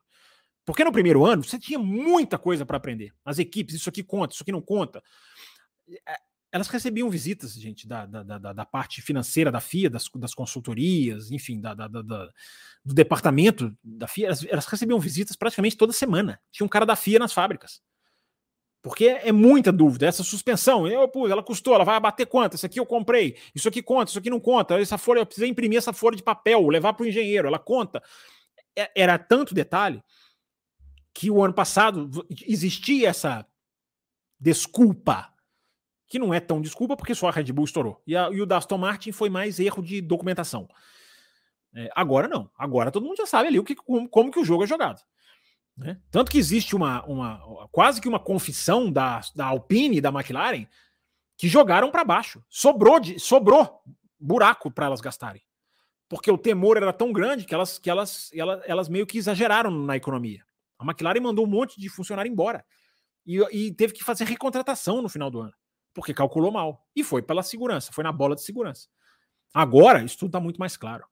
[0.64, 3.12] Porque no primeiro ano você tinha muita coisa para aprender.
[3.24, 5.02] As equipes, isso aqui conta, isso aqui não conta.
[6.08, 6.16] É,
[6.50, 11.32] elas recebiam visitas, gente, da, da, da, da parte financeira da FIA, das, das consultorias,
[11.32, 14.26] enfim, da, da, da, do departamento da FIA.
[14.26, 16.40] Elas, elas, recebiam visitas praticamente toda semana.
[16.52, 17.82] Tinha um cara da FIA nas fábricas.
[18.80, 20.06] Porque é muita dúvida.
[20.06, 22.54] Essa suspensão, eu, pô, ela custou, ela vai abater quanto?
[22.54, 24.78] Isso aqui eu comprei, isso aqui conta, isso aqui não conta.
[24.78, 28.00] Essa folha, eu precisei imprimir essa folha de papel, levar para o engenheiro, ela conta.
[28.76, 30.02] É, era tanto detalhe
[31.14, 33.46] que o ano passado existia essa
[34.38, 35.32] desculpa,
[36.08, 38.02] que não é tão desculpa porque só a Red Bull estourou.
[38.06, 40.68] E, a, e o da Aston Martin foi mais erro de documentação.
[41.72, 42.50] É, agora não.
[42.58, 45.00] Agora todo mundo já sabe ali o que, como, como que o jogo é jogado.
[45.76, 45.98] Né?
[46.10, 50.66] Tanto que existe uma, uma quase que uma confissão da, da Alpine e da McLaren
[51.36, 52.44] que jogaram para baixo.
[52.48, 53.82] Sobrou, de, sobrou
[54.18, 55.42] buraco para elas gastarem.
[56.08, 59.70] Porque o temor era tão grande que elas, que elas, elas, elas meio que exageraram
[59.70, 60.44] na economia.
[60.78, 62.64] A McLaren mandou um monte de funcionário embora.
[63.26, 65.54] E, e, teve que fazer recontratação no final do ano.
[65.94, 66.86] Porque calculou mal.
[66.94, 68.88] E foi pela segurança, foi na bola de segurança.
[69.52, 71.04] Agora, isso tudo está muito mais claro.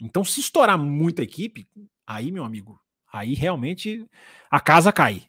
[0.00, 1.68] Então, se estourar muita equipe,
[2.06, 2.78] aí, meu amigo,
[3.10, 4.06] aí realmente
[4.50, 5.28] a casa cai.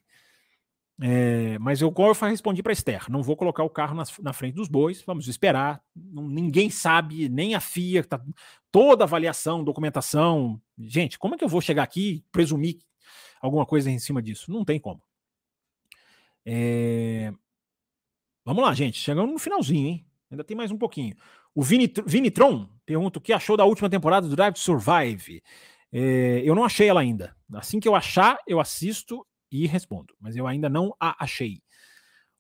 [1.00, 4.34] É, mas eu, como eu respondi para Esther, não vou colocar o carro na, na
[4.34, 5.82] frente dos bois, vamos esperar.
[5.96, 8.20] Ninguém sabe, nem a FIA, tá,
[8.72, 10.60] toda avaliação, documentação.
[10.78, 12.80] Gente, como é que eu vou chegar aqui presumir
[13.42, 14.52] alguma coisa em cima disso.
[14.52, 15.02] Não tem como.
[16.46, 17.34] É...
[18.46, 19.00] Vamos lá, gente.
[19.00, 20.06] Chegamos no finalzinho, hein?
[20.32, 21.16] Ainda tem mais um pouquinho.
[21.54, 25.44] O Vini, Vinitron pergunta o que achou da última temporada do Drive to Survive.
[25.92, 26.42] É...
[26.46, 27.36] eu não achei ela ainda.
[27.54, 30.16] Assim que eu achar, eu assisto e respondo.
[30.20, 31.62] Mas eu ainda não a achei.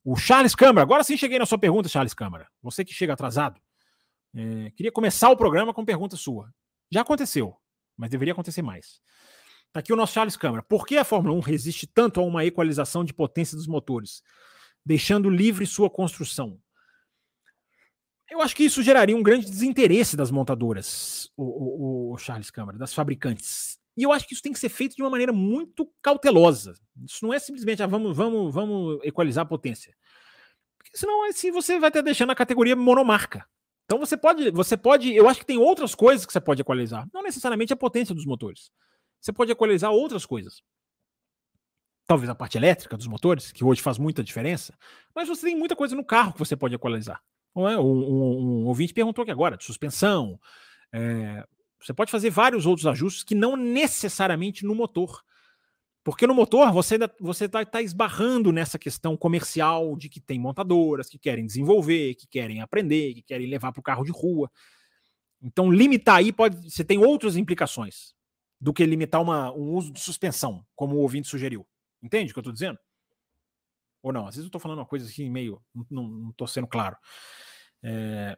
[0.03, 2.47] O Charles Câmara, agora sim cheguei na sua pergunta, Charles Câmara.
[2.61, 3.59] Você que chega atrasado.
[4.33, 4.71] É...
[4.71, 6.49] queria começar o programa com pergunta sua.
[6.89, 7.57] Já aconteceu,
[7.97, 9.01] mas deveria acontecer mais.
[9.77, 10.63] Tá aqui o nosso Charles Câmara.
[10.63, 14.23] Por que a Fórmula 1 resiste tanto a uma equalização de potência dos motores,
[14.83, 16.59] deixando livre sua construção?
[18.27, 22.75] Eu acho que isso geraria um grande desinteresse das montadoras, o, o, o Charles Câmara,
[22.75, 23.77] das fabricantes.
[23.95, 26.73] E eu acho que isso tem que ser feito de uma maneira muito cautelosa.
[27.05, 29.95] Isso não é simplesmente, ah, vamos, vamos, vamos equalizar a potência.
[30.79, 33.45] Porque senão assim você vai estar deixando a categoria monomarca.
[33.85, 37.07] Então você pode, você pode, eu acho que tem outras coisas que você pode equalizar,
[37.13, 38.71] não necessariamente a potência dos motores
[39.19, 40.61] você pode equalizar outras coisas.
[42.05, 44.77] Talvez a parte elétrica dos motores, que hoje faz muita diferença,
[45.13, 47.21] mas você tem muita coisa no carro que você pode equalizar.
[47.55, 47.77] Não é?
[47.77, 50.39] um, um, um ouvinte perguntou aqui agora, de suspensão.
[50.93, 51.45] É,
[51.81, 55.21] você pode fazer vários outros ajustes que não necessariamente no motor.
[56.03, 60.39] Porque no motor você está você tá, tá esbarrando nessa questão comercial de que tem
[60.39, 64.49] montadoras que querem desenvolver, que querem aprender, que querem levar para o carro de rua.
[65.41, 66.71] Então, limitar aí pode.
[66.71, 68.15] Você tem outras implicações
[68.59, 71.65] do que limitar uma, um uso de suspensão, como o ouvinte sugeriu.
[72.01, 72.79] Entende o que eu estou dizendo?
[74.01, 74.27] Ou não?
[74.27, 75.61] Às vezes eu estou falando uma coisa assim, meio.
[75.89, 76.95] Não estou sendo claro.
[77.83, 78.37] É,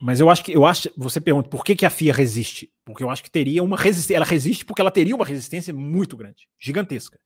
[0.00, 0.90] mas eu acho que eu acho.
[0.96, 2.72] Você pergunta por que, que a FIA resiste?
[2.84, 4.16] Porque eu acho que teria uma resistência.
[4.16, 7.18] Ela resiste porque ela teria uma resistência muito grande, gigantesca.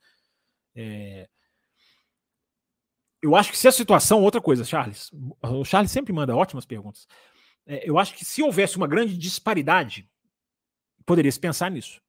[0.75, 1.29] É,
[3.21, 4.23] eu acho que se a situação.
[4.23, 5.11] Outra coisa, Charles.
[5.43, 7.07] O Charles sempre manda ótimas perguntas.
[7.67, 10.09] É, eu acho que se houvesse uma grande disparidade
[11.05, 12.01] poderia se pensar nisso.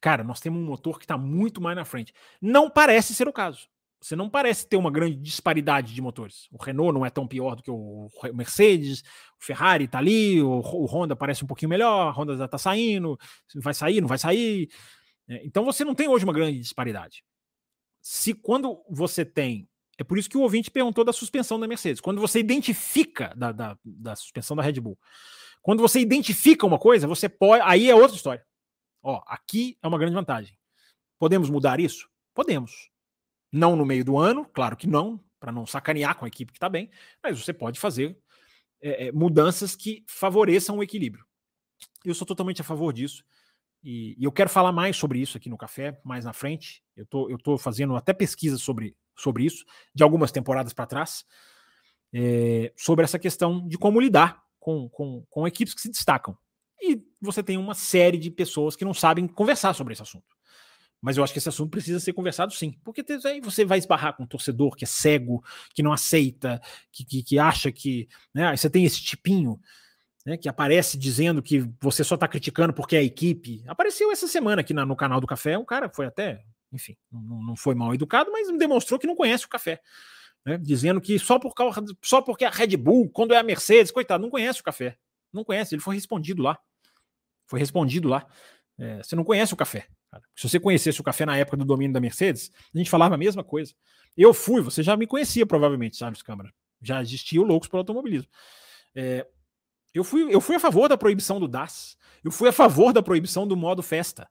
[0.00, 2.12] Cara, nós temos um motor que está muito mais na frente.
[2.40, 3.68] Não parece ser o caso.
[4.00, 6.46] Você não parece ter uma grande disparidade de motores.
[6.52, 9.00] O Renault não é tão pior do que o Mercedes,
[9.40, 13.18] o Ferrari está ali, o, Honda parece um pouquinho melhor, a Honda já está saindo,
[13.56, 14.70] vai sair, não vai sair.
[15.28, 17.24] É, então você não tem hoje uma grande disparidade.
[18.00, 19.68] Se quando você tem.
[19.98, 22.00] É por isso que o ouvinte perguntou da suspensão da Mercedes.
[22.00, 24.96] Quando você identifica da, da, da suspensão da Red Bull,
[25.68, 27.62] quando você identifica uma coisa, você pode.
[27.62, 28.42] Aí é outra história.
[29.02, 30.58] Ó, aqui é uma grande vantagem.
[31.18, 32.08] Podemos mudar isso?
[32.32, 32.88] Podemos.
[33.52, 36.56] Não no meio do ano, claro que não, para não sacanear com a equipe que
[36.56, 36.90] está bem,
[37.22, 38.18] mas você pode fazer
[38.80, 41.22] é, é, mudanças que favoreçam o equilíbrio.
[42.02, 43.22] Eu sou totalmente a favor disso.
[43.84, 46.82] E, e, eu quero falar mais sobre isso aqui no café, mais na frente.
[46.96, 51.26] Eu tô, eu tô fazendo até pesquisa sobre, sobre isso, de algumas temporadas para trás,
[52.10, 56.36] é, sobre essa questão de como lidar com, com, com equipes que se destacam.
[56.78, 60.36] E você tem uma série de pessoas que não sabem conversar sobre esse assunto.
[61.00, 62.72] Mas eu acho que esse assunto precisa ser conversado sim.
[62.84, 65.42] Porque aí você vai esbarrar com um torcedor que é cego,
[65.74, 66.60] que não aceita,
[66.92, 68.08] que, que, que acha que.
[68.34, 69.58] Né, você tem esse tipinho
[70.26, 73.64] né, que aparece dizendo que você só está criticando porque é a equipe.
[73.66, 75.56] Apareceu essa semana aqui na, no canal do Café.
[75.56, 79.46] Um cara foi até, enfim, não, não foi mal educado, mas demonstrou que não conhece
[79.46, 79.80] o café.
[80.48, 83.92] Né, dizendo que só, por causa, só porque a Red Bull, quando é a Mercedes,
[83.92, 84.96] coitado, não conhece o café.
[85.30, 86.58] Não conhece, ele foi respondido lá.
[87.46, 88.26] Foi respondido lá.
[88.78, 89.86] É, você não conhece o café.
[90.10, 90.24] Cara.
[90.34, 93.18] Se você conhecesse o café na época do domínio da Mercedes, a gente falava a
[93.18, 93.74] mesma coisa.
[94.16, 96.50] Eu fui, você já me conhecia provavelmente, sabe, Câmara?
[96.80, 98.30] Já existia o Loucos pelo Automobilismo.
[98.94, 99.26] É,
[99.92, 101.98] eu, fui, eu fui a favor da proibição do DAS.
[102.24, 104.26] Eu fui a favor da proibição do modo festa.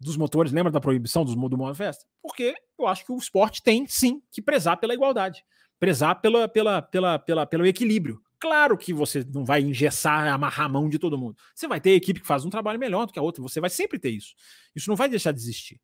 [0.00, 2.04] Dos motores, lembra da proibição dos, do modo festa?
[2.22, 5.44] Porque eu acho que o esporte tem, sim, que prezar pela igualdade.
[5.78, 8.22] Prezar pela, pela, pela, pela, pelo equilíbrio.
[8.40, 11.36] Claro que você não vai engessar, amarrar a mão de todo mundo.
[11.54, 13.42] Você vai ter equipe que faz um trabalho melhor do que a outra.
[13.42, 14.34] Você vai sempre ter isso.
[14.74, 15.80] Isso não vai deixar de existir.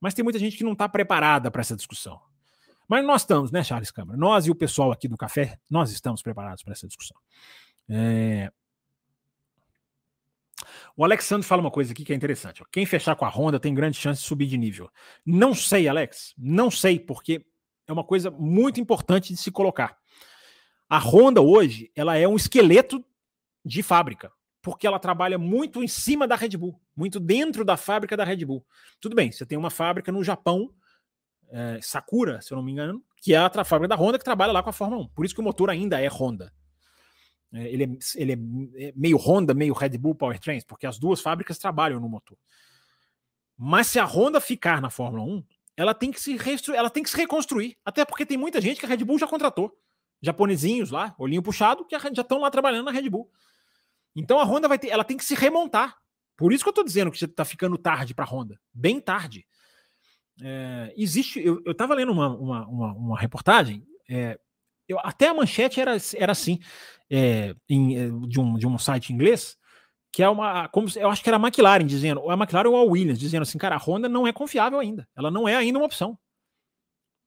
[0.00, 2.20] Mas tem muita gente que não está preparada para essa discussão.
[2.88, 4.18] Mas nós estamos, né, Charles Câmara?
[4.18, 7.16] Nós e o pessoal aqui do café, nós estamos preparados para essa discussão.
[7.88, 8.52] É...
[10.96, 12.62] O Alexandre fala uma coisa aqui que é interessante.
[12.70, 14.90] Quem fechar com a Honda tem grande chance de subir de nível.
[15.24, 16.34] Não sei, Alex.
[16.36, 17.44] Não sei, porque
[17.86, 19.96] é uma coisa muito importante de se colocar.
[20.88, 23.04] A Honda hoje, ela é um esqueleto
[23.64, 24.30] de fábrica,
[24.60, 28.44] porque ela trabalha muito em cima da Red Bull, muito dentro da fábrica da Red
[28.44, 28.64] Bull.
[29.00, 30.72] Tudo bem, você tem uma fábrica no Japão,
[31.50, 34.52] é, Sakura, se eu não me engano, que é a fábrica da Honda que trabalha
[34.52, 35.08] lá com a Fórmula 1.
[35.08, 36.52] Por isso que o motor ainda é Honda.
[37.52, 41.58] É, ele, é, ele é meio Honda, meio Red Bull Powertrains, porque as duas fábricas
[41.58, 42.38] trabalham no motor.
[43.56, 45.44] Mas se a Honda ficar na Fórmula 1,
[45.76, 46.36] ela tem que se,
[46.74, 47.76] ela tem que se reconstruir.
[47.84, 49.76] Até porque tem muita gente que a Red Bull já contratou
[50.22, 53.28] japonesinhos lá, olhinho puxado, que já estão lá trabalhando na Red Bull.
[54.14, 55.98] Então a Honda vai ter, ela tem que se remontar.
[56.36, 59.44] Por isso que eu estou dizendo que está ficando tarde para a Honda, bem tarde.
[60.40, 64.38] É, existe, eu estava lendo uma, uma, uma, uma reportagem, é,
[64.88, 66.58] eu, até a manchete era, era assim,
[67.12, 69.58] é, em, é, de, um, de um site inglês,
[70.10, 72.84] que é uma, como eu acho que era a McLaren dizendo, a McLaren ou a
[72.84, 75.84] Williams dizendo assim, cara, a Honda não é confiável ainda, ela não é ainda uma
[75.84, 76.18] opção.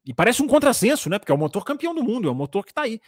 [0.03, 1.17] E parece um contrassenso, né?
[1.17, 2.99] Porque é o motor campeão do mundo, é o motor que está aí.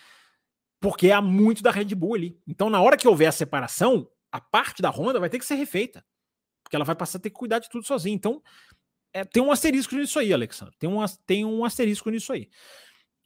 [0.80, 2.40] Porque há muito da Red Bull ali.
[2.48, 5.56] Então, na hora que houver a separação, a parte da Honda vai ter que ser
[5.56, 6.04] refeita.
[6.64, 8.16] Porque ela vai passar a ter que cuidar de tudo sozinha.
[8.16, 8.42] Então,
[9.14, 10.76] é, tem um asterisco nisso aí, Alexandre.
[10.80, 12.50] Tem um, tem um asterisco nisso aí.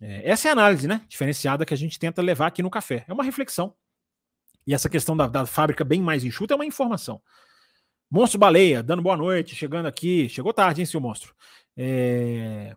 [0.02, 1.06] É, essa é a análise, né?
[1.08, 3.06] Diferenciada que a gente tenta levar aqui no café.
[3.08, 3.76] É uma reflexão.
[4.66, 7.22] E essa questão da, da fábrica bem mais enxuta é uma informação.
[8.10, 10.28] Monstro Baleia, dando boa noite, chegando aqui.
[10.28, 11.34] Chegou tarde, hein, seu monstro?
[11.78, 12.76] É...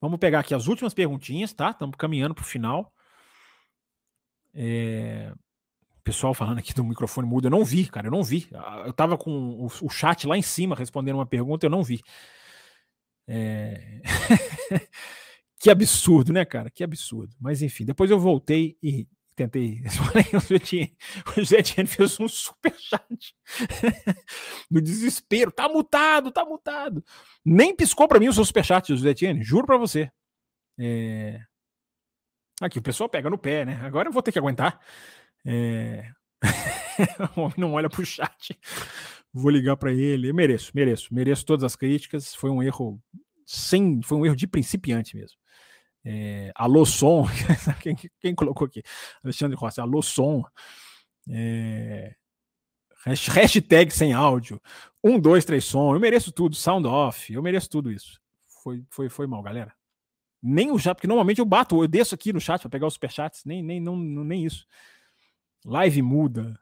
[0.00, 1.70] Vamos pegar aqui as últimas perguntinhas, tá?
[1.70, 2.92] Estamos caminhando para o final.
[4.54, 5.32] É...
[6.04, 8.48] Pessoal falando aqui do microfone mudo, eu não vi, cara, eu não vi.
[8.54, 11.82] Ah, eu estava com o, o, chat lá em cima respondendo uma pergunta, eu não
[11.82, 12.00] vi.
[13.28, 14.00] É...
[15.58, 16.70] que absurdo, né, cara?
[16.70, 17.34] Que absurdo.
[17.40, 19.82] Mas enfim, depois eu voltei e tentei
[20.34, 23.36] o José Etienne fez um super chat
[24.70, 27.04] no desespero, tá mutado, tá mutado.
[27.44, 30.10] Nem piscou para mim o seu superchat, José Etienne, juro para você.
[30.78, 31.40] É...
[32.60, 33.78] Aqui, o pessoal pega no pé, né?
[33.82, 34.80] Agora eu vou ter que aguentar.
[35.44, 36.10] É...
[37.36, 38.58] o homem não olha pro chat.
[39.38, 40.30] Vou ligar para ele.
[40.30, 42.34] Eu mereço, mereço, mereço todas as críticas.
[42.34, 42.98] Foi um erro
[43.44, 45.36] sem, foi um erro de principiante mesmo.
[46.02, 47.26] É, alô som,
[47.82, 48.82] quem, quem, colocou aqui?
[49.22, 50.42] Alexandre Rossi, alô som.
[51.28, 52.14] É,
[53.04, 54.58] hashtag sem áudio.
[55.04, 55.94] Um, dois, três som.
[55.94, 56.56] Eu mereço tudo.
[56.56, 57.30] Sound off.
[57.30, 58.18] Eu mereço tudo isso.
[58.62, 59.74] Foi, foi, foi mal, galera.
[60.42, 62.94] Nem o chat, porque normalmente eu bato, eu desço aqui no chat para pegar os
[62.94, 63.44] superchats.
[63.44, 64.66] Nem, nem, não, nem isso.
[65.62, 66.58] Live muda.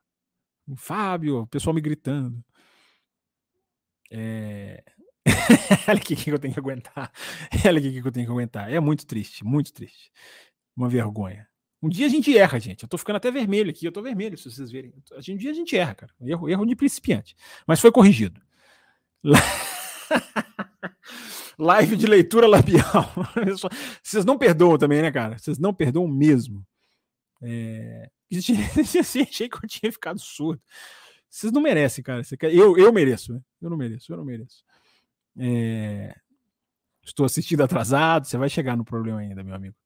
[0.75, 2.45] Fábio, o pessoal me gritando.
[4.11, 4.83] É,
[5.89, 7.11] Olha aqui que eu tenho que aguentar.
[7.67, 8.73] Olha aqui que eu tenho que aguentar.
[8.73, 10.11] É muito triste, muito triste.
[10.77, 11.49] Uma vergonha.
[11.83, 12.83] Um dia a gente erra, gente.
[12.83, 13.87] Eu tô ficando até vermelho aqui.
[13.87, 14.93] Eu tô vermelho, se vocês verem.
[15.29, 16.13] Um dia a gente erra, cara.
[16.23, 17.37] Erro, erro de principiante.
[17.67, 18.41] Mas foi corrigido.
[21.59, 23.13] Live de leitura labial.
[24.03, 25.39] Vocês não perdoam também, né, cara?
[25.39, 26.67] Vocês não perdoam mesmo.
[27.43, 28.11] É...
[29.01, 30.61] Achei que eu tinha ficado surdo.
[31.35, 32.23] Vocês não merecem, cara.
[32.43, 33.35] Eu, eu mereço.
[33.35, 33.41] Né?
[33.65, 34.65] Eu não mereço, eu não mereço.
[35.39, 36.15] É...
[37.03, 39.77] Estou assistindo atrasado, você vai chegar no problema ainda, meu amigo.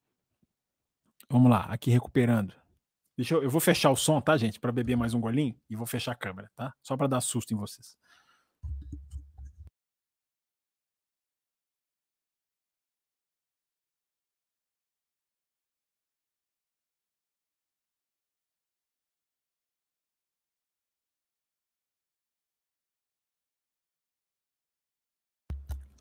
[1.31, 2.55] Vamos lá, aqui recuperando.
[3.17, 4.61] Deixa eu, eu vou fechar o som, tá, gente?
[4.61, 6.73] Para beber mais um golinho e vou fechar a câmera, tá?
[6.83, 7.97] Só para dar susto em vocês.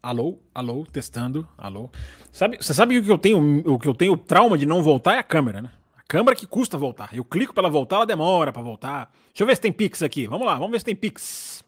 [0.07, 1.91] Alô, alô, testando, alô.
[2.31, 5.15] Sabe, você sabe o que eu tenho, o que eu tenho trauma de não voltar
[5.15, 5.69] é a câmera, né?
[5.97, 7.13] A câmera que custa voltar.
[7.13, 9.11] Eu clico para ela voltar, ela demora para voltar.
[9.25, 10.25] Deixa eu ver se tem Pix aqui.
[10.25, 11.61] Vamos lá, vamos ver se tem Pix.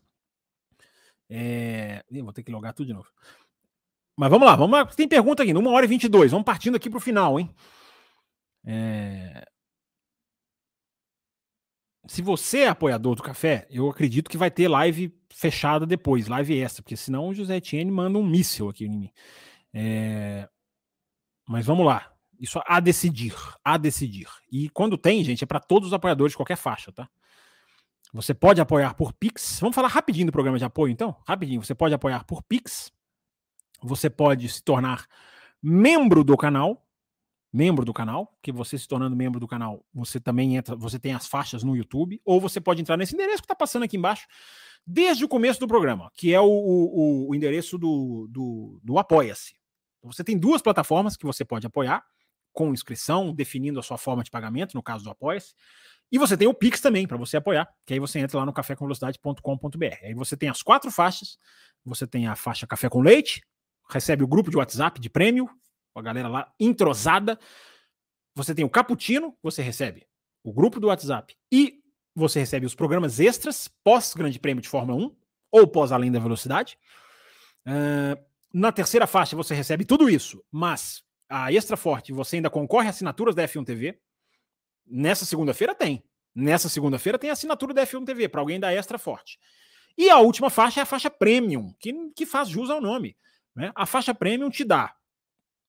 [1.30, 2.02] É...
[2.10, 3.10] Ih, vou ter que logar tudo de novo.
[4.16, 4.86] Mas vamos lá, vamos lá.
[4.86, 6.32] Tem pergunta aqui, numa hora e 22.
[6.32, 7.54] Vamos partindo aqui para o final, hein?
[8.66, 9.46] É...
[12.10, 16.60] Se você é apoiador do café, eu acredito que vai ter live fechada depois, live
[16.60, 19.12] extra, porque senão o José Etienne manda um míssil aqui em mim.
[19.72, 20.50] É...
[21.48, 22.12] Mas vamos lá.
[22.40, 24.28] Isso a decidir, a decidir.
[24.52, 27.08] E quando tem, gente, é para todos os apoiadores de qualquer faixa, tá?
[28.12, 29.60] Você pode apoiar por Pix.
[29.60, 31.16] Vamos falar rapidinho do programa de apoio, então?
[31.28, 31.64] Rapidinho.
[31.64, 32.92] Você pode apoiar por Pix.
[33.84, 35.06] Você pode se tornar
[35.62, 36.84] membro do canal
[37.52, 41.14] membro do canal, que você se tornando membro do canal, você também entra, você tem
[41.14, 44.28] as faixas no YouTube, ou você pode entrar nesse endereço que está passando aqui embaixo,
[44.86, 49.54] desde o começo do programa, que é o, o, o endereço do, do, do Apoia-se.
[49.98, 52.04] Então, você tem duas plataformas que você pode apoiar,
[52.54, 55.54] com inscrição, definindo a sua forma de pagamento, no caso do Apoia-se.
[56.12, 58.54] E você tem o Pix também, para você apoiar, que aí você entra lá no
[58.54, 59.86] cafécomvelocidade.com.br.
[60.04, 61.38] Aí você tem as quatro faixas,
[61.86, 63.44] você tem a faixa Café com Leite,
[63.90, 65.50] recebe o grupo de WhatsApp de prêmio,
[66.00, 67.40] a galera lá entrosada.
[68.36, 70.08] Você tem o Caputino, você recebe
[70.44, 71.82] o grupo do WhatsApp e
[72.16, 75.16] você recebe os programas extras pós Grande Prêmio de Fórmula 1
[75.52, 76.78] ou pós Além da Velocidade.
[77.66, 78.20] Uh,
[78.54, 82.90] na terceira faixa você recebe tudo isso, mas a Extra Forte você ainda concorre a
[82.90, 84.00] assinaturas da F1 TV.
[84.88, 86.04] Nessa segunda-feira tem.
[86.34, 89.40] Nessa segunda-feira tem assinatura da F1 TV para alguém da Extra Forte.
[89.98, 93.18] E a última faixa é a faixa Premium, que, que faz jus ao nome.
[93.56, 93.72] Né?
[93.76, 94.96] A faixa Premium te dá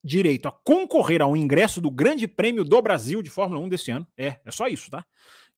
[0.02, 4.06] direito a concorrer ao ingresso do Grande Prêmio do Brasil de Fórmula 1 desse ano.
[4.16, 5.04] É, é só isso, tá?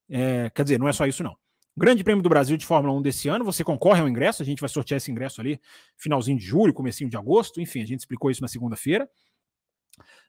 [0.09, 1.37] É, quer dizer, não é só isso, não.
[1.77, 4.61] Grande Prêmio do Brasil de Fórmula 1 desse ano, você concorre ao ingresso, a gente
[4.61, 5.61] vai sortear esse ingresso ali
[5.97, 9.09] finalzinho de julho, comecinho de agosto, enfim, a gente explicou isso na segunda-feira.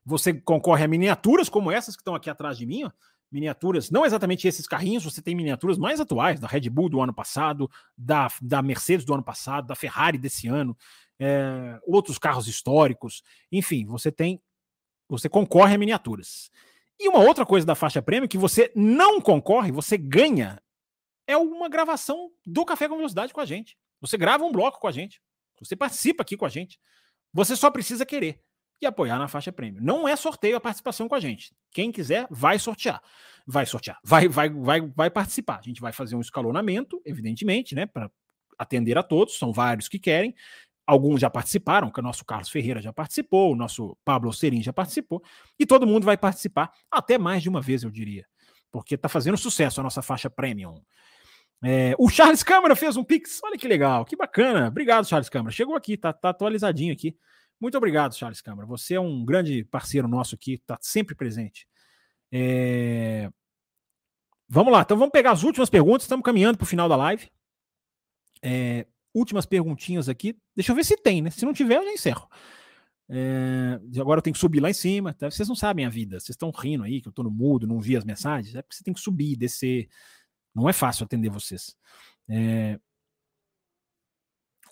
[0.06, 2.92] Você concorre a miniaturas como essas que estão aqui atrás de mim, ó.
[3.34, 7.14] Miniaturas, não exatamente esses carrinhos, você tem miniaturas mais atuais, da Red Bull do ano
[7.14, 10.78] passado, da, da Mercedes do ano passado, da Ferrari desse ano,
[11.20, 14.40] é, outros carros históricos, enfim, você tem,
[15.10, 16.52] você concorre a miniaturas.
[17.00, 20.62] E uma outra coisa da faixa prêmio que você não concorre, você ganha,
[21.26, 23.76] é uma gravação do Café com Velocidade com a gente.
[24.00, 25.22] Você grava um bloco com a gente.
[25.60, 26.80] Você participa aqui com a gente.
[27.34, 28.42] Você só precisa querer
[28.84, 29.82] e apoiar na faixa prêmio.
[29.82, 31.54] Não é sorteio a participação com a gente.
[31.72, 33.02] Quem quiser vai sortear.
[33.46, 33.98] Vai sortear.
[34.04, 35.60] Vai vai vai vai participar.
[35.60, 38.10] A gente vai fazer um escalonamento, evidentemente, né, para
[38.58, 40.36] atender a todos, são vários que querem.
[40.86, 45.24] Alguns já participaram, o nosso Carlos Ferreira já participou, o nosso Pablo Serim já participou,
[45.58, 48.26] e todo mundo vai participar, até mais de uma vez, eu diria,
[48.70, 50.76] porque está fazendo sucesso a nossa faixa premium.
[51.64, 54.68] É, o Charles Câmara fez um Pix, olha que legal, que bacana.
[54.68, 55.56] Obrigado, Charles Câmara.
[55.56, 57.16] Chegou aqui, tá, tá atualizadinho aqui.
[57.64, 58.68] Muito obrigado, Charles Câmara.
[58.68, 61.66] Você é um grande parceiro nosso aqui, está sempre presente.
[62.30, 63.32] É...
[64.50, 67.32] Vamos lá, então vamos pegar as últimas perguntas, estamos caminhando para o final da live.
[68.42, 70.38] É, últimas perguntinhas aqui.
[70.54, 71.30] Deixa eu ver se tem, né?
[71.30, 72.28] Se não tiver, eu já encerro.
[73.08, 75.14] É, agora eu tenho que subir lá em cima.
[75.14, 75.32] Tá?
[75.32, 76.20] Vocês não sabem a vida.
[76.20, 78.54] Vocês estão rindo aí que eu estou no mudo, não vi as mensagens.
[78.56, 79.88] É porque você tem que subir, descer.
[80.54, 81.74] Não é fácil atender vocês.
[82.28, 82.78] É,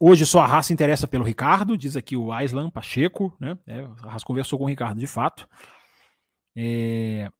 [0.02, 3.36] hoje só a raça interessa pelo Ricardo, diz aqui o Aislan Pacheco.
[3.40, 3.58] Né?
[3.68, 5.48] É, a raça conversou com o Ricardo de fato.
[6.56, 7.32] É,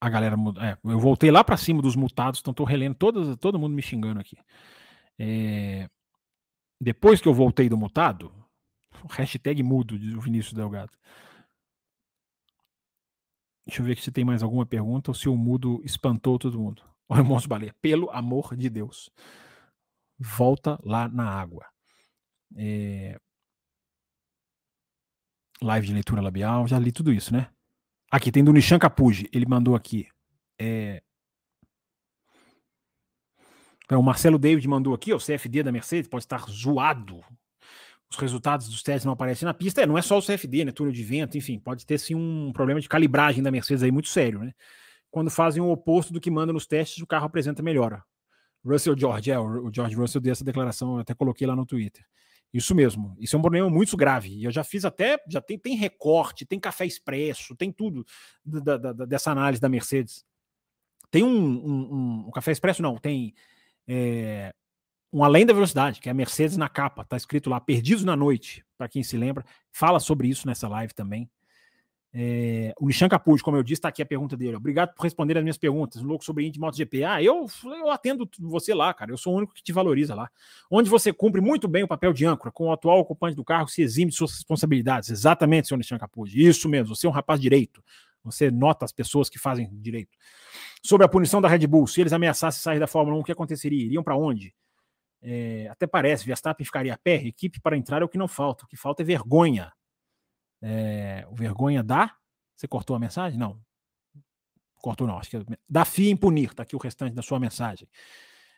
[0.00, 0.36] a galera.
[0.60, 3.82] É, eu voltei lá para cima dos mutados, então tô relendo todas, todo mundo me
[3.82, 4.36] xingando aqui.
[5.18, 5.88] É,
[6.80, 8.32] depois que eu voltei do mutado,
[9.10, 10.92] hashtag mudo, diz o Vinícius Delgado.
[13.66, 16.82] Deixa eu ver se tem mais alguma pergunta ou se o mudo espantou todo mundo.
[17.06, 19.10] O Monstro Baleia, pelo amor de Deus.
[20.18, 21.66] Volta lá na água.
[22.56, 23.18] É...
[25.62, 27.50] Live de leitura labial, já li tudo isso, né?
[28.10, 30.08] Aqui tem do Nishan Capuji, ele mandou aqui.
[30.60, 31.02] É...
[33.84, 37.22] Então, o Marcelo David mandou aqui, o CFD da Mercedes pode estar zoado.
[38.10, 39.82] Os resultados dos testes não aparecem na pista.
[39.82, 40.72] É, não é só o CFD, né?
[40.72, 44.08] Túnel de vento, enfim, pode ter sim um problema de calibragem da Mercedes aí muito
[44.08, 44.52] sério, né?
[45.10, 48.02] Quando fazem o oposto do que manda nos testes, o carro apresenta melhora.
[48.64, 52.04] Russell George, é, o George Russell deu essa declaração, eu até coloquei lá no Twitter.
[52.52, 53.16] Isso mesmo.
[53.18, 54.28] Isso é um problema muito grave.
[54.28, 58.06] E eu já fiz até, já tem, tem recorte, tem café expresso, tem tudo
[58.44, 60.24] da, da, dessa análise da Mercedes.
[61.10, 63.34] Tem um, um, um café expresso, não, tem
[63.86, 64.54] é,
[65.12, 68.16] um além da velocidade, que é a Mercedes na capa, tá escrito lá, Perdidos na
[68.16, 71.30] Noite, para quem se lembra, fala sobre isso nessa live também.
[72.16, 74.54] É, o Nishan Capuz, como eu disse, está aqui a pergunta dele.
[74.54, 76.00] Obrigado por responder as minhas perguntas.
[76.00, 77.02] Um louco sobre Indy MotoGP.
[77.02, 79.10] Ah, eu, eu atendo você lá, cara.
[79.10, 80.30] Eu sou o único que te valoriza lá.
[80.70, 83.66] Onde você cumpre muito bem o papel de âncora, com o atual ocupante do carro,
[83.66, 85.10] se exime de suas responsabilidades.
[85.10, 86.32] Exatamente, senhor Nishan Capuz.
[86.32, 86.94] Isso mesmo.
[86.94, 87.82] Você é um rapaz direito.
[88.22, 90.16] Você nota as pessoas que fazem direito.
[90.84, 93.32] Sobre a punição da Red Bull, se eles ameaçassem sair da Fórmula 1, o que
[93.32, 93.84] aconteceria?
[93.84, 94.54] Iriam para onde?
[95.20, 98.64] É, até parece, Verstappen ficaria a pé, equipe para entrar é o que não falta.
[98.64, 99.72] O que falta é vergonha.
[100.66, 102.16] É, o vergonha dá?
[102.56, 103.38] Você cortou a mensagem?
[103.38, 103.60] Não.
[104.80, 105.18] Cortou não.
[105.18, 106.54] Acho que é, da FIA em punir.
[106.54, 107.86] Tá aqui o restante da sua mensagem.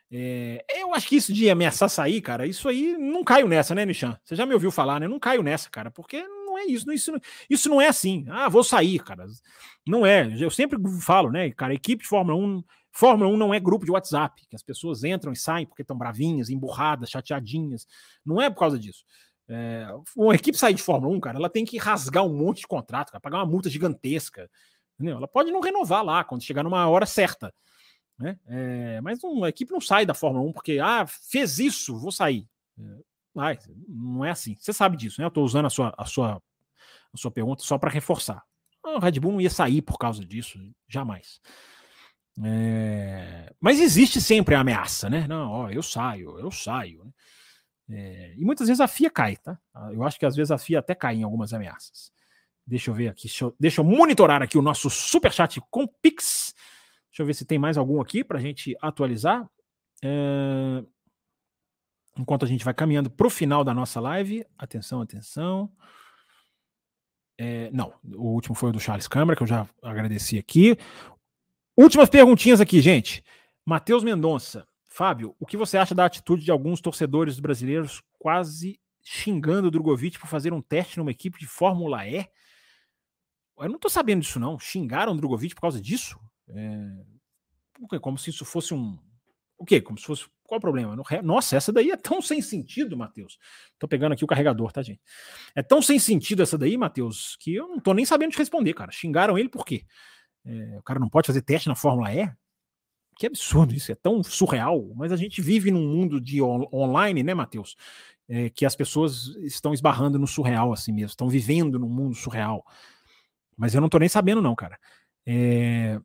[0.09, 3.85] É, eu acho que isso de ameaçar sair, cara, isso aí não caio nessa, né,
[3.85, 4.17] Nishan?
[4.23, 5.09] Você já me ouviu falar, né?
[5.09, 7.13] Não caio nessa, cara, porque não é isso, não, isso,
[7.51, 8.25] isso não é assim.
[8.29, 9.27] Ah, vou sair, cara.
[9.85, 10.33] Não é.
[10.41, 12.63] Eu sempre falo, né, cara, equipe de Fórmula 1,
[12.93, 15.99] Fórmula 1 não é grupo de WhatsApp, que as pessoas entram e saem porque estão
[15.99, 17.87] bravinhas, emburradas, chateadinhas.
[18.25, 19.05] Não é por causa disso.
[19.49, 19.87] É,
[20.17, 23.13] uma equipe sair de Fórmula 1, cara, ela tem que rasgar um monte de contrato,
[23.13, 24.51] cara, pagar uma multa gigantesca.
[24.95, 25.19] Entendeu?
[25.19, 27.53] Ela pode não renovar lá quando chegar numa hora certa.
[28.19, 28.39] Né?
[28.47, 32.49] É, mas uma equipe não sai da Fórmula 1 porque, ah, fez isso, vou sair.
[32.79, 33.59] É,
[33.89, 34.57] não é assim.
[34.59, 35.27] Você sabe disso, né?
[35.27, 36.43] Eu estou usando a sua, a, sua,
[37.13, 38.43] a sua pergunta só para reforçar.
[38.83, 40.59] O Red Bull não ia sair por causa disso,
[40.89, 41.41] jamais.
[42.43, 45.27] É, mas existe sempre a ameaça, né?
[45.27, 47.13] Não, ó, eu saio, eu saio.
[47.89, 49.59] É, e muitas vezes a FIA cai, tá?
[49.93, 52.13] Eu acho que às vezes a FIA até cai em algumas ameaças.
[52.67, 55.87] Deixa eu ver aqui, deixa eu, deixa eu monitorar aqui o nosso super chat com
[55.87, 56.53] Pix.
[57.11, 59.49] Deixa eu ver se tem mais algum aqui para a gente atualizar.
[60.03, 60.85] É,
[62.19, 64.45] enquanto a gente vai caminhando para o final da nossa live.
[64.59, 65.71] Atenção, atenção.
[67.39, 70.77] É, não, o último foi o do Charles Câmara, que eu já agradeci aqui.
[71.77, 73.23] Últimas perguntinhas aqui, gente.
[73.65, 74.67] Matheus Mendonça.
[74.97, 80.19] Fábio, o que você acha da atitude de alguns torcedores brasileiros quase xingando o Drogovic
[80.19, 82.27] por fazer um teste numa equipe de Fórmula E?
[83.59, 84.59] Eu não tô sabendo disso, não.
[84.59, 86.19] Xingaram o Drogovic por causa disso?
[86.49, 87.99] É...
[88.01, 88.99] Como se isso fosse um.
[89.59, 89.83] O quê?
[89.83, 90.27] Como se fosse.
[90.43, 90.97] Qual o problema?
[91.23, 93.39] Nossa, essa daí é tão sem sentido, Matheus.
[93.79, 95.03] Tô pegando aqui o carregador, tá, gente?
[95.55, 98.73] É tão sem sentido essa daí, Matheus, que eu não tô nem sabendo te responder,
[98.73, 98.91] cara.
[98.93, 99.85] Xingaram ele por quê?
[100.43, 102.33] É, o cara não pode fazer teste na Fórmula E?
[103.17, 104.93] Que absurdo isso, é tão surreal.
[104.95, 107.75] Mas a gente vive num mundo de on online, né, Matheus?
[108.29, 112.65] É, que as pessoas estão esbarrando no surreal assim mesmo, estão vivendo num mundo surreal.
[113.57, 114.79] Mas eu não tô nem sabendo, não, cara.
[115.25, 115.99] É...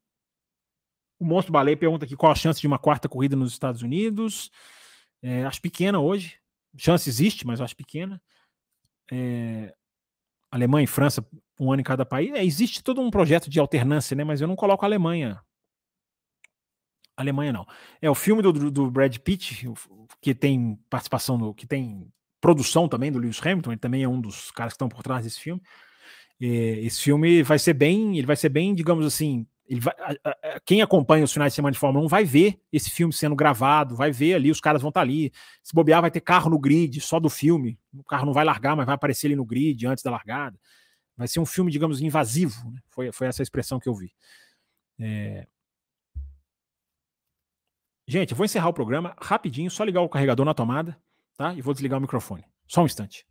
[1.19, 4.49] O Monstro Baleia pergunta aqui qual a chance de uma quarta corrida nos Estados Unidos.
[5.21, 6.39] É, acho pequena hoje.
[6.77, 8.21] Chance existe, mas acho pequena.
[9.11, 9.73] É...
[10.49, 11.25] Alemanha e França,
[11.59, 12.31] um ano em cada país.
[12.33, 14.23] É, existe todo um projeto de alternância, né?
[14.23, 15.41] Mas eu não coloco a Alemanha
[17.22, 17.65] Alemanha não.
[18.02, 19.68] É o filme do, do Brad Pitt,
[20.22, 22.07] que tem participação, do, que tem
[22.39, 25.23] produção também do Lewis Hamilton, ele também é um dos caras que estão por trás
[25.23, 25.61] desse filme.
[26.39, 29.45] esse filme vai ser bem, ele vai ser bem, digamos assim,
[29.80, 32.89] vai, a, a, quem acompanha os finais de semana de Fórmula 1 vai ver esse
[32.89, 35.31] filme sendo gravado, vai ver ali, os caras vão estar tá ali.
[35.64, 37.80] Se bobear, vai ter carro no grid só do filme.
[37.93, 40.60] O carro não vai largar, mas vai aparecer ali no grid antes da largada.
[41.15, 42.72] Vai ser um filme, digamos, invasivo.
[42.72, 42.80] Né?
[42.89, 44.11] Foi, foi essa expressão que eu vi.
[44.99, 45.48] É,
[48.07, 50.97] Gente, eu vou encerrar o programa rapidinho, só ligar o carregador na tomada,
[51.37, 51.53] tá?
[51.53, 52.43] E vou desligar o microfone.
[52.67, 53.25] Só um instante.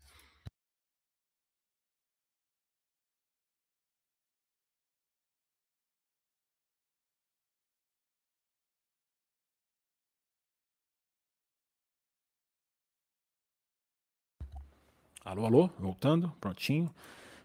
[15.25, 16.93] Alô, alô, voltando, prontinho.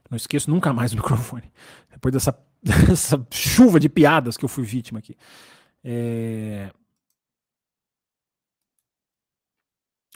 [0.10, 1.52] Não esqueço nunca mais o microfone.
[1.92, 5.16] Depois dessa, dessa chuva de piadas que eu fui vítima aqui.
[5.84, 6.72] É...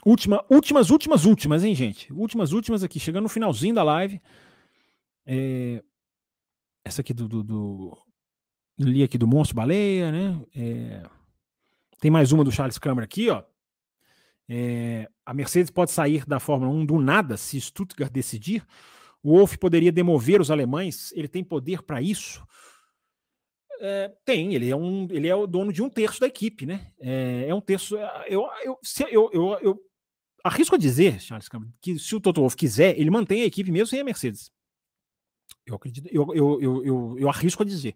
[0.04, 2.12] Última, últimas, últimas, últimas, hein, gente?
[2.12, 4.20] Últimas, últimas aqui, chegando no finalzinho da live.
[5.26, 5.82] É,
[6.84, 7.98] essa aqui do, do, do.
[8.78, 10.40] Li aqui do Monstro Baleia, né?
[10.56, 11.02] É,
[12.00, 13.42] tem mais uma do Charles Câmara aqui, ó.
[14.48, 18.66] É, a Mercedes pode sair da Fórmula 1 do nada se Stuttgart decidir.
[19.22, 21.12] O Wolff poderia demover os alemães.
[21.12, 22.42] Ele tem poder para isso?
[23.82, 26.90] É, tem, ele é, um, ele é o dono de um terço da equipe, né?
[26.98, 27.96] É, é um terço.
[28.26, 28.78] Eu, eu,
[29.10, 29.89] eu, eu, eu
[30.44, 33.70] arrisco a dizer, Charles Cameron, que se o Toto Wolff quiser, ele mantém a equipe
[33.70, 34.50] mesmo sem a Mercedes.
[35.66, 37.94] Eu acredito, eu, eu, eu, eu, eu arrisco a dizer.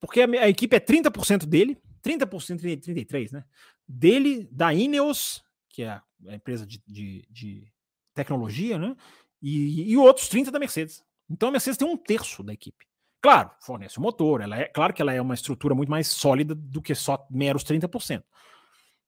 [0.00, 3.44] Porque a, a equipe é 30% dele, 30%, 33%, né?
[3.86, 7.72] Dele, da Ineos, que é a, a empresa de, de, de,
[8.14, 8.96] tecnologia, né?
[9.40, 11.02] E, e outros 30 da Mercedes.
[11.28, 12.86] Então a Mercedes tem um terço da equipe.
[13.20, 16.54] Claro, fornece o motor, ela é, claro que ela é uma estrutura muito mais sólida
[16.54, 18.22] do que só meros 30%.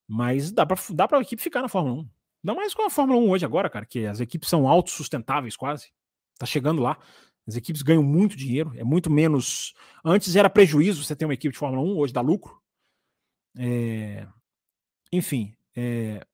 [0.07, 2.09] Mas dá para dá a equipe ficar na Fórmula 1.
[2.43, 5.91] Ainda mais com a Fórmula 1 hoje agora, cara, que as equipes são autossustentáveis quase.
[6.37, 6.97] Tá chegando lá.
[7.47, 9.73] As equipes ganham muito dinheiro, é muito menos.
[10.03, 12.61] Antes era prejuízo você ter uma equipe de Fórmula 1, hoje dá lucro.
[13.57, 14.27] É...
[15.11, 15.55] Enfim.
[15.75, 16.25] É...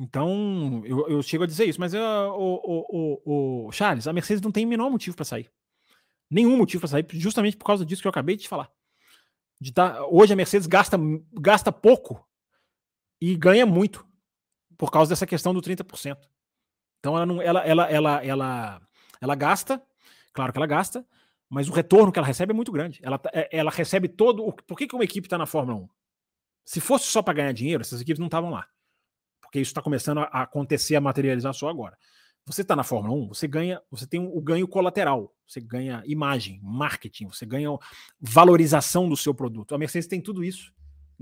[0.00, 2.86] Então, eu, eu, chego a dizer isso, mas eu, o,
[3.24, 5.48] o, o, Charles, a Mercedes não tem o menor motivo para sair.
[6.28, 8.68] Nenhum motivo para sair, justamente por causa disso que eu acabei de falar.
[9.60, 10.98] De tá, hoje a Mercedes gasta,
[11.34, 12.26] gasta pouco
[13.22, 14.04] e ganha muito
[14.76, 16.18] por causa dessa questão do 30%.
[16.98, 18.82] Então ela não, ela, ela, ela, ela,
[19.20, 19.80] ela gasta,
[20.32, 21.06] claro que ela gasta,
[21.48, 22.98] mas o retorno que ela recebe é muito grande.
[23.00, 24.44] Ela, tá, é, ela recebe todo.
[24.44, 25.88] O, por que, que uma equipe está na Fórmula 1?
[26.64, 28.66] Se fosse só para ganhar dinheiro, essas equipes não estavam lá.
[29.40, 31.96] Porque isso está começando a acontecer, a materializar só agora.
[32.44, 36.58] Você está na Fórmula 1, você ganha, você tem o ganho colateral, você ganha imagem,
[36.60, 37.68] marketing, você ganha
[38.20, 39.76] valorização do seu produto.
[39.76, 40.72] A Mercedes tem tudo isso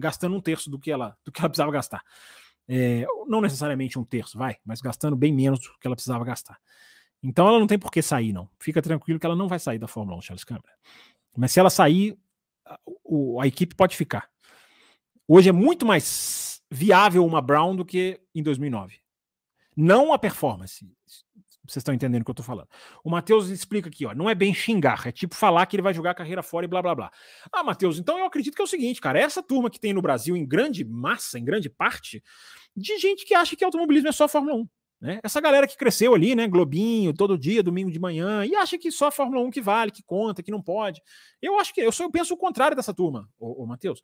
[0.00, 2.02] gastando um terço do que ela, do que ela precisava gastar.
[2.68, 6.58] É, não necessariamente um terço, vai, mas gastando bem menos do que ela precisava gastar.
[7.22, 8.48] Então ela não tem por que sair, não.
[8.58, 10.72] Fica tranquilo que ela não vai sair da Fórmula 1, Charles Câmara.
[11.36, 12.18] Mas se ela sair,
[12.64, 12.78] a,
[13.42, 14.28] a equipe pode ficar.
[15.28, 19.00] Hoje é muito mais viável uma Brown do que em 2009.
[19.76, 20.90] Não a performance,
[21.72, 22.68] vocês estão entendendo o que eu estou falando.
[23.04, 25.94] O Matheus explica aqui, ó, não é bem xingar, é tipo falar que ele vai
[25.94, 27.12] jogar a carreira fora e blá blá blá.
[27.52, 30.02] Ah, Matheus, então eu acredito que é o seguinte, cara, essa turma que tem no
[30.02, 32.22] Brasil em grande massa, em grande parte,
[32.76, 34.68] de gente que acha que automobilismo é só Fórmula 1.
[35.00, 35.18] Né?
[35.22, 36.46] Essa galera que cresceu ali, né?
[36.46, 39.90] Globinho, todo dia, domingo de manhã, e acha que só a Fórmula 1 que vale,
[39.90, 41.00] que conta, que não pode.
[41.40, 44.02] Eu acho que eu só eu penso o contrário dessa turma, ô Matheus.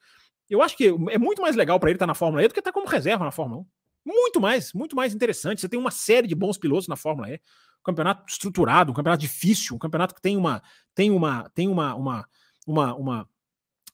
[0.48, 2.54] Eu acho que é muito mais legal para ele estar tá na Fórmula E do
[2.54, 3.66] que estar tá como reserva na Fórmula 1.
[4.06, 5.60] Muito mais, muito mais interessante.
[5.60, 7.34] Você tem uma série de bons pilotos na Fórmula E.
[7.34, 10.62] Um campeonato estruturado, um campeonato difícil, um campeonato que tem uma
[10.94, 12.28] tem uma tem uma uma
[12.66, 13.28] uma, uma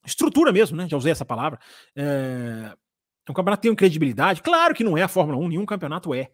[0.05, 0.87] estrutura mesmo, né?
[0.89, 1.59] Já usei essa palavra.
[1.97, 2.75] É,
[3.29, 4.43] um campeonato que tem credibilidade.
[4.43, 6.31] Claro que não é a Fórmula 1, nenhum campeonato é.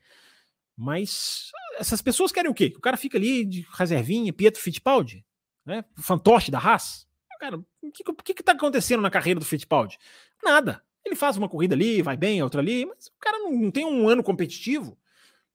[0.76, 2.72] Mas essas pessoas querem o quê?
[2.76, 5.24] O cara fica ali de reservinha, Pietro Fittipaldi,
[5.64, 5.84] né?
[6.00, 7.06] fantoche da Haas.
[7.40, 9.96] Cara, o que, o que, tá acontecendo na carreira do Fittipaldi?
[10.42, 10.82] Nada.
[11.08, 13.84] Ele faz uma corrida ali, vai bem, outra ali, mas o cara não, não tem
[13.84, 14.96] um ano competitivo.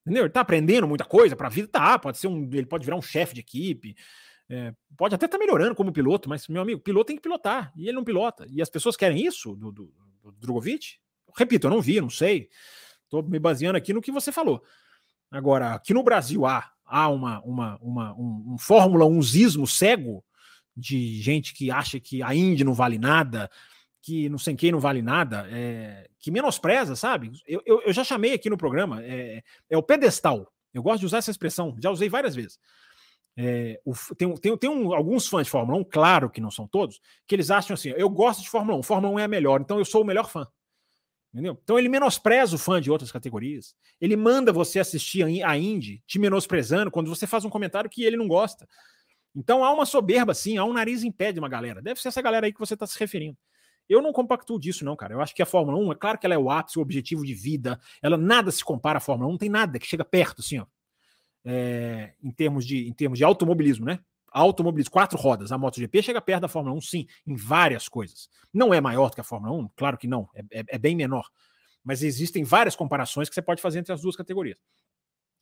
[0.02, 0.24] Entendeu?
[0.24, 1.98] Ele tá aprendendo muita coisa para a vida, tá.
[1.98, 2.50] Pode ser um.
[2.52, 3.96] Ele pode virar um chefe de equipe.
[4.50, 7.72] É, pode até estar tá melhorando como piloto, mas, meu amigo, piloto tem que pilotar.
[7.76, 8.46] E ele não pilota.
[8.50, 10.98] E as pessoas querem isso do, do, do Drogovic?
[11.38, 12.50] Repito, eu não vi, não sei.
[13.04, 14.64] Estou me baseando aqui no que você falou.
[15.32, 20.24] Agora, aqui no Brasil há, há uma, uma, uma, um, um Fórmula 1 cego
[20.76, 23.50] de gente que acha que a Indy não vale nada,
[24.04, 27.32] que não sei quem não vale nada, é, que menospreza, sabe?
[27.48, 30.52] Eu, eu, eu, já chamei aqui no programa, é, é, o pedestal.
[30.74, 32.60] Eu gosto de usar essa expressão, já usei várias vezes.
[33.38, 36.68] É, o, tem tem, tem um, alguns fãs de Fórmula 1, claro que não são
[36.68, 39.62] todos, que eles acham assim: eu gosto de Fórmula 1, Fórmula 1 é a melhor,
[39.62, 40.46] então eu sou o melhor fã.
[41.34, 41.58] Entendeu?
[41.64, 43.74] Então ele menospreza o fã de outras categorias.
[44.00, 48.18] Ele manda você assistir a Indy te menosprezando quando você faz um comentário que ele
[48.18, 48.68] não gosta.
[49.34, 51.82] Então há uma soberba, sim, há um nariz em pé de uma galera.
[51.82, 53.38] Deve ser essa galera aí que você está se referindo.
[53.94, 55.14] Eu não compactuo disso, não, cara.
[55.14, 57.24] Eu acho que a Fórmula 1, é claro que ela é o ápice, o objetivo
[57.24, 57.80] de vida.
[58.02, 60.66] Ela nada se compara à Fórmula 1, não tem nada que chega perto, assim, ó.
[61.46, 64.00] É, em, termos de, em termos de automobilismo, né?
[64.32, 65.52] Automobilismo, quatro rodas.
[65.52, 68.30] A MotoGP chega perto da Fórmula 1, sim, em várias coisas.
[68.52, 70.96] Não é maior do que a Fórmula 1, claro que não, é, é, é bem
[70.96, 71.30] menor.
[71.84, 74.58] Mas existem várias comparações que você pode fazer entre as duas categorias.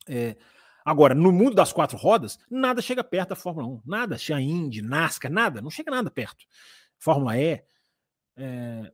[0.08, 0.36] É,
[0.84, 3.82] agora, no mundo das quatro rodas, nada chega perto da Fórmula 1.
[3.86, 4.16] Nada.
[4.16, 5.62] A Indy, NASCAR, nada.
[5.62, 6.44] Não chega nada perto.
[6.98, 7.62] Fórmula E.
[8.36, 8.92] É...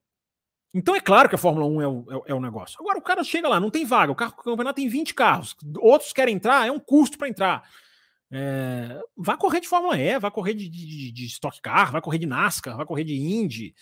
[0.74, 2.76] Então é claro que a Fórmula 1 é o, é, é o, negócio.
[2.80, 5.56] Agora o cara chega lá, não tem vaga, o, carro, o campeonato tem 20 carros,
[5.78, 7.68] outros querem entrar, é um custo para entrar.
[8.30, 9.00] É...
[9.16, 12.26] Vá correr de Fórmula E, vá correr de, de, de, Stock Car, vai correr de
[12.26, 13.74] NASCAR, vai correr de Indy,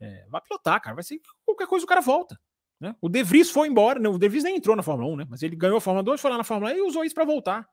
[0.00, 0.94] é, vai pilotar, cara.
[0.94, 2.38] Vai ser qualquer coisa o cara volta.
[2.78, 2.94] Né?
[3.00, 5.26] O De Vries foi embora, não, o De Vries nem entrou na Fórmula 1, né?
[5.28, 7.24] mas ele ganhou a Fórmula 2, foi lá na Fórmula E e usou isso para
[7.24, 7.66] voltar.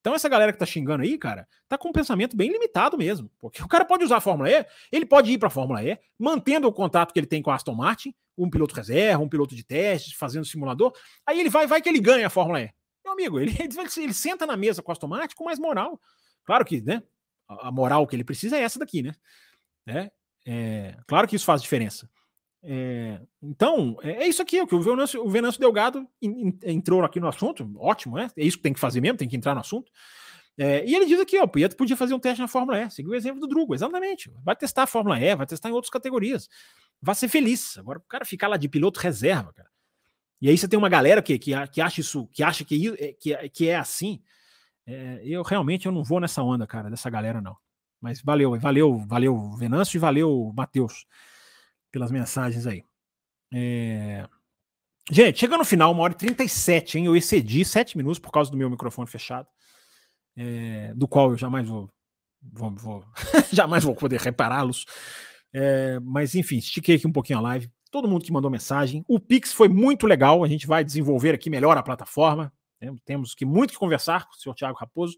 [0.00, 3.30] Então, essa galera que tá xingando aí, cara, tá com um pensamento bem limitado mesmo.
[3.38, 5.98] Porque o cara pode usar a Fórmula E, ele pode ir para a Fórmula E,
[6.18, 9.54] mantendo o contato que ele tem com a Aston Martin, um piloto reserva, um piloto
[9.54, 10.92] de teste, fazendo simulador.
[11.26, 12.70] Aí ele vai, vai que ele ganha a Fórmula E.
[13.04, 16.00] Meu amigo, ele, ele, ele senta na mesa com a Aston Martin com mais moral.
[16.44, 17.02] Claro que, né?
[17.46, 19.12] A moral que ele precisa é essa daqui, né?
[19.86, 20.10] É,
[20.46, 22.08] é claro que isso faz diferença.
[22.62, 26.58] É, então, é, é, isso aqui, o que o Venâncio, o Venâncio Delgado in, in,
[26.64, 28.30] entrou aqui no assunto, ótimo, né?
[28.36, 29.90] É isso que tem que fazer mesmo, tem que entrar no assunto.
[30.58, 32.90] É, e ele diz aqui, ó, o Pietro podia fazer um teste na Fórmula E,
[32.90, 34.30] seguiu o exemplo do Drugo, exatamente.
[34.44, 36.48] Vai testar a Fórmula E, vai testar em outras categorias.
[37.00, 37.78] Vai ser feliz.
[37.78, 39.70] Agora, o cara ficar lá de piloto reserva, cara.
[40.40, 43.12] E aí você tem uma galera que, que, que acha isso, que acha que, é,
[43.12, 44.22] que, que é assim.
[44.86, 47.56] É, eu realmente eu não vou nessa onda, cara, dessa galera, não.
[48.00, 51.06] Mas valeu, valeu, valeu, Venâncio e valeu, Matheus,
[51.90, 52.84] pelas mensagens aí.
[53.52, 54.28] É...
[55.10, 57.06] Gente, chegando no final, uma hora e 37, hein?
[57.06, 59.48] Eu excedi 7 minutos por causa do meu microfone fechado,
[60.36, 60.92] é...
[60.94, 61.90] do qual eu jamais vou,
[62.42, 63.04] vou, vou
[63.52, 64.86] jamais vou poder repará-los.
[65.52, 65.98] É...
[66.00, 67.70] Mas enfim, estiquei aqui um pouquinho a live.
[67.90, 69.04] Todo mundo que mandou mensagem.
[69.08, 70.44] O Pix foi muito legal.
[70.44, 72.52] A gente vai desenvolver aqui melhor a plataforma.
[73.04, 75.16] Temos que muito que conversar com o senhor Tiago Raposo.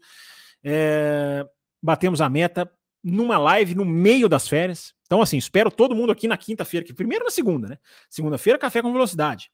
[0.63, 1.45] É
[1.83, 2.71] batemos a meta
[3.03, 4.93] numa live no meio das férias.
[5.13, 7.77] Então, assim, espero todo mundo aqui na quinta-feira, que primeiro na segunda, né?
[8.09, 9.51] Segunda-feira, café com velocidade.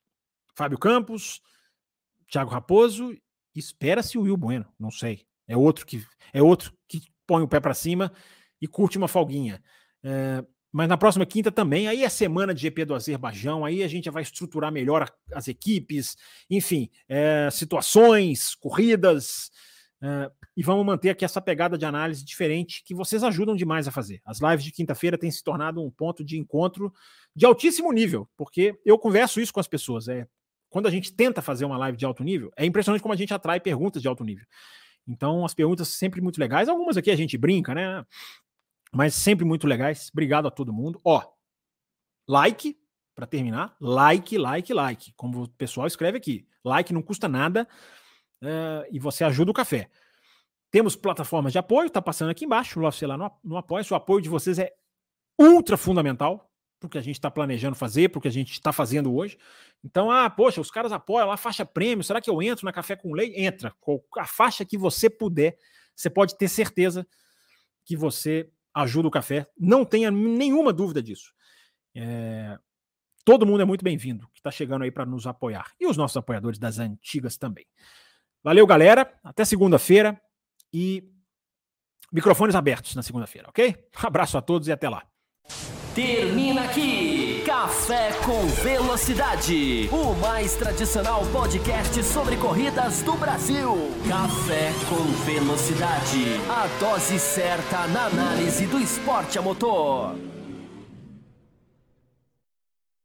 [0.56, 1.42] Fábio Campos,
[2.32, 3.14] Thiago Raposo,
[3.54, 5.26] espera-se o Will Bueno, não sei.
[5.46, 8.10] É outro que é outro que põe o pé para cima
[8.62, 9.62] e curte uma folguinha.
[10.02, 13.88] É, mas na próxima quinta também, aí é semana de GP do Azerbaijão, aí a
[13.90, 16.16] gente vai estruturar melhor as equipes,
[16.50, 19.52] enfim, é, situações, corridas,
[20.02, 23.92] Uh, e vamos manter aqui essa pegada de análise diferente que vocês ajudam demais a
[23.92, 24.22] fazer.
[24.26, 26.94] As lives de quinta-feira têm se tornado um ponto de encontro
[27.34, 30.10] de altíssimo nível, porque eu converso isso com as pessoas.
[30.10, 30.28] É,
[30.70, 33.34] quando a gente tenta fazer uma live de alto nível, é impressionante como a gente
[33.34, 34.46] atrai perguntas de alto nível.
[35.08, 36.68] Então, as perguntas sempre muito legais.
[36.68, 38.06] Algumas aqui a gente brinca, né?
[38.92, 40.10] Mas sempre muito legais.
[40.12, 41.00] Obrigado a todo mundo.
[41.06, 41.24] Ó,
[42.28, 42.78] like,
[43.16, 43.78] para terminar.
[43.80, 45.14] Like, like, like.
[45.16, 46.46] Como o pessoal escreve aqui.
[46.66, 47.66] Like não custa nada
[48.44, 49.90] uh, e você ajuda o café.
[50.72, 53.84] Temos plataformas de apoio, está passando aqui embaixo, você lá no, no apoio.
[53.90, 54.72] O apoio de vocês é
[55.38, 58.54] ultra fundamental para o que a gente está planejando fazer, para o que a gente
[58.54, 59.38] está fazendo hoje.
[59.84, 62.96] Então, ah, poxa, os caras apoiam lá, faixa prêmio, será que eu entro na Café
[62.96, 63.34] com Lei?
[63.36, 63.74] Entra.
[64.18, 65.58] A faixa que você puder,
[65.96, 67.06] você pode ter certeza
[67.84, 69.48] que você ajuda o café.
[69.58, 71.34] Não tenha nenhuma dúvida disso.
[71.96, 72.58] É...
[73.26, 75.74] Todo mundo é muito bem-vindo que está chegando aí para nos apoiar.
[75.80, 77.66] E os nossos apoiadores das antigas também.
[78.44, 79.12] Valeu, galera.
[79.24, 80.20] Até segunda-feira
[80.74, 81.04] e
[82.12, 83.76] microfones abertos na segunda-feira, ok?
[84.02, 85.04] Abraço a todos e até lá.
[85.96, 93.76] Termina aqui Café com Velocidade, o mais tradicional podcast sobre corridas do Brasil.
[94.08, 100.16] Café com Velocidade, a dose certa na análise do esporte a motor.